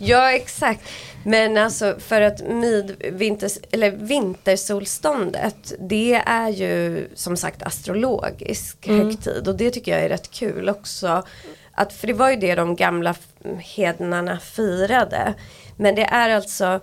Ja, 0.00 0.32
exakt. 0.32 0.80
Men 1.24 1.56
alltså 1.56 1.96
för 1.98 2.20
att 2.20 2.42
midvinters, 2.48 3.58
eller 3.70 3.90
vintersolståndet, 3.90 5.72
det 5.80 6.14
är 6.26 6.48
ju 6.48 7.08
som 7.14 7.36
sagt 7.36 7.62
astrologisk 7.62 8.86
Mm. 8.86 9.06
högtid. 9.06 9.48
Och 9.48 9.56
det 9.56 9.70
tycker 9.70 9.92
jag 9.92 10.00
är 10.04 10.08
rätt 10.08 10.30
kul 10.30 10.68
också. 10.68 11.22
Att, 11.72 11.92
för 11.92 12.06
det 12.06 12.12
var 12.12 12.30
ju 12.30 12.36
det 12.36 12.54
de 12.54 12.76
gamla 12.76 13.14
hednarna 13.58 14.38
firade. 14.38 15.34
Men 15.76 15.94
det 15.94 16.04
är 16.04 16.30
alltså 16.30 16.80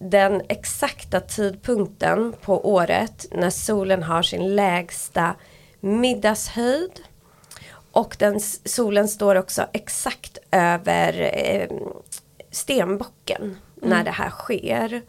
den 0.00 0.42
exakta 0.48 1.20
tidpunkten 1.20 2.34
på 2.42 2.68
året 2.72 3.26
när 3.32 3.50
solen 3.50 4.02
har 4.02 4.22
sin 4.22 4.56
lägsta 4.56 5.34
middagshöjd. 5.80 7.00
Och 7.92 8.16
den, 8.18 8.40
solen 8.64 9.08
står 9.08 9.34
också 9.34 9.66
exakt 9.72 10.38
över 10.50 11.30
eh, 11.34 11.68
stenbocken 12.50 13.56
när 13.74 14.04
det 14.04 14.10
här 14.10 14.30
sker. 14.30 15.02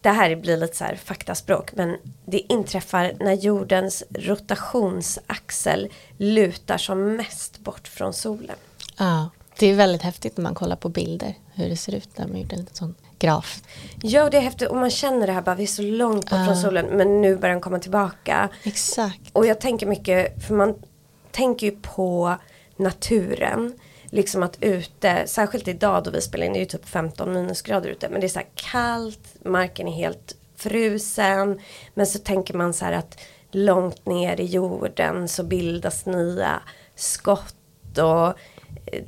Det 0.00 0.10
här 0.10 0.36
blir 0.36 0.56
lite 0.56 0.76
så 0.76 0.84
här 0.84 0.96
faktaspråk 0.96 1.72
men 1.72 1.96
det 2.24 2.52
inträffar 2.52 3.12
när 3.20 3.32
jordens 3.32 4.04
rotationsaxel 4.10 5.88
lutar 6.16 6.78
som 6.78 7.16
mest 7.16 7.58
bort 7.58 7.88
från 7.88 8.12
solen. 8.12 8.56
Ja, 8.98 9.30
det 9.58 9.66
är 9.66 9.74
väldigt 9.74 10.02
häftigt 10.02 10.36
när 10.36 10.42
man 10.42 10.54
kollar 10.54 10.76
på 10.76 10.88
bilder 10.88 11.34
hur 11.54 11.68
det 11.68 11.76
ser 11.76 11.94
ut 11.94 12.18
när 12.18 12.26
man 12.26 12.40
gjort 12.40 12.52
en 12.52 12.66
sån 12.72 12.94
graf. 13.20 13.62
Ja 14.02 14.30
det 14.30 14.36
är 14.36 14.40
häftigt 14.40 14.68
och 14.68 14.76
man 14.76 14.90
känner 14.90 15.26
det 15.26 15.32
här 15.32 15.42
bara 15.42 15.54
vi 15.54 15.62
är 15.62 15.66
så 15.66 15.82
långt 15.82 16.30
bort 16.30 16.38
Ja. 16.38 16.44
från 16.44 16.56
solen 16.56 16.86
men 16.86 17.20
nu 17.22 17.36
börjar 17.36 17.54
den 17.54 17.60
komma 17.60 17.78
tillbaka. 17.78 18.48
Exakt. 18.62 19.20
Och 19.32 19.46
jag 19.46 19.60
tänker 19.60 19.86
mycket, 19.86 20.46
för 20.46 20.54
man 20.54 20.74
tänker 21.30 21.66
ju 21.66 21.76
på 21.82 22.36
naturen. 22.76 23.72
Liksom 24.12 24.42
att 24.42 24.56
ute, 24.60 25.22
särskilt 25.26 25.68
idag 25.68 26.04
då 26.04 26.10
vi 26.10 26.20
spelar 26.20 26.46
in, 26.46 26.52
det 26.52 26.58
är 26.58 26.60
ju 26.60 26.66
typ 26.66 26.88
15 26.88 27.32
minusgrader 27.32 27.88
ute. 27.88 28.08
Men 28.08 28.20
det 28.20 28.26
är 28.26 28.28
så 28.28 28.38
här 28.38 28.48
kallt, 28.54 29.34
marken 29.44 29.88
är 29.88 29.92
helt 29.92 30.36
frusen. 30.56 31.60
Men 31.94 32.06
så 32.06 32.18
tänker 32.18 32.54
man 32.54 32.72
så 32.74 32.84
här 32.84 32.92
att 32.92 33.18
långt 33.50 34.06
ner 34.06 34.40
i 34.40 34.44
jorden 34.44 35.28
så 35.28 35.42
bildas 35.44 36.06
nya 36.06 36.62
skott. 36.96 37.54
Och 37.98 38.38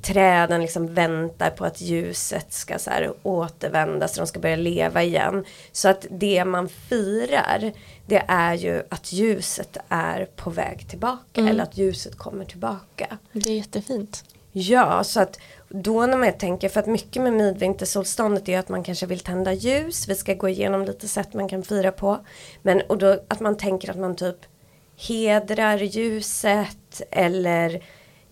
träden 0.03 0.61
liksom 0.61 0.95
väntar 0.95 1.51
på 1.51 1.65
att 1.65 1.81
ljuset 1.81 2.53
ska 2.53 2.79
så 2.79 2.91
här 2.91 3.13
återvända 3.23 4.09
så 4.09 4.21
de 4.21 4.27
ska 4.27 4.41
börja 4.41 4.57
leva 4.57 5.03
igen. 5.03 5.45
Så 5.73 5.89
att 5.89 6.07
det 6.11 6.45
man 6.45 6.69
firar 6.69 7.73
det 8.07 8.23
är 8.29 8.55
ju 8.55 8.83
att 8.89 9.13
ljuset 9.13 9.77
är 9.89 10.29
på 10.37 10.51
väg 10.51 10.89
tillbaka 10.89 11.41
eller 11.41 11.63
att 11.63 11.77
ljuset 11.77 12.19
kommer 12.19 12.45
tillbaka. 12.45 13.19
Det 13.33 13.51
är 13.51 13.57
jättefint. 13.57 14.25
Ja, 14.53 15.05
så 15.05 15.21
att 15.21 15.39
då 15.69 16.07
när 16.07 16.17
man 16.17 16.33
tänker, 16.33 16.69
för 16.69 16.81
att 16.81 16.87
mycket 16.87 17.23
med 17.23 17.33
midvintersolståndet 17.33 18.49
är 18.49 18.59
att 18.59 18.69
man 18.69 18.85
kanske 18.85 19.07
vill 19.07 19.21
tända 19.21 19.53
ljus, 19.53 20.09
vi 20.09 20.15
ska 20.15 20.35
gå 20.35 20.49
igenom 20.49 20.85
lite 20.85 21.09
sätt 21.09 21.35
man 21.35 21.49
kan 21.49 21.63
fira 21.63 21.93
på. 21.93 22.19
Men 22.63 22.81
och 22.81 22.99
då 22.99 23.21
att 23.29 23.41
man 23.41 23.57
tänker 23.57 23.91
att 23.91 23.99
man 23.99 24.17
typ 24.17 24.37
hedrar 24.97 25.79
ljuset 25.79 27.03
eller 27.11 27.83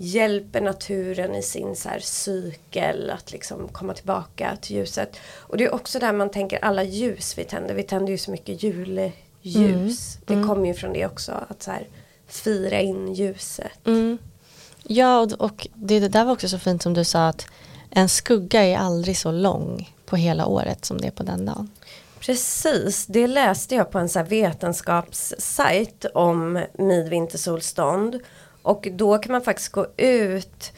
hjälper 0.03 0.61
naturen 0.61 1.35
i 1.35 1.43
sin 1.43 1.77
så 1.77 1.89
cykel 2.01 3.11
att 3.11 3.33
liksom 3.33 3.69
komma 3.69 3.95
tillbaka 3.95 4.57
till 4.61 4.77
ljuset. 4.77 5.17
Och 5.37 5.57
det 5.57 5.65
är 5.65 5.75
också 5.75 5.99
där 5.99 6.13
man 6.13 6.31
tänker 6.31 6.65
alla 6.65 6.83
ljus 6.83 7.39
vi 7.39 7.45
tänder, 7.45 7.75
vi 7.75 7.83
tänder 7.83 8.13
ju 8.13 8.19
så 8.19 8.31
mycket 8.31 8.63
julljus. 8.63 10.19
Det 10.27 10.43
kommer 10.47 10.67
ju 10.67 10.75
från 10.75 10.93
det 10.93 11.07
också, 11.07 11.33
att 11.49 11.63
så 11.63 11.71
här 11.71 11.89
fira 12.27 12.81
in 12.81 13.15
ljuset. 13.15 13.87
Mm. 13.87 14.19
Ja, 14.83 15.21
och, 15.21 15.33
och 15.33 15.69
det, 15.75 16.01
det 16.01 16.09
där 16.09 16.25
var 16.25 16.33
också 16.33 16.49
så 16.49 16.59
fint 16.59 16.83
som 16.83 16.95
du 16.95 17.05
sa 17.05 17.29
att 17.29 17.47
en 17.91 18.09
skugga 18.09 18.63
är 18.63 18.77
aldrig 18.77 19.17
så 19.17 19.31
lång 19.31 19.95
på 20.07 20.17
hela 20.17 20.47
året 20.47 20.85
som 20.85 21.01
det 21.01 21.07
är 21.07 21.11
på 21.11 21.23
den 21.23 21.47
dagen. 21.47 21.71
Precis, 22.21 23.07
det 23.07 23.27
läste 23.27 23.75
jag 23.75 23.91
på 23.91 23.99
en 23.99 24.09
så 24.09 24.23
vetenskapssajt 24.23 26.05
om 26.15 26.65
midvintersolstånd. 26.79 28.21
Och 28.62 28.88
då 28.92 29.18
kan 29.18 29.33
man 29.33 29.42
faktiskt 29.42 29.73
gå 29.73 29.87
ut 29.96 30.73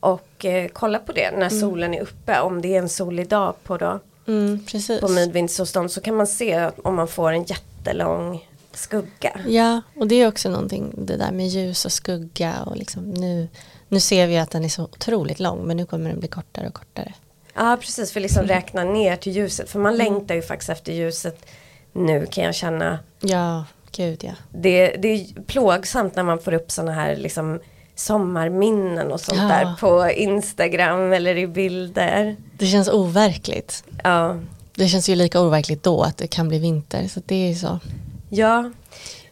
och 0.00 0.44
eh, 0.44 0.68
kolla 0.72 0.98
på 0.98 1.12
det 1.12 1.30
när 1.30 1.48
solen 1.48 1.94
är 1.94 2.00
uppe. 2.00 2.40
Om 2.40 2.62
det 2.62 2.74
är 2.74 2.78
en 2.78 2.88
solig 2.88 3.28
dag 3.28 3.54
på, 3.62 3.76
då, 3.76 4.00
Mm, 4.28 4.64
på 5.00 5.08
midvintersolstånd 5.08 5.90
så 5.90 6.00
kan 6.00 6.16
man 6.16 6.26
se 6.26 6.70
om 6.84 6.94
man 6.94 7.08
får 7.08 7.32
en 7.32 7.44
jättelång 7.44 8.48
skugga. 8.72 9.40
Ja, 9.46 9.80
och 9.96 10.08
det 10.08 10.14
är 10.14 10.28
också 10.28 10.50
någonting 10.50 10.94
det 10.96 11.16
där 11.16 11.32
med 11.32 11.48
ljus 11.48 11.84
och 11.84 11.92
skugga 11.92 12.54
och 12.66 12.76
liksom 12.76 13.10
nu, 13.10 13.48
nu 13.88 14.00
ser 14.00 14.26
vi 14.26 14.38
att 14.38 14.50
den 14.50 14.64
är 14.64 14.68
så 14.68 14.82
otroligt 14.82 15.40
lång 15.40 15.66
men 15.66 15.76
nu 15.76 15.86
kommer 15.86 16.10
den 16.10 16.18
bli 16.18 16.28
kortare 16.28 16.66
och 16.66 16.74
kortare. 16.74 17.14
Ja 17.54 17.76
precis, 17.80 18.12
för 18.12 18.20
liksom 18.20 18.46
räkna 18.46 18.84
ner 18.84 19.16
till 19.16 19.32
ljuset. 19.32 19.70
För 19.70 19.78
man 19.78 19.96
längtar 19.96 20.34
ju 20.34 20.42
faktiskt 20.42 20.70
efter 20.70 20.92
ljuset 20.92 21.46
nu 21.92 22.26
kan 22.26 22.44
jag 22.44 22.54
känna. 22.54 22.98
Ja, 23.20 23.64
gud 23.98 24.24
ja. 24.24 24.32
Det, 24.52 24.88
det 24.98 25.08
är 25.08 25.42
plågsamt 25.46 26.16
när 26.16 26.22
man 26.22 26.38
får 26.38 26.52
upp 26.54 26.70
sådana 26.70 26.92
här 26.92 27.16
liksom 27.16 27.60
sommarminnen 27.94 29.12
och 29.12 29.20
sånt 29.20 29.38
Ja. 29.40 29.48
där 29.48 29.74
på 29.80 30.10
Instagram 30.10 31.12
eller 31.12 31.36
i 31.36 31.46
bilder. 31.46 32.36
Det 32.58 32.66
känns 32.66 32.88
overkligt. 32.88 33.84
Ja, 34.04 34.36
Det 34.74 34.88
känns 34.88 35.08
ju 35.08 35.14
lika 35.14 35.40
overkligt 35.40 35.82
då 35.82 36.02
att 36.02 36.16
det 36.16 36.26
kan 36.26 36.48
bli 36.48 36.58
vinter 36.58 37.08
så 37.08 37.20
det 37.26 37.50
är 37.50 37.54
så. 37.54 37.78
ja. 38.28 38.70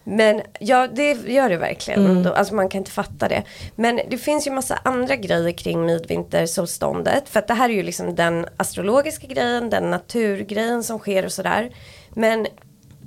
Men 0.09 0.43
ja, 0.61 0.89
det 0.93 1.13
gör 1.27 1.49
det 1.49 1.57
verkligen. 1.57 2.07
Mm. 2.07 2.33
Alltså 2.37 2.55
man 2.55 2.69
kan 2.69 2.79
inte 2.79 2.91
fatta 2.91 3.29
det. 3.29 3.43
Men 3.75 4.01
det 4.11 4.19
finns 4.19 4.47
ju 4.47 4.51
massa 4.51 4.79
andra 4.83 5.17
grejer 5.17 5.53
kring 5.53 5.87
midvintersolståndet. 5.87 7.29
För 7.29 7.39
att 7.39 7.49
det 7.49 7.55
här 7.55 7.69
är 7.69 7.75
ju 7.75 7.83
liksom 7.83 8.15
den 8.15 8.47
astrologiska 8.57 9.27
grejen, 9.27 9.71
den 9.71 9.91
naturgrejen 9.91 10.83
som 10.85 10.99
sker 10.99 11.25
och 11.25 11.33
sådär. 11.33 11.71
Men 12.15 12.47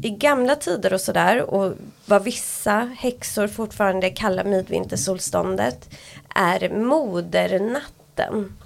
i 0.01 0.09
gamla 0.09 0.55
tider 0.55 0.93
och 0.93 1.01
sådär 1.01 1.53
och 1.53 1.73
vad 2.05 2.23
vissa 2.23 2.91
häxor 2.97 3.47
fortfarande 3.47 4.09
kallar 4.09 4.43
midvintersolståndet 4.43 5.89
är 6.35 6.69
modernatten. 6.69 8.57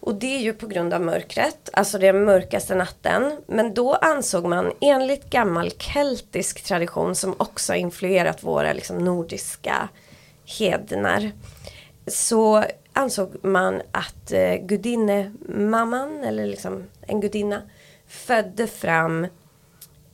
Och 0.00 0.14
det 0.14 0.36
är 0.36 0.40
ju 0.40 0.52
på 0.52 0.66
grund 0.66 0.94
av 0.94 1.00
mörkret, 1.00 1.70
alltså 1.72 1.98
den 1.98 2.24
mörkaste 2.24 2.74
natten. 2.74 3.36
Men 3.46 3.74
då 3.74 3.94
ansåg 3.94 4.44
man 4.44 4.72
enligt 4.80 5.30
gammal 5.30 5.70
keltisk 5.70 6.64
tradition 6.64 7.14
som 7.14 7.34
också 7.38 7.74
influerat 7.74 8.42
våra 8.42 8.72
liksom, 8.72 8.98
nordiska 8.98 9.88
hednar. 10.58 11.30
Så 12.06 12.64
ansåg 12.92 13.36
man 13.42 13.82
att 13.92 14.32
eh, 14.32 14.54
gudinnemamman, 14.54 16.24
eller 16.24 16.46
liksom 16.46 16.84
en 17.00 17.20
gudinna, 17.20 17.62
födde 18.06 18.66
fram 18.66 19.26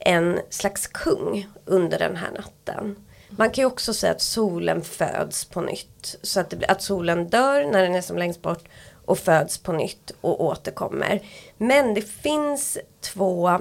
en 0.00 0.40
slags 0.50 0.86
kung 0.86 1.46
under 1.64 1.98
den 1.98 2.16
här 2.16 2.30
natten. 2.30 2.96
Man 3.30 3.50
kan 3.50 3.62
ju 3.62 3.66
också 3.66 3.94
säga 3.94 4.12
att 4.12 4.20
solen 4.22 4.82
föds 4.82 5.44
på 5.44 5.60
nytt. 5.60 6.18
Så 6.22 6.40
att, 6.40 6.50
det, 6.50 6.56
blir- 6.56 6.70
att 6.70 6.82
solen 6.82 7.28
dör 7.28 7.64
när 7.72 7.82
den 7.82 7.94
är 7.94 8.00
som 8.00 8.18
längst 8.18 8.42
bort 8.42 8.64
och 9.04 9.18
föds 9.18 9.58
på 9.58 9.72
nytt 9.72 10.12
och 10.20 10.44
återkommer. 10.44 11.20
Men 11.58 11.94
det 11.94 12.02
finns 12.02 12.78
två 13.00 13.58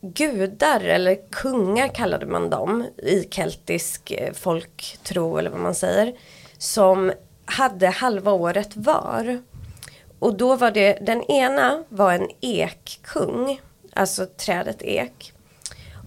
gudar 0.00 0.80
eller 0.80 1.30
kungar 1.30 1.88
kallade 1.88 2.26
man 2.26 2.50
dem 2.50 2.84
i 2.98 3.28
keltisk 3.30 4.10
eh, 4.10 4.32
folktro 4.32 5.36
eller 5.38 5.50
vad 5.50 5.60
man 5.60 5.74
säger. 5.74 6.14
Som 6.58 7.12
hade 7.44 7.86
halva 7.86 8.32
året 8.32 8.76
var. 8.76 9.42
Och 10.18 10.36
då 10.36 10.56
var 10.56 10.70
det, 10.70 10.98
den 11.02 11.22
ena 11.22 11.84
var 11.88 12.12
en 12.12 12.28
ekkung, 12.40 13.60
alltså 13.96 14.26
trädet 14.26 14.82
ek. 14.82 15.32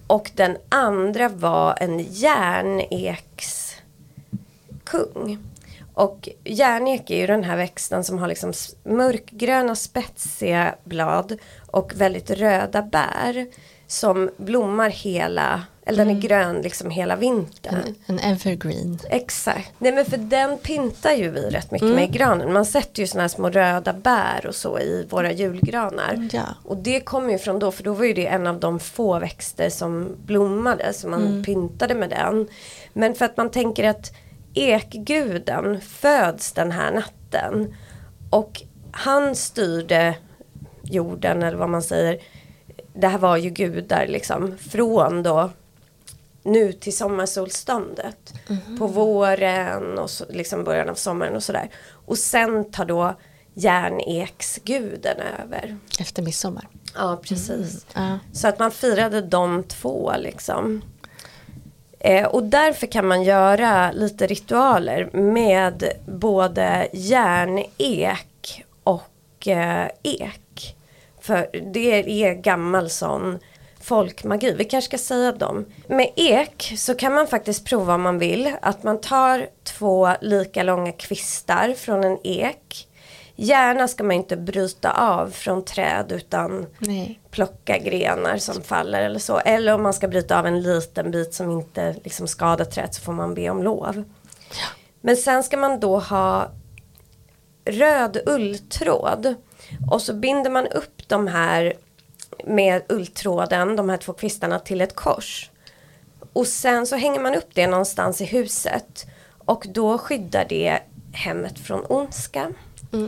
Och 0.06 0.30
den 0.34 0.56
andra 0.68 1.28
var 1.28 1.76
en 1.80 1.98
järnekskung. 1.98 3.78
Och 5.94 6.28
järnek 6.44 7.10
är 7.10 7.16
ju 7.16 7.26
den 7.26 7.44
här 7.44 7.56
växten 7.56 8.04
som 8.04 8.18
har 8.18 8.28
liksom 8.28 8.52
mörkgröna 8.84 9.74
spetsiga 9.74 10.74
blad 10.84 11.38
och 11.66 11.92
väldigt 11.96 12.30
röda 12.30 12.82
bär. 12.82 13.46
Som 13.86 14.30
blommar 14.36 14.90
hela, 14.90 15.62
eller 15.90 16.04
den 16.04 16.16
är 16.16 16.20
grön 16.20 16.62
liksom 16.62 16.90
hela 16.90 17.16
vintern. 17.16 17.74
En, 18.06 18.18
en 18.18 18.32
evergreen. 18.32 18.98
Exakt. 19.10 19.72
Nej 19.78 19.92
men 19.92 20.04
för 20.04 20.16
den 20.16 20.58
pyntar 20.58 21.12
ju 21.12 21.30
vi 21.30 21.50
rätt 21.50 21.70
mycket 21.70 21.88
med 21.88 22.04
i 22.04 22.06
granen. 22.06 22.52
Man 22.52 22.66
sätter 22.66 23.02
ju 23.02 23.06
såna 23.06 23.22
här 23.22 23.28
små 23.28 23.50
röda 23.50 23.92
bär 23.92 24.46
och 24.46 24.54
så 24.54 24.78
i 24.78 25.06
våra 25.10 25.32
julgranar. 25.32 26.28
Ja. 26.32 26.42
Och 26.64 26.76
det 26.76 27.00
kommer 27.00 27.32
ju 27.32 27.38
från 27.38 27.58
då, 27.58 27.70
för 27.72 27.82
då 27.82 27.92
var 27.92 28.04
ju 28.04 28.12
det 28.12 28.26
en 28.26 28.46
av 28.46 28.60
de 28.60 28.80
få 28.80 29.18
växter 29.18 29.70
som 29.70 30.16
blommade. 30.26 30.92
Så 30.92 31.08
man 31.08 31.44
pyntade 31.44 31.94
med 31.94 32.10
den. 32.10 32.48
Men 32.92 33.14
för 33.14 33.24
att 33.24 33.36
man 33.36 33.50
tänker 33.50 33.84
att 33.84 34.12
ekguden 34.54 35.80
föds 35.80 36.52
den 36.52 36.72
här 36.72 36.92
natten. 36.92 37.74
Och 38.30 38.62
han 38.92 39.36
styrde 39.36 40.14
jorden 40.82 41.42
eller 41.42 41.58
vad 41.58 41.70
man 41.70 41.82
säger. 41.82 42.18
Det 42.94 43.08
här 43.08 43.18
var 43.18 43.36
ju 43.36 43.50
gudar 43.50 44.06
liksom. 44.06 44.56
Från 44.58 45.22
då 45.22 45.50
nu 46.42 46.72
till 46.72 46.96
sommarsolståndet. 46.96 48.34
På 48.78 48.86
våren 48.86 49.98
och 49.98 50.10
så, 50.10 50.24
liksom 50.30 50.64
början 50.64 50.88
av 50.88 50.94
sommaren 50.94 51.36
och 51.36 51.42
sådär. 51.42 51.70
Och 52.06 52.18
sen 52.18 52.70
tar 52.70 52.84
då 52.84 53.14
järneksguden 53.54 55.16
över. 55.42 55.78
Efter 56.00 56.22
midsommar. 56.22 56.68
Ja, 56.94 57.20
precis. 57.22 57.86
Ja. 57.94 58.18
Så 58.32 58.48
att 58.48 58.58
man 58.58 58.70
firade 58.70 59.20
de 59.20 59.62
två 59.62 60.12
liksom. 60.18 60.82
Eh, 62.00 62.26
och 62.26 62.42
därför 62.42 62.86
kan 62.86 63.06
man 63.06 63.22
göra 63.22 63.92
lite 63.92 64.26
ritualer 64.26 65.10
med 65.12 65.92
både 66.06 66.88
järnek 66.92 68.64
och 68.84 69.48
eh, 69.48 69.88
ek. 70.02 70.76
För 71.20 71.48
det 71.72 72.22
är 72.24 72.34
gammal 72.34 72.90
sån 72.90 73.38
folkmagi. 73.90 74.52
Vi 74.52 74.64
kanske 74.64 74.88
ska 74.88 75.14
säga 75.14 75.32
dem. 75.32 75.66
Med 75.86 76.12
ek 76.16 76.72
så 76.76 76.94
kan 76.94 77.14
man 77.14 77.26
faktiskt 77.26 77.64
prova 77.64 77.94
om 77.94 78.02
man 78.02 78.18
vill. 78.18 78.52
Att 78.62 78.82
man 78.82 79.00
tar 79.00 79.48
två 79.64 80.10
lika 80.20 80.62
långa 80.62 80.92
kvistar 80.92 81.74
från 81.74 82.04
en 82.04 82.18
ek. 82.24 82.88
Gärna 83.36 83.88
ska 83.88 84.04
man 84.04 84.16
inte 84.16 84.36
bryta 84.36 84.90
av 84.90 85.30
från 85.30 85.64
träd 85.64 86.12
utan 86.12 86.66
Nej. 86.78 87.20
plocka 87.30 87.78
grenar 87.78 88.36
som 88.36 88.62
faller 88.62 89.02
eller 89.02 89.18
så. 89.18 89.38
Eller 89.38 89.74
om 89.74 89.82
man 89.82 89.94
ska 89.94 90.08
bryta 90.08 90.38
av 90.38 90.46
en 90.46 90.62
liten 90.62 91.10
bit 91.10 91.34
som 91.34 91.50
inte 91.50 91.94
liksom 92.04 92.28
skadar 92.28 92.64
trädet 92.64 92.94
så 92.94 93.02
får 93.02 93.12
man 93.12 93.34
be 93.34 93.50
om 93.50 93.62
lov. 93.62 94.04
Men 95.00 95.16
sen 95.16 95.42
ska 95.42 95.56
man 95.56 95.80
då 95.80 95.98
ha 95.98 96.50
röd 97.64 98.20
ulltråd. 98.26 99.34
Och 99.90 100.02
så 100.02 100.14
binder 100.14 100.50
man 100.50 100.66
upp 100.66 101.08
de 101.08 101.26
här 101.26 101.74
med 102.46 102.82
ulltråden, 102.88 103.76
de 103.76 103.88
här 103.88 103.96
två 103.96 104.12
kvistarna 104.12 104.58
till 104.58 104.80
ett 104.80 104.94
kors. 104.94 105.50
Och 106.32 106.46
sen 106.46 106.86
så 106.86 106.96
hänger 106.96 107.20
man 107.20 107.34
upp 107.34 107.48
det 107.54 107.66
någonstans 107.66 108.20
i 108.20 108.24
huset. 108.24 109.06
Och 109.38 109.66
då 109.68 109.98
skyddar 109.98 110.46
det 110.48 110.78
hemmet 111.12 111.58
från 111.58 111.84
ondska. 111.88 112.52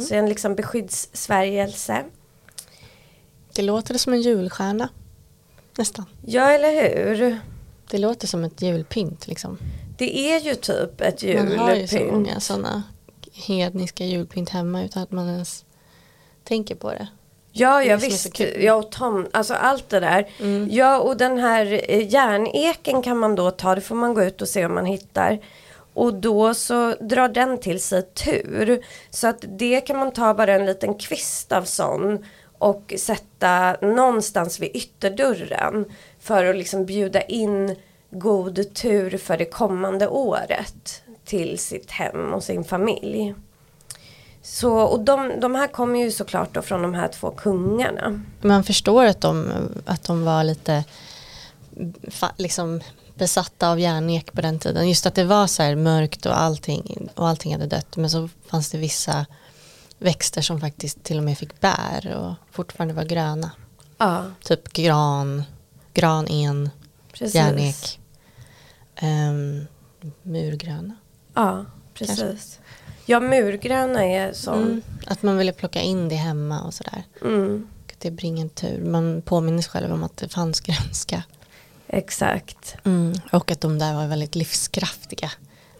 Så 0.08 0.14
en 0.14 0.28
liksom 0.28 0.54
beskyddssvärjelse. 0.54 2.04
Det 3.54 3.62
låter 3.62 3.98
som 3.98 4.12
en 4.12 4.20
julstjärna. 4.22 4.88
Nästan. 5.78 6.04
Ja, 6.26 6.50
eller 6.50 6.82
hur? 6.82 7.40
Det 7.90 7.98
låter 7.98 8.26
som 8.26 8.44
ett 8.44 8.62
julpynt 8.62 9.26
liksom. 9.26 9.58
Det 9.98 10.18
är 10.18 10.40
ju 10.40 10.54
typ 10.54 11.00
ett 11.00 11.22
Man 11.22 11.58
har 11.58 11.74
ju 11.74 11.86
så 11.86 11.94
julpynt. 11.96 12.12
många 12.12 12.40
sådana 12.40 12.82
hedniska 13.32 14.04
julpynt 14.04 14.48
hemma 14.48 14.84
utan 14.84 15.02
att 15.02 15.10
man 15.10 15.28
ens 15.28 15.64
tänker 16.44 16.74
på 16.74 16.90
det. 16.90 17.08
Ja, 17.52 17.82
ja 17.82 17.96
visst. 17.96 18.40
Ja, 18.40 18.74
och 18.74 18.90
tom, 18.90 19.26
alltså 19.32 19.54
allt 19.54 19.88
det 19.88 20.00
där. 20.00 20.26
Ja, 20.70 20.98
och 20.98 21.16
den 21.16 21.38
här 21.38 21.80
eh, 21.88 22.12
järneken 22.12 23.02
kan 23.02 23.18
man 23.18 23.34
då 23.34 23.50
ta, 23.50 23.74
det 23.74 23.80
får 23.80 23.94
man 23.94 24.14
gå 24.14 24.22
ut 24.22 24.42
och 24.42 24.48
se 24.48 24.66
om 24.66 24.74
man 24.74 24.86
hittar. 24.86 25.38
Och 25.94 26.14
då 26.14 26.54
så 26.54 26.94
drar 27.00 27.28
den 27.28 27.58
till 27.58 27.82
sig 27.82 28.02
tur. 28.02 28.84
Så 29.10 29.26
att 29.26 29.44
det 29.48 29.80
kan 29.80 29.98
man 29.98 30.12
ta 30.12 30.34
bara 30.34 30.54
en 30.54 30.66
liten 30.66 30.94
kvist 30.94 31.52
av 31.52 31.62
sån 31.62 32.24
och 32.58 32.94
sätta 32.98 33.76
någonstans 33.80 34.60
vid 34.60 34.76
ytterdörren. 34.76 35.84
För 36.20 36.44
att 36.44 36.56
liksom 36.56 36.84
bjuda 36.84 37.22
in 37.22 37.76
god 38.10 38.74
tur 38.74 39.18
för 39.18 39.36
det 39.36 39.44
kommande 39.44 40.08
året 40.08 41.02
till 41.24 41.58
sitt 41.58 41.90
hem 41.90 42.32
och 42.32 42.44
sin 42.44 42.64
familj. 42.64 43.34
Så, 44.42 44.78
och 44.78 45.00
de, 45.00 45.40
de 45.40 45.54
här 45.54 45.68
kommer 45.68 46.00
ju 46.00 46.10
såklart 46.10 46.54
då 46.54 46.62
från 46.62 46.82
de 46.82 46.94
här 46.94 47.08
två 47.08 47.30
kungarna. 47.30 48.20
Man 48.40 48.64
förstår 48.64 49.04
att 49.04 49.20
de, 49.20 49.52
att 49.86 50.04
de 50.04 50.24
var 50.24 50.44
lite 50.44 50.84
liksom 52.36 52.80
besatta 53.14 53.70
av 53.70 53.80
järnek 53.80 54.32
på 54.32 54.40
den 54.40 54.58
tiden. 54.58 54.88
Just 54.88 55.06
att 55.06 55.14
det 55.14 55.24
var 55.24 55.46
så 55.46 55.62
här 55.62 55.76
mörkt 55.76 56.26
och 56.26 56.40
allting, 56.40 57.08
och 57.14 57.28
allting 57.28 57.52
hade 57.52 57.66
dött. 57.66 57.96
Men 57.96 58.10
så 58.10 58.28
fanns 58.46 58.70
det 58.70 58.78
vissa 58.78 59.26
växter 59.98 60.42
som 60.42 60.60
faktiskt 60.60 61.02
till 61.02 61.18
och 61.18 61.24
med 61.24 61.38
fick 61.38 61.60
bär 61.60 62.16
och 62.16 62.34
fortfarande 62.54 62.94
var 62.94 63.04
gröna. 63.04 63.50
Ja, 63.98 64.24
Typ 64.44 64.72
gran, 64.72 65.42
granen, 65.94 66.70
järnek, 67.18 68.00
um, 69.02 69.66
murgröna. 70.22 70.96
Ja, 71.34 71.64
precis. 71.94 72.58
Ja, 73.06 73.20
murgröna 73.20 74.04
är 74.04 74.32
sån. 74.32 74.62
Mm. 74.62 74.82
Att 75.06 75.22
man 75.22 75.38
ville 75.38 75.52
plocka 75.52 75.80
in 75.80 76.08
det 76.08 76.14
hemma 76.14 76.62
och 76.62 76.74
sådär. 76.74 77.02
Mm. 77.22 77.68
Att 77.92 78.00
det 78.00 78.10
bringar 78.10 78.48
tur. 78.48 78.84
Man 78.84 79.22
påminner 79.22 79.62
sig 79.62 79.70
själv 79.70 79.92
om 79.92 80.02
att 80.02 80.16
det 80.16 80.28
fanns 80.28 80.60
grönska. 80.60 81.22
Exakt. 81.88 82.76
Mm. 82.84 83.14
Och 83.32 83.50
att 83.50 83.60
de 83.60 83.78
där 83.78 83.94
var 83.94 84.06
väldigt 84.06 84.34
livskraftiga 84.34 85.30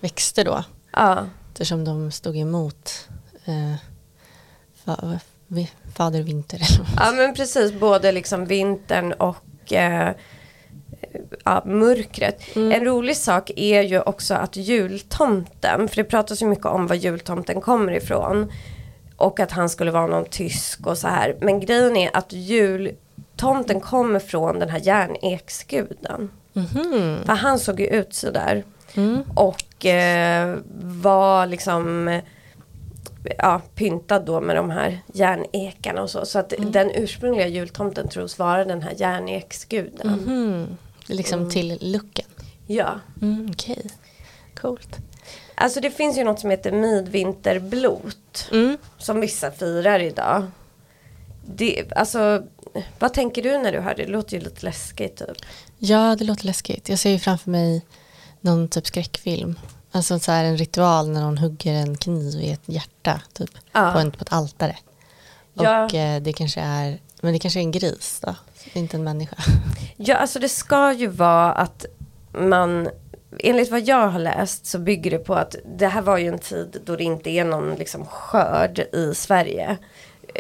växter 0.01 0.45
då. 0.45 0.65
Ja, 0.93 1.27
Eftersom 1.53 1.85
de 1.85 2.11
stod 2.11 2.37
emot 2.37 3.09
eh, 3.45 3.75
fa, 4.85 5.19
fader 5.95 6.23
vinter. 6.23 6.61
Ja 6.97 7.13
men 7.13 7.35
precis. 7.35 7.73
Både 7.73 8.13
liksom 8.13 8.47
vintern 8.47 9.13
och 9.13 9.73
eh, 9.73 10.15
ja, 11.45 11.63
mörkret. 11.67 12.57
Mm. 12.57 12.73
En 12.73 12.85
rolig 12.85 13.17
sak 13.17 13.51
är 13.57 13.83
ju 13.83 14.01
också 14.01 14.35
att 14.35 14.57
jultomten, 14.57 15.89
för 15.89 15.97
det 15.97 16.05
pratas 16.05 16.43
ju 16.43 16.47
mycket 16.47 16.67
om 16.67 16.87
var 16.87 16.97
jultomten 16.97 17.61
kommer 17.61 17.93
ifrån. 17.93 18.53
Och 19.17 19.41
att 19.41 19.51
han 19.51 19.69
skulle 19.69 19.91
vara 19.91 20.07
någon 20.07 20.25
tysk 20.25 20.87
och 20.87 20.99
så 20.99 21.09
här. 21.09 21.37
Men 21.41 21.61
grejen 21.61 21.97
är 21.97 22.11
att 22.17 22.33
jultomten 22.33 23.81
kommer 23.81 24.19
från 24.19 24.59
den 24.59 24.69
här 24.69 24.81
järneksguden. 24.83 26.31
Mhm. 26.53 27.19
För 27.27 27.33
han 27.33 27.59
såg 27.59 27.81
ju 27.81 27.87
ut 27.87 28.15
sådär. 28.15 28.65
Mm. 28.95 29.23
Och 29.35 29.87
eh, 29.87 30.57
var 30.83 31.47
liksom 31.47 32.21
ja, 33.39 33.61
pyntad 33.75 34.25
då 34.25 34.41
med 34.41 34.57
de 34.57 34.71
här 34.71 34.99
järnekarna 35.13 36.03
och 36.03 36.11
så. 36.11 36.27
Så 36.27 36.39
att 36.39 36.53
Mm. 36.53 36.73
den 36.73 36.91
ursprungliga 36.91 37.47
jultomten 37.47 38.09
tros 38.09 38.39
vara 38.39 38.65
den 38.65 38.83
här 38.83 38.95
järneksguden. 38.97 40.09
Mhm. 40.09 40.67
Liksom 41.17 41.51
till 41.51 41.79
looken. 41.81 42.27
Ja. 42.67 43.01
Mm, 43.23 43.51
Okej, 43.53 43.87
coolt. 44.55 44.99
Alltså 45.55 45.81
det 45.81 45.91
finns 45.91 46.19
ju 46.19 46.25
något 46.25 46.41
som 46.41 46.51
heter 46.51 46.73
midvinterblot. 46.73 48.49
Mm. 48.53 48.77
Som 48.99 49.21
vissa 49.21 49.51
firar 49.51 50.01
idag. 50.01 50.47
Det, 51.47 51.93
alltså, 51.97 52.43
vad 52.99 53.15
tänker 53.15 53.43
du 53.43 53.59
när 53.59 53.73
du 53.73 53.81
hör 53.81 53.95
det? 53.95 54.05
Det 54.05 54.13
låter 54.13 54.37
ju 54.37 54.45
lite 54.45 54.65
läskigt 54.65 55.17
typ. 55.17 55.37
Ja, 55.79 56.17
det 56.17 56.25
låter 56.25 56.47
läskigt. 56.47 56.89
Jag 56.89 56.99
ser 56.99 57.11
ju 57.11 57.19
framför 57.19 57.51
mig 57.51 57.83
någon 58.41 58.69
typ 58.69 58.87
skräckfilm. 58.87 59.59
Alltså 59.93 60.19
så 60.19 60.33
här 60.33 60.45
en 60.45 60.57
ritual 60.57 61.09
när 61.09 61.21
någon 61.21 61.39
hugger 61.39 61.73
en 61.75 61.97
kniv 61.97 62.41
i 62.41 62.51
ett 62.51 62.63
hjärta 62.67 63.21
typ. 63.33 63.51
Ja. 63.73 63.93
På, 63.93 63.99
en, 63.99 64.13
på 64.13 64.23
ett 64.23 64.33
altare. 64.33 64.77
Ja. 65.55 65.85
Och 65.85 65.95
eh, 65.95 66.23
det 66.23 66.33
kanske 66.33 66.61
är, 66.61 66.99
men 67.21 67.33
det 67.33 67.39
kanske 67.39 67.61
är 67.61 67.63
en 67.63 67.71
gris 67.71 68.21
då. 68.23 68.35
Inte 68.73 68.97
en 68.97 69.05
människa. 69.05 69.37
Ja, 69.97 70.17
alltså 70.17 70.39
det 70.39 70.49
ska 70.49 70.93
ju 70.93 71.07
vara 71.07 71.53
att 71.53 71.87
man, 72.33 72.89
enligt 73.39 73.71
vad 73.71 73.81
jag 73.81 74.09
har 74.09 74.19
läst 74.19 74.67
så 74.67 74.79
bygger 74.79 75.11
det 75.11 75.19
på 75.19 75.35
att 75.35 75.57
det 75.79 75.87
här 75.87 76.03
var 76.03 76.19
ju 76.19 76.29
en 76.29 76.39
tid 76.39 76.81
då 76.85 76.97
det 76.97 77.05
inte 77.05 77.31
är 77.31 77.45
någon 77.45 77.75
liksom 77.75 78.07
skörd 78.07 78.79
i 78.79 79.15
Sverige. 79.15 79.77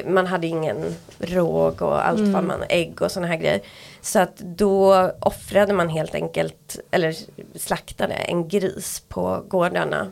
Man 0.06 0.26
hade 0.26 0.46
ingen 0.46 0.94
råg 1.18 1.82
och 1.82 2.06
allt 2.06 2.20
vad 2.20 2.44
man, 2.44 2.62
ägg 2.68 3.02
och 3.02 3.10
sådana 3.10 3.28
här 3.28 3.36
grejer. 3.36 3.60
Så 4.00 4.18
att 4.18 4.36
då 4.36 5.10
offrade 5.20 5.72
man 5.72 5.88
helt 5.88 6.14
enkelt, 6.14 6.78
eller 6.90 7.16
slaktade 7.58 8.14
en 8.14 8.48
gris 8.48 9.02
på 9.08 9.44
gårdarna 9.48 10.06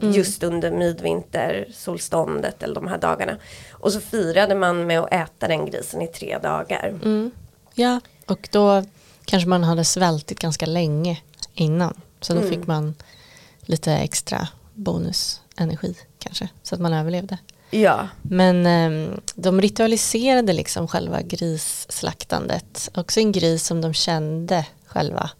just 0.00 0.42
under 0.42 0.70
midvintersolståndet 0.70 2.62
eller 2.62 2.74
de 2.74 2.88
här 2.88 2.98
dagarna. 2.98 3.36
Och 3.72 3.92
så 3.92 4.00
firade 4.00 4.54
man 4.54 4.86
med 4.86 5.00
att 5.00 5.12
äta 5.12 5.48
den 5.48 5.66
grisen 5.66 6.02
i 6.02 6.06
tre 6.06 6.38
dagar. 6.38 6.94
Mm. 7.04 7.30
Ja, 7.74 8.00
och 8.26 8.48
då 8.52 8.84
kanske 9.24 9.48
man 9.48 9.64
hade 9.64 9.84
svältit 9.84 10.38
ganska 10.38 10.66
länge 10.66 11.20
innan. 11.54 12.00
Så 12.20 12.32
då 12.34 12.38
Mm. 12.40 12.50
fick 12.50 12.66
man 12.66 12.94
lite 13.60 13.92
extra 13.92 14.48
bonusenergi 14.74 15.94
kanske. 16.18 16.48
Så 16.62 16.74
att 16.74 16.80
man 16.80 16.92
överlevde. 16.92 17.38
Ja, 17.70 18.08
Men 18.22 18.66
ehm, 18.66 19.20
de 19.34 19.60
ritualiserade 19.60 20.52
liksom 20.52 20.88
själva 20.88 21.22
grisslaktandet. 21.22 22.90
Också 22.94 23.20
en 23.20 23.32
gris 23.32 23.66
som 23.66 23.80
de 23.80 23.94
kände 23.94 24.66
själva. 24.86 25.30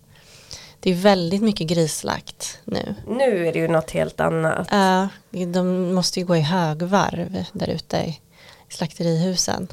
Det 0.81 0.91
är 0.91 0.95
väldigt 0.95 1.43
mycket 1.43 1.67
grisslakt 1.67 2.59
nu. 2.65 2.95
nu 3.09 3.47
är 3.49 3.53
det 3.53 3.59
ju 3.59 3.69
något 3.69 3.91
helt 3.91 4.21
annat. 4.21 4.69
Ja, 4.71 5.09
de 5.31 5.95
måste 5.95 6.21
ju 6.21 6.27
gå 6.27 6.37
i 6.37 6.41
högvarv 6.41 7.45
där 7.53 7.69
ute 7.69 7.97
i 7.97 8.21
slakterihusen. 8.69 9.69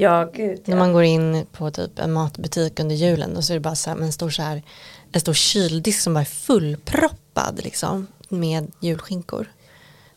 Ja, 0.00 0.30
gud 0.34 0.60
När 0.64 0.74
ja. 0.74 0.78
man 0.78 0.92
går 0.92 1.02
in 1.02 1.46
på 1.52 1.70
typ 1.70 1.98
en 1.98 2.12
matbutik 2.12 2.80
under 2.80 2.94
julen 2.94 3.36
och 3.36 3.44
så 3.44 3.52
är 3.52 3.54
det 3.54 3.60
bara 3.60 3.74
så 3.74 3.90
här, 3.90 3.96
en 3.96 4.12
stor, 4.12 4.30
så 4.30 4.42
här, 4.42 4.62
en 5.12 5.20
stor 5.20 5.32
kyldisk 5.34 6.00
som 6.00 6.14
bara 6.14 6.20
är 6.20 6.24
fullproppad 6.24 7.60
liksom, 7.64 8.06
med 8.28 8.72
julskinkor. 8.80 9.52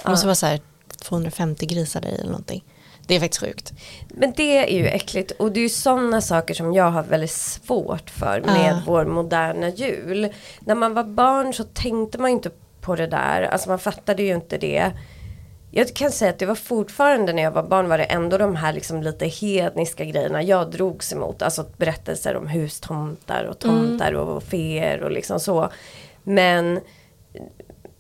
Det 0.04 0.10
måste 0.10 0.24
Ja. 0.26 0.28
vara 0.28 0.36
så 0.36 0.46
här 0.46 0.60
250 1.02 1.66
grisar 1.66 2.02
där 2.02 2.10
i 2.10 2.16
eller 2.16 2.26
någonting. 2.26 2.64
Det 3.08 3.16
är 3.16 3.20
faktiskt 3.20 3.42
sjukt. 3.44 3.74
Men 4.08 4.34
det 4.38 4.58
är 4.74 4.78
ju 4.80 4.88
äckligt 4.88 5.32
och 5.32 5.52
det 5.52 5.60
är 5.60 5.62
ju 5.62 5.70
sådana 5.70 6.22
saker 6.22 6.54
som 6.54 6.74
jag 6.74 6.92
har 6.92 7.04
väldigt 7.04 7.32
svårt 7.32 8.10
för 8.10 8.42
med 8.46 8.72
Ja. 8.72 8.82
vår 8.86 9.06
moderna 9.06 9.70
jul. 9.70 10.34
När 10.60 10.76
man 10.76 10.94
var 10.94 11.04
barn 11.04 11.54
så 11.54 11.64
tänkte 11.64 12.18
man 12.18 12.30
ju 12.32 12.36
inte 12.36 12.52
på 12.82 12.96
det 12.96 13.08
där, 13.08 13.42
alltså 13.42 13.70
man 13.70 13.80
fattade 13.80 14.24
ju 14.24 14.36
inte 14.36 14.58
det. 14.58 14.92
Jag 15.74 15.94
kan 15.94 16.12
säga 16.12 16.32
att 16.32 16.40
det 16.40 16.46
var 16.46 16.56
fortfarande 16.56 17.34
när 17.34 17.44
jag 17.44 17.52
var 17.52 17.64
barn 17.64 17.90
var 17.90 17.98
det 17.98 18.04
ändå 18.04 18.38
de 18.38 18.56
här 18.56 18.74
liksom 18.74 19.04
lite 19.04 19.26
hedniska 19.26 20.06
grejerna 20.06 20.44
jag 20.44 20.72
drogs 20.72 21.14
emot. 21.14 21.42
Alltså 21.42 21.66
berättelser 21.78 22.36
om 22.36 22.48
hustomtar 22.48 23.44
och 23.44 23.60
tomtar 23.60 24.14
och 24.14 24.44
feer 24.44 25.04
och 25.04 25.12
liksom 25.12 25.40
så. 25.40 25.70
Men 26.24 26.80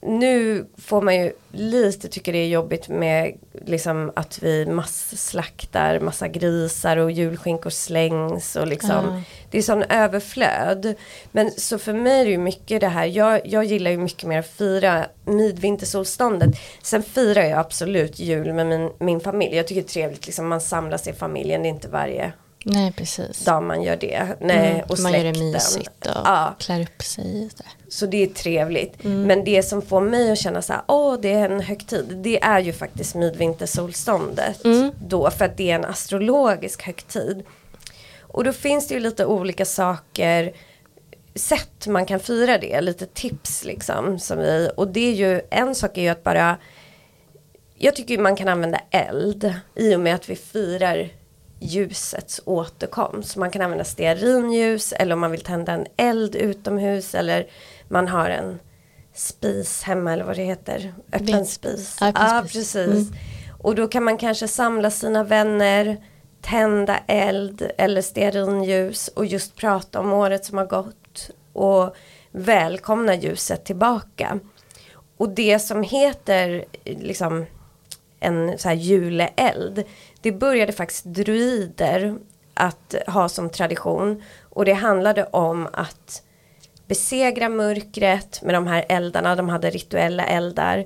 nu 0.01 0.65
får 0.77 1.01
man 1.01 1.15
ju 1.15 1.31
lite 1.51 2.07
tycka 2.07 2.31
det 2.31 2.37
är 2.37 2.47
jobbigt 2.47 2.89
med 2.89 3.37
liksom 3.65 4.11
att 4.15 4.43
vi 4.43 4.65
massslaktar 4.65 5.99
massa 5.99 6.27
grisar 6.27 6.97
och 6.97 7.11
julskinkor 7.11 7.69
slängs 7.69 8.55
och 8.55 8.67
liksom 8.67 8.89
Ja. 8.89 9.21
det 9.51 9.57
är 9.57 9.61
sån 9.61 9.83
överflöd. 9.83 10.95
Men 11.31 11.51
så 11.51 11.77
för 11.77 11.93
mig 11.93 12.21
är 12.21 12.25
det 12.25 12.31
ju 12.31 12.37
mycket 12.37 12.81
det 12.81 12.87
här, 12.87 13.05
jag, 13.05 13.41
jag 13.47 13.65
gillar 13.65 13.91
ju 13.91 13.97
mycket 13.97 14.23
mer 14.23 14.39
att 14.39 14.47
fira 14.47 15.05
midvintersolståndet. 15.25 16.49
Sen 16.83 17.03
firar 17.03 17.43
jag 17.43 17.59
absolut 17.59 18.19
jul 18.19 18.53
med 18.53 18.67
min, 18.67 18.89
min 18.99 19.19
familj. 19.19 19.55
Jag 19.55 19.67
tycker 19.67 19.81
det 19.81 19.87
är 19.87 19.93
trevligt, 19.93 20.25
liksom, 20.25 20.47
man 20.47 20.61
samlas 20.61 21.07
i 21.07 21.13
familjen, 21.13 21.61
det 21.61 21.67
är 21.67 21.69
inte 21.69 21.87
varje 21.87 22.33
Nej, 22.65 22.91
precis. 22.91 23.45
dag 23.45 23.63
man 23.63 23.83
gör 23.83 23.95
det. 23.95 24.35
Nej, 24.39 24.71
Mm, 24.71 24.85
och 24.89 24.99
man 24.99 25.13
gör 25.13 25.23
det 25.23 25.39
mysigt 25.39 26.05
och 26.05 26.11
Ja. 26.25 26.55
klär 26.59 26.81
upp 26.81 27.01
sig. 27.03 27.49
så 27.89 28.05
det 28.05 28.23
är 28.23 28.27
trevligt. 28.27 29.03
Mm. 29.05 29.23
Men 29.23 29.43
det 29.43 29.63
som 29.63 29.81
får 29.81 30.01
mig 30.01 30.31
att 30.31 30.37
känna 30.37 30.61
så 30.61 30.73
här, 30.73 30.81
åh 30.87 31.17
det 31.21 31.33
är 31.33 31.49
en 31.49 31.59
högtid. 31.61 32.05
Det 32.23 32.43
är 32.43 32.59
ju 32.59 32.73
faktiskt 32.73 33.15
midvintersolståndet. 33.15 34.65
Mm. 34.65 34.91
Då, 35.07 35.29
för 35.31 35.45
att 35.45 35.57
det 35.57 35.71
är 35.71 35.75
en 35.75 35.85
astrologisk 35.85 36.83
högtid. 36.83 37.43
Och 38.21 38.43
då 38.43 38.53
finns 38.53 38.87
det 38.87 38.93
ju 38.93 38.99
lite 38.99 39.25
olika 39.25 39.65
saker, 39.65 40.51
sätt 41.35 41.87
man 41.87 42.05
kan 42.05 42.19
fira 42.19 42.57
det, 42.57 42.81
lite 42.81 43.05
tips 43.05 43.63
liksom. 43.65 44.19
Som 44.19 44.37
vi, 44.37 44.69
och 44.77 44.87
det 44.87 44.99
är 45.09 45.13
ju, 45.13 45.41
en 45.49 45.75
sak 45.75 45.97
är 45.97 46.01
ju 46.01 46.07
att 46.09 46.23
bara, 46.23 46.57
jag 47.77 47.95
tycker 47.95 48.17
man 48.17 48.35
kan 48.35 48.47
använda 48.47 48.81
eld 48.91 49.53
i 49.75 49.95
och 49.95 49.99
med 49.99 50.15
att 50.15 50.29
vi 50.29 50.35
firar 50.35 51.09
ljusets 51.61 52.41
återkomst. 52.45 53.35
Man 53.35 53.51
kan 53.51 53.61
använda 53.61 53.83
stearinljus 53.83 54.93
eller 54.93 55.13
om 55.13 55.19
man 55.19 55.31
vill 55.31 55.41
tända 55.41 55.71
en 55.71 55.85
eld 55.97 56.35
utomhus 56.35 57.15
eller 57.15 57.47
man 57.87 58.07
har 58.07 58.29
en 58.29 58.59
spis 59.13 59.83
hemma 59.83 60.13
eller 60.13 60.23
vad 60.23 60.35
det 60.35 60.43
heter. 60.43 60.93
Öppen 61.13 61.25
Ved. 61.25 61.47
spis. 61.47 61.97
Ja, 62.01 62.43
precis. 62.43 62.75
Mm. 62.75 63.13
Och 63.59 63.75
då 63.75 63.87
kan 63.87 64.03
man 64.03 64.17
kanske 64.17 64.47
samla 64.47 64.91
sina 64.91 65.23
vänner, 65.23 65.97
tända 66.41 66.97
eld 67.07 67.71
eller 67.77 68.01
stearinljus 68.01 69.07
och 69.07 69.25
just 69.25 69.55
prata 69.55 69.99
om 69.99 70.13
året 70.13 70.45
som 70.45 70.57
har 70.57 70.65
gått 70.65 71.29
och 71.53 71.95
välkomna 72.31 73.15
ljuset 73.15 73.65
tillbaka. 73.65 74.39
Och 75.17 75.29
det 75.29 75.59
som 75.59 75.83
heter 75.83 76.65
liksom 76.83 77.45
en 78.19 78.57
så 78.57 78.67
här 78.67 78.75
juleeld, 78.75 79.83
det 80.21 80.31
började 80.31 80.71
faktiskt 80.71 81.05
druider 81.05 82.17
att 82.53 82.95
ha 83.07 83.29
som 83.29 83.49
tradition. 83.49 84.23
Och 84.41 84.65
det 84.65 84.73
handlade 84.73 85.23
om 85.23 85.67
att 85.73 86.23
besegra 86.87 87.49
mörkret 87.49 88.41
med 88.41 88.55
de 88.55 88.67
här 88.67 88.85
eldarna, 88.89 89.35
de 89.35 89.49
hade 89.49 89.69
rituella 89.69 90.25
eldar. 90.25 90.85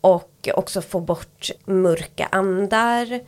Och 0.00 0.48
också 0.54 0.82
få 0.82 1.00
bort 1.00 1.50
mörka 1.64 2.28
andar. 2.32 3.20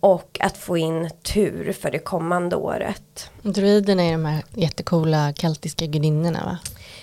Och 0.00 0.38
att 0.40 0.56
få 0.56 0.76
in 0.76 1.10
tur 1.22 1.72
för 1.72 1.90
det 1.90 1.98
kommande 1.98 2.56
året. 2.56 3.30
Druiderna 3.42 4.02
är 4.02 4.12
de 4.12 4.24
här 4.24 4.44
jättecoola 4.54 5.32
keltiska 5.32 5.86
gudinnorna 5.86 6.44
va? 6.44 6.58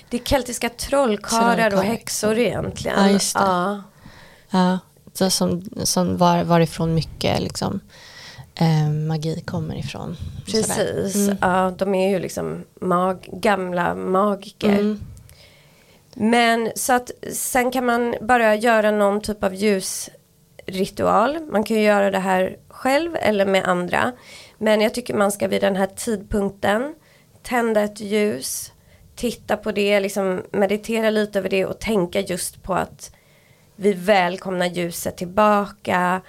Det 0.10 0.18
är 0.18 0.24
keltiska 0.24 0.70
trollkarlar 0.70 1.76
och 1.76 1.84
häxor 1.84 2.38
egentligen. 2.38 3.00
Ja, 3.00 3.10
just 3.10 3.36
det. 3.36 3.42
Ja. 3.42 3.84
Ja, 4.50 4.80
så 5.14 5.30
som, 5.30 5.62
som 5.84 6.18
var, 6.18 6.44
varifrån 6.44 6.94
mycket 6.94 7.40
liksom, 7.42 7.80
eh, 8.56 8.90
magi 8.90 9.42
kommer 9.46 9.76
ifrån. 9.76 10.18
Precis, 10.46 11.16
Mm. 11.16 11.38
ja, 11.42 11.74
de 11.78 11.96
är 11.96 12.10
ju 12.10 12.20
liksom 12.20 12.64
mag, 12.82 13.30
gamla 13.34 13.96
magiker. 13.96 14.70
Mm. 14.70 15.00
Men 16.14 16.72
så 16.76 16.94
att 16.94 17.12
sen 17.34 17.72
kan 17.72 17.86
man 17.86 18.16
bara 18.22 18.56
göra 18.56 18.92
någon 18.92 19.22
typ 19.22 19.44
av 19.44 19.54
ljusritual. 20.68 21.40
Man 21.52 21.64
kan 21.64 21.78
ju 21.78 21.84
göra 21.84 22.12
det 22.12 22.20
här 22.20 22.58
själv 22.68 23.16
eller 23.16 23.46
med 23.46 23.66
andra. 23.66 24.12
Men 24.58 24.82
jag 24.82 24.94
tycker 24.94 25.14
man 25.14 25.32
ska 25.32 25.48
vid 25.48 25.62
den 25.62 25.76
här 25.76 25.88
tidpunkten 25.96 26.96
tända 27.44 27.82
ett 27.82 28.00
ljus, 28.00 28.72
titta 29.16 29.58
på 29.58 29.72
det, 29.72 30.00
liksom 30.00 30.44
meditera 30.52 31.10
lite 31.10 31.40
över 31.40 31.50
det 31.50 31.66
och 31.66 31.80
tänka 31.80 32.20
just 32.20 32.64
på 32.64 32.74
att 32.74 33.12
vi 33.76 33.94
välkomnar 33.94 34.66
ljuset 34.66 35.18
tillbaka. 35.18 36.22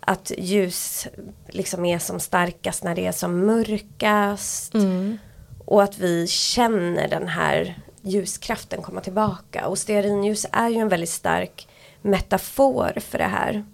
Att 0.00 0.32
ljus 0.38 1.06
liksom 1.48 1.84
är 1.84 1.98
som 1.98 2.20
starkast 2.20 2.84
när 2.84 2.94
det 2.94 3.06
är 3.06 3.12
som 3.12 3.46
mörkast. 3.46 4.74
Mm. 4.74 5.18
Och 5.64 5.82
att 5.82 5.98
vi 5.98 6.26
känner 6.26 7.08
den 7.08 7.28
här 7.28 7.78
ljuskraften 8.02 8.82
komma 8.82 9.00
tillbaka. 9.00 9.66
Och 9.66 9.78
stearinljus 9.78 10.46
är 10.52 10.68
ju 10.68 10.76
en 10.76 10.88
väldigt 10.88 11.10
stark 11.10 11.68
metafor 12.02 12.92
för 13.00 13.18
det 13.18 13.24
här. 13.24 13.64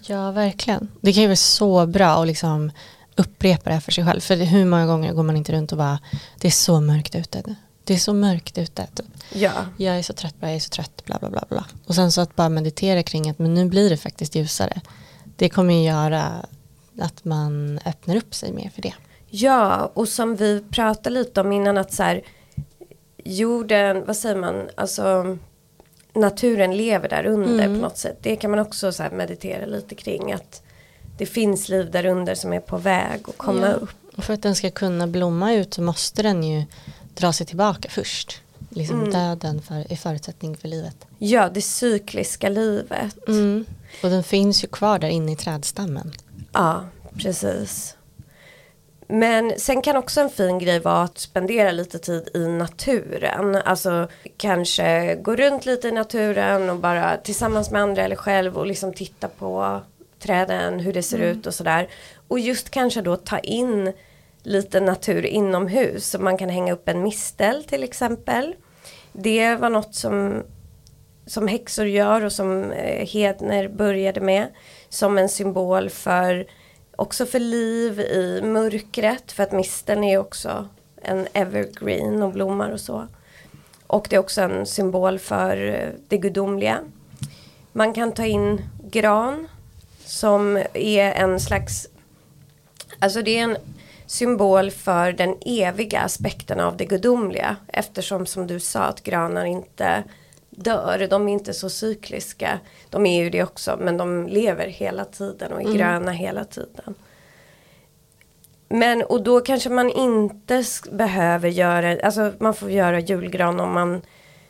Ja, 0.00 0.30
verkligen. 0.30 0.88
Det 1.00 1.12
kan 1.12 1.22
ju 1.22 1.28
vara 1.28 1.36
så 1.36 1.86
bra 1.86 2.22
att 2.22 2.26
liksom 2.26 2.72
upprepa 3.16 3.70
det 3.70 3.74
här 3.74 3.80
för 3.80 3.92
sig 3.92 4.04
själv. 4.04 4.20
För 4.20 4.36
hur 4.36 4.64
många 4.64 4.86
gånger 4.86 5.12
går 5.12 5.22
man 5.22 5.36
inte 5.36 5.52
runt 5.52 5.72
och 5.72 5.78
bara, 5.78 5.98
det 6.40 6.48
är 6.48 6.52
så 6.52 6.80
mörkt 6.80 7.14
ute. 7.14 7.42
Det 7.86 7.94
är 7.94 7.98
så 7.98 8.14
mörkt 8.14 8.58
ute. 8.58 8.86
Typ. 8.94 9.06
Ja, 9.32 9.52
Jag 9.76 9.98
är 9.98 10.02
så 10.02 10.12
trött, 10.12 10.34
jag 10.40 10.54
är 10.54 10.58
så 10.60 10.68
trött, 10.70 11.04
bla 11.04 11.18
bla 11.18 11.30
bla. 11.30 11.44
bla. 11.48 11.64
Och 11.86 11.94
sen 11.94 12.12
så 12.12 12.20
att 12.20 12.36
bara 12.36 12.48
meditera 12.48 13.02
kring 13.02 13.30
att 13.30 13.38
men 13.38 13.54
nu 13.54 13.64
blir 13.64 13.90
det 13.90 13.96
faktiskt 13.96 14.34
ljusare. 14.34 14.80
Det 15.36 15.48
kommer 15.48 15.74
ju 15.74 15.82
göra 15.82 16.46
att 17.00 17.24
man 17.24 17.78
öppnar 17.84 18.16
upp 18.16 18.34
sig 18.34 18.52
mer 18.52 18.70
för 18.74 18.82
det. 18.82 18.94
ja 19.30 19.90
och 19.94 20.08
som 20.08 20.36
vi 20.36 20.64
pratade 20.70 21.10
lite 21.14 21.40
om 21.40 21.52
innan 21.52 21.78
att 21.78 21.92
så 21.92 22.02
här 22.02 22.22
jorden, 23.24 24.04
vad 24.06 24.16
säger 24.16 24.36
man, 24.36 24.68
alltså 24.74 25.38
naturen 26.14 26.76
lever 26.76 27.08
där 27.08 27.26
under 27.26 27.64
Mm. 27.64 27.76
på 27.80 27.82
något 27.82 27.98
sätt. 27.98 28.18
Det 28.22 28.36
kan 28.36 28.50
man 28.50 28.60
också 28.60 28.92
så 28.92 29.04
meditera 29.12 29.66
lite 29.66 29.94
kring 29.94 30.32
att 30.32 30.62
det 31.18 31.26
finns 31.26 31.68
liv 31.68 31.90
där 31.90 32.06
under 32.06 32.34
som 32.34 32.52
är 32.52 32.60
på 32.60 32.78
väg 32.78 33.20
att 33.28 33.38
komma 33.38 33.66
Ja. 33.66 33.72
upp. 33.72 33.90
Och 34.16 34.24
för 34.24 34.34
att 34.34 34.42
den 34.42 34.54
ska 34.54 34.70
kunna 34.70 35.06
blomma 35.06 35.52
ut 35.52 35.74
så 35.74 35.82
måste 35.82 36.22
den 36.22 36.42
ju 36.44 36.64
dra 37.16 37.32
sig 37.32 37.46
tillbaka 37.46 37.88
först. 37.88 38.40
Liksom 38.70 38.98
Mm. 39.00 39.12
döden 39.12 39.62
för, 39.62 39.92
är 39.92 39.96
förutsättning 39.96 40.56
för 40.56 40.68
livet. 40.68 40.96
Ja, 41.18 41.48
det 41.48 41.60
cykliska 41.62 42.48
livet. 42.48 43.16
Och 44.02 44.10
den 44.10 44.22
finns 44.24 44.64
ju 44.64 44.68
kvar 44.68 44.98
där 44.98 45.08
inne 45.08 45.32
i 45.32 45.36
trädstammen. 45.36 46.12
Ja, 46.52 46.84
precis. 47.18 47.96
Men 49.08 49.52
sen 49.58 49.82
kan 49.82 49.96
också 49.96 50.20
en 50.20 50.30
fin 50.30 50.58
grej 50.58 50.80
vara 50.80 51.02
att 51.02 51.18
spendera 51.18 51.70
lite 51.72 51.98
tid 51.98 52.28
i 52.34 52.46
naturen. 52.46 53.54
Alltså 53.64 54.08
kanske 54.36 55.14
gå 55.14 55.36
runt 55.36 55.66
lite 55.66 55.88
i 55.88 55.92
naturen 55.92 56.70
och 56.70 56.76
bara 56.76 57.16
tillsammans 57.16 57.70
med 57.70 57.82
andra 57.82 58.02
eller 58.04 58.16
själv 58.16 58.56
och 58.58 58.66
liksom 58.66 58.92
titta 58.92 59.28
på 59.28 59.80
träden, 60.18 60.80
hur 60.80 60.92
det 60.92 61.02
ser 61.02 61.18
ut 61.18 61.46
och 61.46 61.54
sådär. 61.54 61.88
Och 62.28 62.38
just 62.38 62.70
kanske 62.70 63.00
då 63.02 63.16
ta 63.16 63.38
in 63.38 63.92
lite 64.46 64.80
natur 64.80 65.26
inomhus. 65.26 66.06
Så 66.06 66.18
man 66.18 66.38
kan 66.38 66.48
hänga 66.48 66.72
upp 66.72 66.88
en 66.88 67.02
mistel 67.02 67.64
till 67.64 67.82
exempel. 67.82 68.54
Det 69.12 69.54
var 69.54 69.70
något 69.70 69.94
som 69.94 70.42
som 71.26 71.48
häxor 71.48 71.86
gör 71.86 72.24
och 72.24 72.32
som 72.32 72.70
eh, 72.72 73.06
Hedner 73.06 73.68
började 73.68 74.20
med. 74.20 74.48
Som 74.88 75.18
en 75.18 75.28
symbol 75.28 75.90
för 75.90 76.46
också 76.96 77.26
för 77.26 77.38
liv 77.38 78.00
i 78.00 78.40
mörkret. 78.42 79.32
För 79.32 79.42
att 79.42 79.52
misteln 79.52 80.04
är 80.04 80.18
också 80.18 80.68
en 81.02 81.26
evergreen 81.32 82.22
och 82.22 82.32
blommar 82.32 82.70
och 82.70 82.80
så. 82.80 83.06
Och 83.86 84.06
det 84.10 84.16
är 84.16 84.20
också 84.20 84.40
en 84.40 84.66
symbol 84.66 85.18
för 85.18 85.56
eh, 85.56 85.88
det 86.08 86.18
gudomliga. 86.18 86.78
Man 87.72 87.92
kan 87.92 88.12
ta 88.12 88.26
in 88.26 88.62
gran 88.90 89.48
som 90.04 90.56
är 90.74 91.12
en 91.12 91.40
slags, 91.40 91.88
alltså 92.98 93.22
det 93.22 93.38
är 93.38 93.42
en 93.42 93.56
symbol 94.06 94.70
för 94.70 95.12
den 95.12 95.34
eviga 95.46 96.00
aspekten 96.00 96.60
av 96.60 96.76
det 96.76 96.84
gudomliga. 96.84 97.56
Eftersom 97.68 98.26
som 98.26 98.46
du 98.46 98.60
sa 98.60 98.80
att 98.80 99.02
granar 99.02 99.44
inte 99.44 100.04
dör, 100.50 101.06
de 101.10 101.28
är 101.28 101.32
inte 101.32 101.54
så 101.54 101.70
cykliska. 101.70 102.58
De 102.90 103.06
är 103.06 103.22
ju 103.24 103.30
det 103.30 103.42
också 103.42 103.76
men 103.80 103.96
de 103.96 104.26
lever 104.26 104.66
hela 104.66 105.04
tiden 105.04 105.52
och 105.52 105.60
är 105.60 105.64
Mm. 105.64 105.76
gröna 105.76 106.12
hela 106.12 106.44
tiden. 106.44 106.94
Men 108.68 109.02
och 109.02 109.22
då 109.22 109.40
kanske 109.40 109.70
man 109.70 109.90
inte 109.90 110.64
behöver 110.90 111.48
göra, 111.48 111.98
alltså 112.02 112.32
man 112.38 112.54
får 112.54 112.70
göra 112.70 113.00
julgran 113.00 113.60
om 113.60 113.72
man 113.74 114.02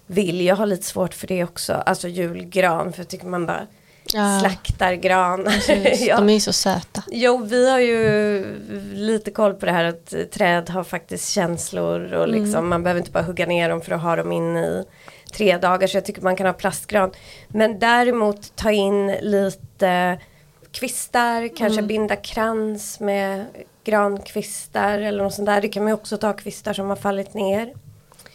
vill. 0.06 0.40
Jag 0.40 0.56
har 0.56 0.66
lite 0.66 0.82
svårt 0.82 1.14
för 1.14 1.26
det 1.26 1.44
också, 1.44 1.72
alltså 1.72 2.08
julgran 2.08 2.92
för 2.92 3.00
jag 3.00 3.08
tycker 3.08 3.26
man 3.26 3.46
bara 3.46 3.66
Ja. 4.14 4.40
slaktar 4.40 4.92
gran. 4.92 5.46
Ja. 5.98 6.16
De 6.16 6.28
är 6.28 6.34
ju 6.34 6.40
så 6.40 6.52
söta. 6.52 7.02
Jo, 7.10 7.36
vi 7.44 7.70
har 7.70 7.78
ju 7.78 8.44
lite 8.94 9.30
koll 9.30 9.54
på 9.54 9.66
det 9.66 9.72
här 9.72 9.84
att 9.84 10.14
träd 10.32 10.70
har 10.70 10.84
faktiskt 10.84 11.30
känslor 11.30 12.12
och 12.12 12.28
liksom 12.28 12.68
man 12.68 12.82
behöver 12.82 13.00
inte 13.00 13.10
bara 13.10 13.24
hugga 13.24 13.46
ner 13.46 13.68
dem 13.68 13.80
för 13.80 13.92
att 13.92 14.02
ha 14.02 14.16
dem 14.16 14.32
inne 14.32 14.60
i 14.66 14.84
tre 15.32 15.58
dagar 15.58 15.86
så 15.86 15.96
jag 15.96 16.04
tycker 16.04 16.22
man 16.22 16.36
kan 16.36 16.46
ha 16.46 16.52
plastgran. 16.52 17.10
Men 17.48 17.78
däremot 17.78 18.56
ta 18.56 18.70
in 18.70 19.06
lite 19.20 20.18
kvistar, 20.72 21.56
kanske 21.56 21.82
binda 21.82 22.16
krans 22.16 23.00
med 23.00 23.46
grankvistar 23.84 24.98
eller 24.98 25.22
något 25.22 25.34
sånt 25.34 25.46
där. 25.46 25.60
Det 25.60 25.68
kan 25.68 25.82
man 25.82 25.90
ju 25.90 25.94
också 25.94 26.16
ta 26.16 26.32
kvistar 26.32 26.72
som 26.72 26.88
har 26.88 26.96
fallit 26.96 27.34
ner. 27.34 27.74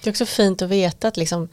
Det 0.03 0.09
är 0.09 0.11
också 0.11 0.25
fint 0.25 0.61
att 0.61 0.69
veta 0.69 1.07
att 1.07 1.17
liksom, 1.17 1.49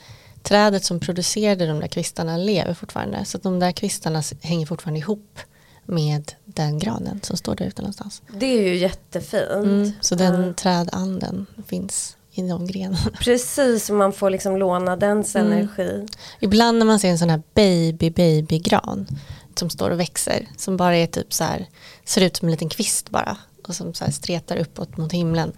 trädet 0.49 0.84
som 0.84 1.01
producerade 1.01 1.66
de 1.66 1.80
där 1.80 1.88
kvistarna 1.88 2.36
lever 2.36 2.74
fortfarande. 2.74 3.24
Så 3.24 3.38
de 3.38 3.59
där 3.59 3.72
kvistarna 3.72 4.22
hänger 4.42 4.66
fortfarande 4.66 4.99
ihop 5.01 5.38
med 5.84 6.32
den 6.44 6.78
granen 6.78 7.20
som 7.22 7.36
står 7.36 7.55
där 7.55 7.64
ute 7.66 7.82
någonstans. 7.82 8.22
Det 8.38 8.46
är 8.46 8.62
ju 8.62 8.76
jättefint. 8.76 9.51
Mm, 9.51 9.92
så 10.01 10.14
den 10.14 10.42
Ja. 10.46 10.53
trädanden 10.53 11.46
finns 11.66 12.16
i 12.32 12.42
de 12.49 12.66
grenarna. 12.66 13.11
Precis, 13.20 13.90
man 13.90 14.12
får 14.12 14.30
liksom 14.30 14.57
låna 14.57 14.96
dens 14.96 15.36
Mm. 15.36 15.53
energi. 15.53 16.07
Ibland 16.40 16.78
när 16.78 16.86
man 16.86 16.99
ser 17.01 17.09
en 17.09 17.18
sån 17.18 17.30
här 17.30 17.42
baby 17.55 18.11
baby 18.11 18.59
gran 18.59 19.07
som 19.55 19.70
står 19.70 19.90
och 19.90 20.01
växer 20.01 20.46
som 20.57 20.76
bara 20.76 20.96
är 20.96 21.07
typ 21.07 21.32
så 21.32 21.44
här 21.44 21.66
ser 22.05 22.20
ut 22.22 22.36
som 22.36 22.49
en 22.49 22.53
liten 22.53 22.68
kvist 22.68 23.11
bara 23.11 23.36
och 23.68 23.74
som 23.74 23.94
så 23.94 24.04
stretar 24.12 24.56
uppåt 24.56 24.96
mot 24.96 25.12
himlen. 25.12 25.52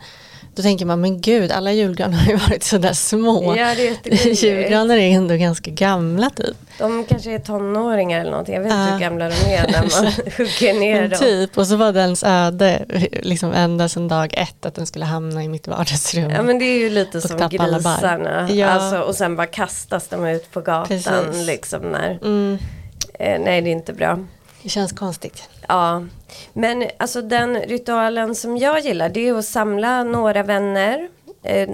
Då 0.54 0.62
tänker 0.62 0.86
man 0.86 1.00
men 1.00 1.20
gud 1.20 1.52
alla 1.52 1.72
julgranar 1.72 2.18
har 2.18 2.30
ju 2.32 2.36
varit 2.36 2.62
så 2.62 2.78
där 2.78 2.92
små. 2.92 3.54
Ja, 3.56 3.66
är. 3.70 4.44
Julgranar 4.44 4.96
är 4.96 5.10
ändå 5.10 5.34
ganska 5.36 5.70
gamla 5.70 6.30
typ. 6.30 6.56
De 6.78 7.04
kanske 7.04 7.30
är 7.34 7.38
tonåringar 7.38 8.20
eller 8.20 8.30
någonting. 8.30 8.54
Jag 8.54 8.62
vet 8.62 8.72
inte 8.72 8.82
Ja. 8.84 8.92
hur 8.92 9.00
gamla 9.00 9.28
de 9.28 9.34
är 9.34 9.66
när 9.72 10.02
man 10.02 10.12
hugger 10.36 10.80
ner 10.80 11.08
dem. 11.08 11.18
typ 11.18 11.58
och 11.58 11.66
så 11.66 11.76
var 11.76 11.92
dens 11.92 12.22
öde 12.24 12.84
liksom 13.22 13.52
ända 13.52 13.88
sedan 13.88 14.08
dag 14.08 14.34
ett 14.36 14.66
att 14.66 14.74
den 14.74 14.86
skulle 14.86 15.04
hamna 15.04 15.44
i 15.44 15.48
mitt 15.48 15.68
vardagsrum. 15.68 16.30
Ja 16.30 16.42
men 16.42 16.58
det 16.58 16.64
är 16.64 16.78
ju 16.78 16.90
lite 16.90 17.20
som 17.20 17.48
grisarna. 17.48 18.48
Ja. 18.52 18.66
Alltså, 18.66 19.00
och 19.00 19.14
sen 19.14 19.36
bara 19.36 19.46
kastas 19.46 20.08
de 20.08 20.26
ut 20.26 20.50
på 20.50 20.60
gatan 20.60 20.86
Precis. 20.88 21.46
liksom 21.46 21.80
när. 21.82 22.18
Mm, 22.22 22.58
Eh, 23.18 23.40
nej 23.40 23.60
det 23.62 23.70
är 23.70 23.72
inte 23.72 23.92
bra. 23.92 24.18
det 24.62 24.68
känns 24.68 24.92
konstigt. 24.92 25.42
Ja. 25.70 26.04
Men 26.52 26.84
alltså 26.96 27.22
den 27.22 27.56
ritualen 27.56 28.34
som 28.34 28.56
jag 28.56 28.80
gillar 28.80 29.08
det 29.08 29.28
är 29.28 29.34
att 29.34 29.44
samla 29.44 30.02
några 30.04 30.42
vänner 30.42 31.08
eh, 31.42 31.70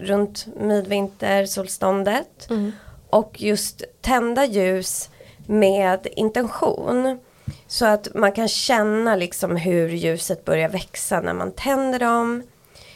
runt 0.00 0.46
midvintersolståndet. 0.56 2.50
Mm. 2.50 2.72
och 3.10 3.42
just 3.42 3.84
tända 4.00 4.44
ljus 4.44 5.10
med 5.46 6.06
intention. 6.16 7.18
Så 7.66 7.86
att 7.86 8.08
man 8.14 8.32
kan 8.32 8.48
känna 8.48 9.16
liksom 9.16 9.56
hur 9.56 9.88
ljuset 9.88 10.44
börjar 10.44 10.68
växa 10.68 11.20
när 11.20 11.34
man 11.34 11.52
tänder 11.52 11.98
dem. 11.98 12.42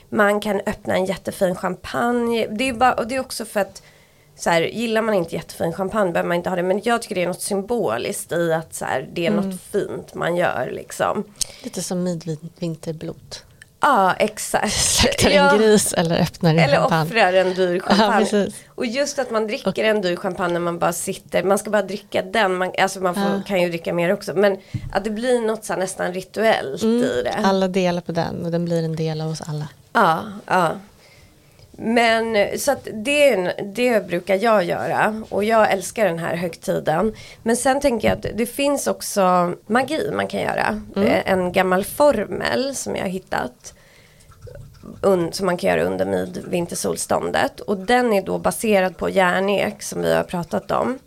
Man 0.09 0.41
kan 0.41 0.61
öppna 0.67 0.95
en 0.95 1.05
jättefin 1.05 1.57
champagne. 1.57 2.47
Det 2.47 2.69
är, 2.69 2.73
bara, 2.73 2.93
och 2.93 3.09
det 3.09 3.15
är 3.15 3.21
också 3.21 3.45
för 3.45 3.61
att 3.61 3.83
så 4.37 4.51
här, 4.51 4.63
gillar 4.63 5.03
man 5.03 5.15
inte 5.15 5.35
jättefin 5.35 5.73
champagne 5.73 6.13
behöver 6.13 6.29
man 6.29 6.37
inte 6.37 6.49
ha 6.49 6.57
det. 6.57 6.63
Men 6.63 6.81
jag 6.85 7.03
tycker 7.03 7.15
det 7.15 7.23
är 7.23 7.27
något 7.29 7.41
symboliskt 7.43 8.33
i 8.33 8.53
att 8.53 8.75
så 8.75 8.85
här, 8.85 9.09
det 9.13 9.27
är 9.27 9.31
något 9.31 9.61
fint 9.73 10.15
man 10.15 10.37
gör 10.37 10.71
liksom. 10.73 11.25
Lite 11.63 11.83
som 11.83 12.03
midvinterblot. 12.03 13.45
Ja, 13.81 14.13
exakt. 14.19 14.73
Slaktar 14.73 15.31
Ja. 15.31 15.53
en 15.53 15.59
gris 15.59 15.93
eller 15.93 16.21
öppnar 16.23 16.51
en 16.51 16.59
Eller 16.59 16.77
champagne. 16.77 17.03
offrar 17.05 17.33
en 17.33 17.55
dyr 17.55 17.83
Ja, 17.89 17.95
champagne. 17.95 18.19
precis. 18.25 18.55
och 18.69 18.87
just 18.87 19.19
att 19.19 19.31
man 19.31 19.47
dricker 19.47 19.85
en 19.85 20.01
dyr 20.01 20.17
champagne 20.17 20.53
när 20.53 20.61
man 20.61 20.79
bara 20.79 20.93
sitter, 20.93 21.43
man 21.43 21.59
ska 21.59 21.71
bara 21.71 21.83
dricka 21.83 22.23
den, 22.23 22.55
man, 22.55 22.73
alltså 22.79 23.01
man 23.01 23.15
får, 23.15 23.23
Ja. 23.23 23.43
kan 23.47 23.63
ju 23.63 23.69
dricka 23.69 23.93
mer 23.95 24.13
också. 24.13 24.35
Men 24.35 24.57
att 24.93 25.05
det 25.05 25.11
blir 25.11 25.41
något 25.41 25.65
så 25.65 25.73
här 25.73 25.81
nästan 25.81 26.13
rituellt 26.13 26.83
i 26.83 27.23
det. 27.25 27.31
Mm. 27.31 27.45
Alla 27.45 27.69
delar 27.69 28.01
på 28.01 28.13
den 28.13 28.45
och 28.45 28.51
den 28.51 28.65
blir 28.65 28.85
en 28.85 28.97
del 28.97 29.21
av 29.21 29.31
oss 29.31 29.41
alla. 29.47 29.69
Ja, 29.93 30.21
ja. 30.47 30.71
Men 31.77 32.59
så 32.59 32.73
att 32.73 32.89
det, 32.93 33.37
det 33.75 34.07
brukar 34.07 34.35
jag 34.43 34.65
göra 34.65 35.23
och 35.29 35.45
jag 35.45 35.73
älskar 35.73 36.05
den 36.05 36.19
här 36.19 36.37
högtiden. 36.37 37.15
Men 37.43 37.57
sen 37.57 37.81
tänker 37.81 38.09
jag 38.09 38.17
att 38.19 38.27
det 38.35 38.47
finns 38.47 38.87
också 38.87 39.55
magi 39.67 40.11
man 40.13 40.27
kan 40.29 40.41
göra. 40.41 40.83
Eh, 40.97 41.33
En 41.33 41.53
gammal 41.53 41.85
formel 41.85 42.75
som 42.75 42.97
jag 42.97 43.03
har 43.03 43.09
hittat. 43.09 43.75
Un, 45.03 45.33
som 45.33 45.47
man 45.47 45.57
kan 45.57 45.71
göra 45.71 45.83
under 45.85 46.07
midvintersolståndet. 46.07 47.61
Och 47.61 47.79
den 47.79 48.13
är 48.13 48.23
då 48.23 48.39
baserad 48.39 48.97
på 48.97 49.09
järnek 49.11 49.83
som 49.83 50.03
vi 50.03 50.15
har 50.15 50.23
pratat 50.25 50.71
om. 50.71 50.99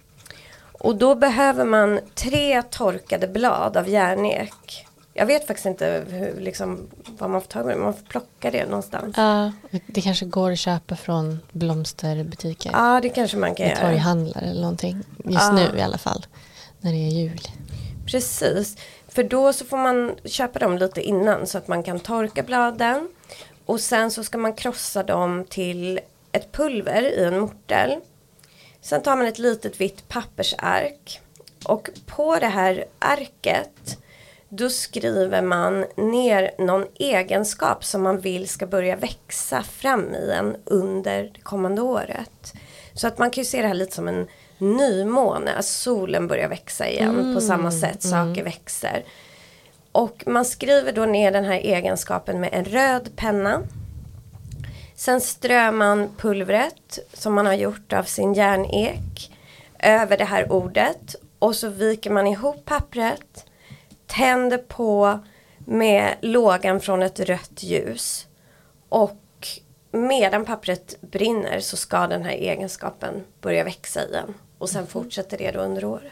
Och 0.71 0.95
då 0.95 1.15
behöver 1.15 1.65
man 1.65 1.99
tre 2.15 2.61
torkade 2.61 3.27
blad 3.27 3.77
av 3.77 3.89
järnek. 3.89 4.86
Jag 5.17 5.25
vet 5.25 5.47
faktiskt 5.47 5.65
inte 5.65 6.05
hur, 6.09 6.41
liksom, 6.41 6.87
vad 7.17 7.29
man 7.29 7.41
får 7.41 7.47
tag 7.47 7.71
på. 7.73 7.79
Man 7.79 7.93
får 7.93 8.05
plocka 8.05 8.51
det 8.51 8.65
någonstans. 8.65 9.13
Ja, 9.17 9.51
det 9.87 10.01
kanske 10.01 10.25
går 10.25 10.51
att 10.51 10.59
köpa 10.59 10.95
från 10.95 11.39
blomsterbutiker. 11.51 12.69
Ja, 12.73 12.99
det 13.01 13.09
kanske 13.09 13.37
man 13.37 13.55
kan 13.55 13.67
göra. 13.67 13.79
torghandlare 13.79 14.45
eller 14.45 14.61
någonting. 14.61 15.03
Just 15.25 15.41
Ja. 15.41 15.51
nu 15.51 15.77
i 15.77 15.81
alla 15.81 15.97
fall. 15.97 16.25
När 16.81 16.91
det 16.91 16.97
är 16.97 17.09
jul. 17.11 17.41
Precis. 18.05 18.77
För 19.07 19.23
då 19.23 19.53
så 19.53 19.65
får 19.65 19.77
man 19.77 20.15
köpa 20.25 20.59
dem 20.59 20.77
lite 20.77 21.01
innan 21.01 21.47
så 21.47 21.57
att 21.57 21.67
man 21.67 21.83
kan 21.83 21.99
torka 21.99 22.43
bladen. 22.43 23.09
Och 23.65 23.79
sen 23.79 24.11
så 24.11 24.23
ska 24.23 24.37
man 24.37 24.53
krossa 24.53 25.03
dem 25.03 25.45
till 25.49 25.99
ett 26.31 26.51
pulver 26.51 27.01
i 27.01 27.23
en 27.23 27.39
mortel. 27.39 27.95
Sen 28.81 29.01
tar 29.01 29.15
man 29.15 29.25
ett 29.27 29.39
litet 29.39 29.81
vitt 29.81 30.07
pappersark. 30.09 31.21
Och 31.65 31.89
på 32.05 32.35
det 32.39 32.47
här 32.47 32.85
arket 32.99 33.97
då 34.49 34.69
skriver 34.69 35.41
man 35.41 35.85
ner 35.95 36.51
någon 36.57 36.85
egenskap 36.99 37.85
som 37.85 38.03
man 38.03 38.19
vill 38.19 38.47
ska 38.47 38.67
börja 38.67 38.95
växa 38.95 39.63
fram 39.63 40.15
i 40.15 40.31
en 40.31 40.55
under 40.65 41.23
det 41.23 41.41
kommande 41.41 41.81
året. 41.81 42.53
Så 42.93 43.07
att 43.07 43.17
man 43.17 43.31
kan 43.31 43.41
ju 43.41 43.45
se 43.45 43.61
det 43.61 43.67
här 43.67 43.73
lite 43.73 43.95
som 43.95 44.07
en 44.07 44.27
nymåne, 44.57 45.53
att 45.53 45.65
solen 45.65 46.27
börjar 46.27 46.47
växa 46.47 46.87
igen 46.89 47.35
på 47.35 47.41
samma 47.41 47.71
sätt, 47.71 48.03
saker 48.03 48.43
växer. 48.43 49.03
Och 49.91 50.23
man 50.27 50.45
skriver 50.45 50.91
då 50.91 51.05
ner 51.05 51.31
den 51.31 51.45
här 51.45 51.59
egenskapen 51.59 52.39
med 52.39 52.49
en 52.53 52.65
röd 52.65 53.09
penna. 53.15 53.61
Sen 54.95 55.21
strör 55.21 55.71
man 55.71 56.09
pulvret 56.17 56.99
som 57.13 57.33
man 57.33 57.45
har 57.45 57.53
gjort 57.53 57.93
av 57.93 58.03
sin 58.03 58.33
järnek 58.33 59.31
över 59.79 60.17
det 60.17 60.25
här 60.25 60.51
ordet 60.51 61.15
och 61.39 61.55
så 61.55 61.69
viker 61.69 62.09
man 62.09 62.27
ihop 62.27 62.65
pappret, 62.65 63.45
tänder 64.07 64.57
på 64.57 65.19
med 65.57 66.15
lågan 66.21 66.79
från 66.79 67.01
ett 67.01 67.19
rött 67.19 67.63
ljus 67.63 68.27
och 68.89 69.17
medan 69.91 70.45
pappret 70.45 70.95
brinner 71.01 71.59
så 71.59 71.77
ska 71.77 72.07
den 72.07 72.23
här 72.23 72.31
egenskapen 72.31 73.23
börja 73.41 73.63
växa 73.63 74.07
igen 74.07 74.33
och 74.57 74.69
sen 74.69 74.87
fortsätter 74.87 75.37
det 75.37 75.51
då 75.51 75.59
under 75.59 75.85
året. 75.85 76.11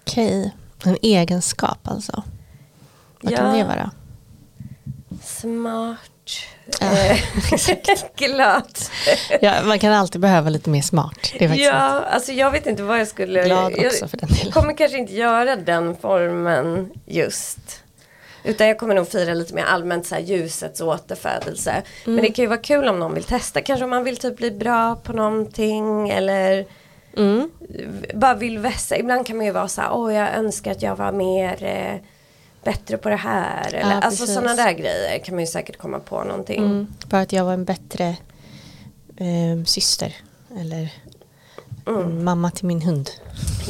Okej, 0.00 0.54
en 0.84 0.96
egenskap 1.02 1.78
alltså. 1.84 2.22
Vad 3.20 3.36
kan 3.36 3.46
Ja. 3.58 3.64
det 3.64 3.68
vara? 3.68 3.90
Smart, 5.22 6.11
Ja, 6.80 6.92
eh, 6.98 7.18
glad. 8.16 8.78
Ja, 9.40 9.54
man 9.64 9.78
kan 9.78 9.92
alltid 9.92 10.20
behöva 10.20 10.50
lite 10.50 10.70
mer 10.70 10.82
smart. 10.82 11.14
Faktiskt 11.20 11.40
sant. 11.48 11.60
Ja, 11.60 12.04
alltså 12.10 12.32
jag 12.32 12.50
vet 12.50 12.66
inte 12.66 12.82
vad 12.82 13.00
jag 13.00 13.08
skulle... 13.08 13.44
Glad 13.44 13.72
jag, 13.76 13.86
också 13.86 14.08
för 14.08 14.16
den 14.16 14.28
delen. 14.28 14.52
Kommer 14.52 14.76
kanske 14.76 14.98
inte 14.98 15.12
göra 15.14 15.56
den 15.56 15.96
formen 15.96 16.90
just. 17.06 17.58
Utan 18.44 18.66
jag 18.68 18.78
kommer 18.78 18.94
nog 18.94 19.08
fira 19.08 19.34
lite 19.34 19.54
mer 19.54 19.64
allmänt 19.64 20.06
så 20.06 20.14
här 20.14 20.22
ljusets 20.22 20.80
återfödelse. 20.80 21.82
Men 22.04 22.14
Mm. 22.14 22.24
det 22.24 22.30
kan 22.32 22.42
ju 22.42 22.46
vara 22.48 22.58
kul 22.60 22.88
om 22.88 22.98
någon 22.98 23.14
vill 23.14 23.24
testa. 23.24 23.60
Kanske 23.60 23.84
om 23.84 23.90
man 23.90 24.04
vill 24.04 24.16
typ 24.16 24.36
bli 24.36 24.50
bra 24.50 24.96
på 24.96 25.12
någonting 25.12 26.08
eller 26.10 26.66
Mm. 27.16 27.50
bara 28.14 28.34
vill 28.34 28.58
vässa. 28.58 28.96
Ibland 28.96 29.26
kan 29.26 29.36
man 29.36 29.46
ju 29.46 29.52
vara 29.52 29.68
så 29.68 29.80
här, 29.80 29.92
åh 29.92 30.14
jag 30.14 30.34
önskar 30.34 30.70
att 30.70 30.82
jag 30.82 30.96
var 30.96 31.12
mer 31.12 31.64
eh, 31.64 31.94
bättre 32.64 32.96
på 32.96 33.08
det 33.08 33.16
här. 33.16 33.66
Eller, 33.68 33.78
Ja, 33.90 34.00
alltså 34.00 34.26
sådana 34.26 34.54
där 34.54 34.72
grejer 34.72 35.18
kan 35.18 35.34
man 35.34 35.40
ju 35.44 35.46
säkert 35.50 35.78
komma 35.78 35.98
på 35.98 36.24
någonting. 36.24 36.58
Mm. 36.64 36.86
Bara 37.06 37.20
att 37.20 37.32
jag 37.32 37.44
var 37.44 37.52
en 37.52 37.64
bättre 37.64 38.16
eh, 39.16 39.64
syster. 39.66 40.16
Eller 40.60 40.88
Mm. 41.86 42.24
mamma 42.24 42.50
till 42.50 42.66
min 42.66 42.82
hund. 42.82 43.10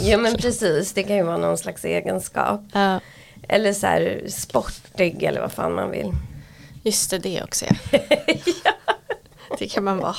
Ja 0.02 0.18
men 0.18 0.34
precis, 0.36 0.92
det 0.92 1.02
kan 1.02 1.16
ju 1.16 1.22
vara 1.22 1.36
någon 1.36 1.58
slags 1.58 1.84
egenskap. 1.84 2.60
Ja, 2.72 3.00
Eller 3.48 3.72
så 3.72 3.86
här 3.86 4.22
sportig 4.28 5.22
eller 5.22 5.40
vad 5.40 5.52
fan 5.52 5.74
man 5.74 5.90
vill. 5.90 6.12
just 6.82 7.10
det, 7.10 7.18
det 7.18 7.42
också 7.42 7.64
ja. 7.66 7.92
Det 9.58 9.68
kan 9.68 9.84
man 9.84 9.98
vara. 9.98 10.14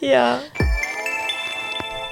Ja. 0.00 0.34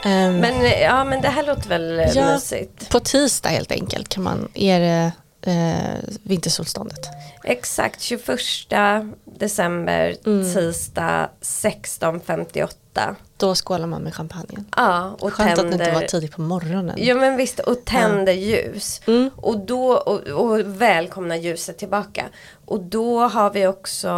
Ehm, 0.05 0.37
Men 0.37 0.65
ja 0.81 1.05
men 1.05 1.21
det 1.23 1.29
här 1.29 1.47
låter 1.47 1.69
väl 1.69 2.01
eh, 2.01 2.11
Ja. 2.15 2.33
mysigt. 2.33 2.91
På 2.91 3.01
tisdag 3.01 3.49
helt 3.49 3.73
enkelt 3.73 4.09
kan 4.09 4.23
man, 4.23 4.49
är 4.55 4.81
det 4.81 5.13
eh, 5.47 5.95
vintersolståndet. 6.23 7.07
Exakt 7.45 8.01
21 8.01 8.39
december 9.25 10.17
Mm. 10.27 10.55
tisdag 10.55 11.29
16.58. 11.41 12.69
Då 13.37 13.55
skålar 13.55 13.87
man 13.87 14.03
med 14.03 14.15
champagnen. 14.15 14.65
Ja 14.77 15.17
och 15.21 15.33
Skönt 15.33 15.51
att 15.51 15.57
det 15.57 15.63
tänder. 15.63 15.87
inte 15.89 16.01
var 16.01 16.07
tidigt 16.07 16.33
på 16.33 16.41
morgonen. 16.41 16.95
Ja 16.99 17.15
men 17.15 17.37
visst 17.37 17.59
och 17.61 17.85
tänder 17.85 18.33
ljus. 18.33 19.01
Mm. 19.07 19.31
Och 19.37 19.59
då 19.59 19.93
och, 19.93 20.21
och 20.21 20.61
välkomna 20.61 21.37
ljuset 21.37 21.79
tillbaka. 21.79 22.25
Och 22.67 22.81
då 22.83 23.21
har 23.21 23.51
vi 23.51 23.67
också 23.67 24.09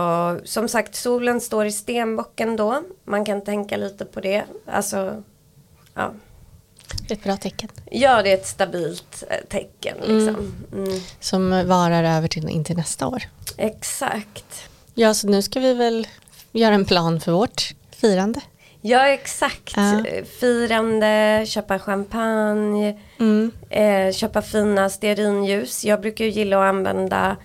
som 0.45 0.68
sagt 0.68 0.95
solen 0.95 1.41
står 1.41 1.66
i 1.66 1.72
stenbocken 1.72 2.57
då. 2.57 2.83
Man 3.05 3.24
kan 3.24 3.45
tänka 3.45 3.77
lite 3.77 4.05
på 4.05 4.20
det. 4.20 4.45
Alltså 4.66 5.22
ja. 5.95 6.12
Ett 7.11 7.24
bra 7.24 7.37
tecken. 7.37 7.68
Ja 7.91 8.22
det 8.22 8.30
är 8.30 8.34
ett 8.34 8.47
stabilt 8.47 9.24
eh, 9.30 9.37
tecken 9.49 9.97
liksom. 10.01 10.55
Mm. 10.72 11.01
Som 11.20 11.51
varar 11.68 12.05
över 12.05 12.28
till, 12.28 12.49
in 12.49 12.64
till 12.64 12.76
nästa 12.76 13.07
år. 13.07 13.22
Exakt. 13.57 14.68
Ja, 14.95 15.14
så 15.14 15.28
nu 15.28 15.43
ska 15.43 15.61
vi 15.61 15.74
väl 15.74 16.07
göra 16.53 16.74
en 16.74 16.84
plan 16.84 17.20
för 17.20 17.32
vårt 17.32 17.74
firande. 17.97 18.41
Ja 18.80 19.09
exakt. 19.09 19.72
Ja. 19.76 20.05
Firande, 20.41 21.45
köpa 21.49 21.78
champagne, 21.78 22.99
Mm. 23.18 23.51
eh, 23.70 24.12
köpa 24.12 24.43
fina 24.43 24.91
stearinljus. 24.91 25.84
Jag 25.84 26.01
brukar 26.01 26.24
ju 26.24 26.30
gilla 26.30 26.57
att 26.59 26.68
använda 26.68 27.37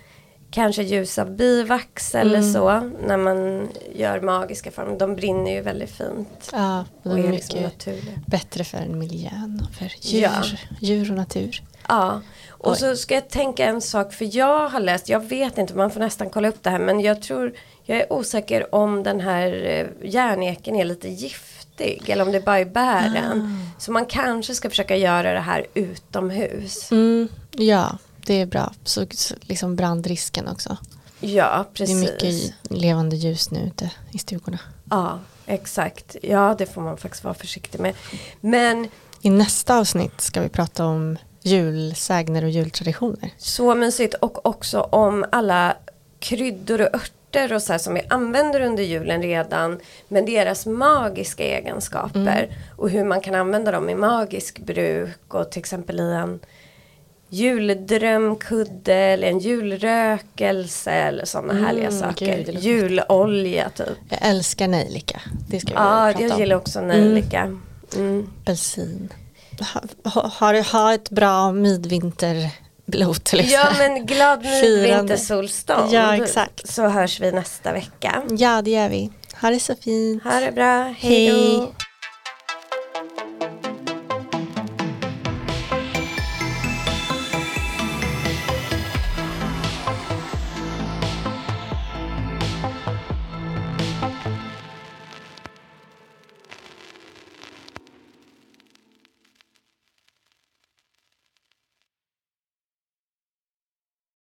kanske 0.51 0.83
ljus 0.83 1.17
av 1.19 1.31
bivax 1.35 2.15
eller 2.15 2.37
Mm. 2.39 2.53
så 2.53 2.91
när 3.07 3.17
man 3.17 3.69
gör 3.95 4.21
magiska 4.21 4.71
former. 4.71 4.99
De 4.99 5.15
brinner 5.15 5.51
ju 5.51 5.61
väldigt 5.61 5.89
fint 5.91 6.49
Ja, 6.53 6.85
och 7.03 7.15
det 7.15 7.21
är 7.21 7.27
är 7.27 7.31
liksom 7.31 7.61
naturliga. 7.61 8.13
bättre 8.27 8.63
för 8.63 8.85
miljön 8.85 9.67
och 9.69 9.75
för 9.75 9.91
djur, 10.01 10.21
Ja. 10.21 10.43
djur 10.79 11.11
och 11.11 11.17
natur. 11.17 11.61
Ja, 11.87 12.21
och 12.49 12.71
Oj. 12.71 12.77
så 12.77 12.95
ska 12.95 13.13
jag 13.15 13.29
tänka 13.29 13.65
en 13.65 13.81
sak 13.81 14.13
för 14.13 14.37
jag 14.37 14.69
har 14.69 14.79
läst, 14.79 15.09
jag 15.09 15.19
vet 15.25 15.57
inte, 15.57 15.75
man 15.75 15.91
får 15.91 15.99
nästan 15.99 16.29
kolla 16.29 16.47
upp 16.47 16.63
det 16.63 16.69
här 16.69 16.79
men 16.79 16.99
jag 16.99 17.21
tror, 17.21 17.53
jag 17.83 17.97
är 17.97 18.13
osäker 18.13 18.75
om 18.75 19.03
den 19.03 19.19
här 19.19 19.63
eh, 19.65 20.09
järneken 20.09 20.75
är 20.75 20.85
lite 20.85 21.09
giftig 21.09 22.03
eller 22.09 22.23
om 22.25 22.31
det 22.31 22.45
bara 22.45 22.59
är 22.59 22.65
bären. 22.65 23.57
Så 23.79 23.91
man 23.91 24.05
kanske 24.05 24.55
ska 24.55 24.69
försöka 24.69 24.95
göra 24.95 25.33
det 25.33 25.39
här 25.39 25.65
utomhus. 25.73 26.91
Mm, 26.91 27.27
ja, 27.51 27.97
det 28.25 28.41
är 28.41 28.45
bra. 28.45 28.73
Så, 28.83 29.05
så 29.11 29.35
liksom 29.41 29.75
brandrisken 29.75 30.47
också. 30.47 30.77
Ja, 31.19 31.65
Det 31.73 31.77
precis. 31.77 31.95
är 31.95 32.11
mycket 32.11 32.53
levande 32.63 33.15
ljus 33.15 33.51
nu 33.51 33.59
ute 33.59 33.91
i 34.11 34.17
stugorna. 34.17 34.59
Ja, 34.89 35.19
exakt. 35.45 36.15
Ja, 36.21 36.55
det 36.57 36.65
får 36.65 36.81
man 36.81 36.97
faktiskt 36.97 37.23
vara 37.23 37.33
försiktig 37.33 37.79
med. 37.81 37.95
Men 38.41 38.87
I 39.21 39.29
nästa 39.29 39.77
avsnitt 39.77 40.21
ska 40.21 40.41
vi 40.41 40.49
prata 40.49 40.85
om 40.85 41.17
julsägner 41.41 42.43
och 42.43 42.49
jultraditioner. 42.49 43.29
så 43.37 43.75
mysigt 43.75 44.13
och 44.13 44.45
också 44.45 44.81
om 44.81 45.25
alla 45.31 45.77
kryddor 46.19 46.81
och 46.81 46.95
örter 46.95 47.53
och 47.53 47.61
så 47.61 47.71
här 47.71 47.79
som 47.79 47.93
vi 47.93 48.01
använder 48.09 48.61
under 48.61 48.83
julen 48.83 49.21
redan. 49.21 49.79
Men 50.07 50.25
deras 50.25 50.65
magiska 50.65 51.43
egenskaper 51.43 52.57
och 52.77 52.89
hur 52.89 53.03
man 53.03 53.21
kan 53.21 53.35
använda 53.35 53.71
dem 53.71 53.89
i 53.89 53.95
magisk 53.95 54.59
bruk 54.59 55.33
och 55.33 55.51
till 55.51 55.59
exempel 55.59 55.99
i 55.99 56.03
en 56.13 56.39
juldrömkudde 57.31 58.93
eller 58.95 59.27
en 59.27 59.39
julrökelse 59.39 60.91
eller 60.91 61.25
sådana 61.25 61.53
Mm, 61.53 61.65
härliga 61.65 61.89
gud, 61.89 61.99
saker. 61.99 62.37
låter 62.37 62.53
Julolja 62.53 63.69
typ. 63.69 63.87
Jag 64.09 64.19
älskar 64.21 64.67
nejlika. 64.67 65.21
Det 65.49 65.59
ska 65.59 65.67
vi 65.69 65.73
Ja, 65.73 66.09
prata 66.11 66.21
jag 66.23 66.31
om. 66.31 66.39
gillar 66.39 66.55
också 66.55 66.81
nejlika. 66.81 67.57
Mm. 67.95 68.29
Bensin. 68.45 69.13
Ha, 70.03 70.29
ha, 70.39 70.61
ha, 70.61 70.93
ett 70.93 71.09
bra 71.09 71.51
midvinterblot. 71.51 73.23
till 73.23 73.51
Ja 73.51 73.67
men 73.77 74.05
glad 74.05 74.41
midvintersolstånd. 74.63 75.93
Ja, 75.93 76.15
exakt. 76.15 76.67
Så 76.69 76.87
hörs 76.87 77.19
vi 77.19 77.31
nästa 77.31 77.73
vecka. 77.73 78.23
ja, 78.37 78.61
det 78.61 78.71
gör 78.71 78.89
vi. 78.89 79.09
Ha 79.41 79.49
det 79.49 79.59
så 79.59 79.75
fint. 79.75 80.23
Ha 80.23 80.39
det 80.39 80.51
bra, 80.51 80.93
hej 80.97 81.29
då. 81.31 81.35
Hej. 81.35 81.71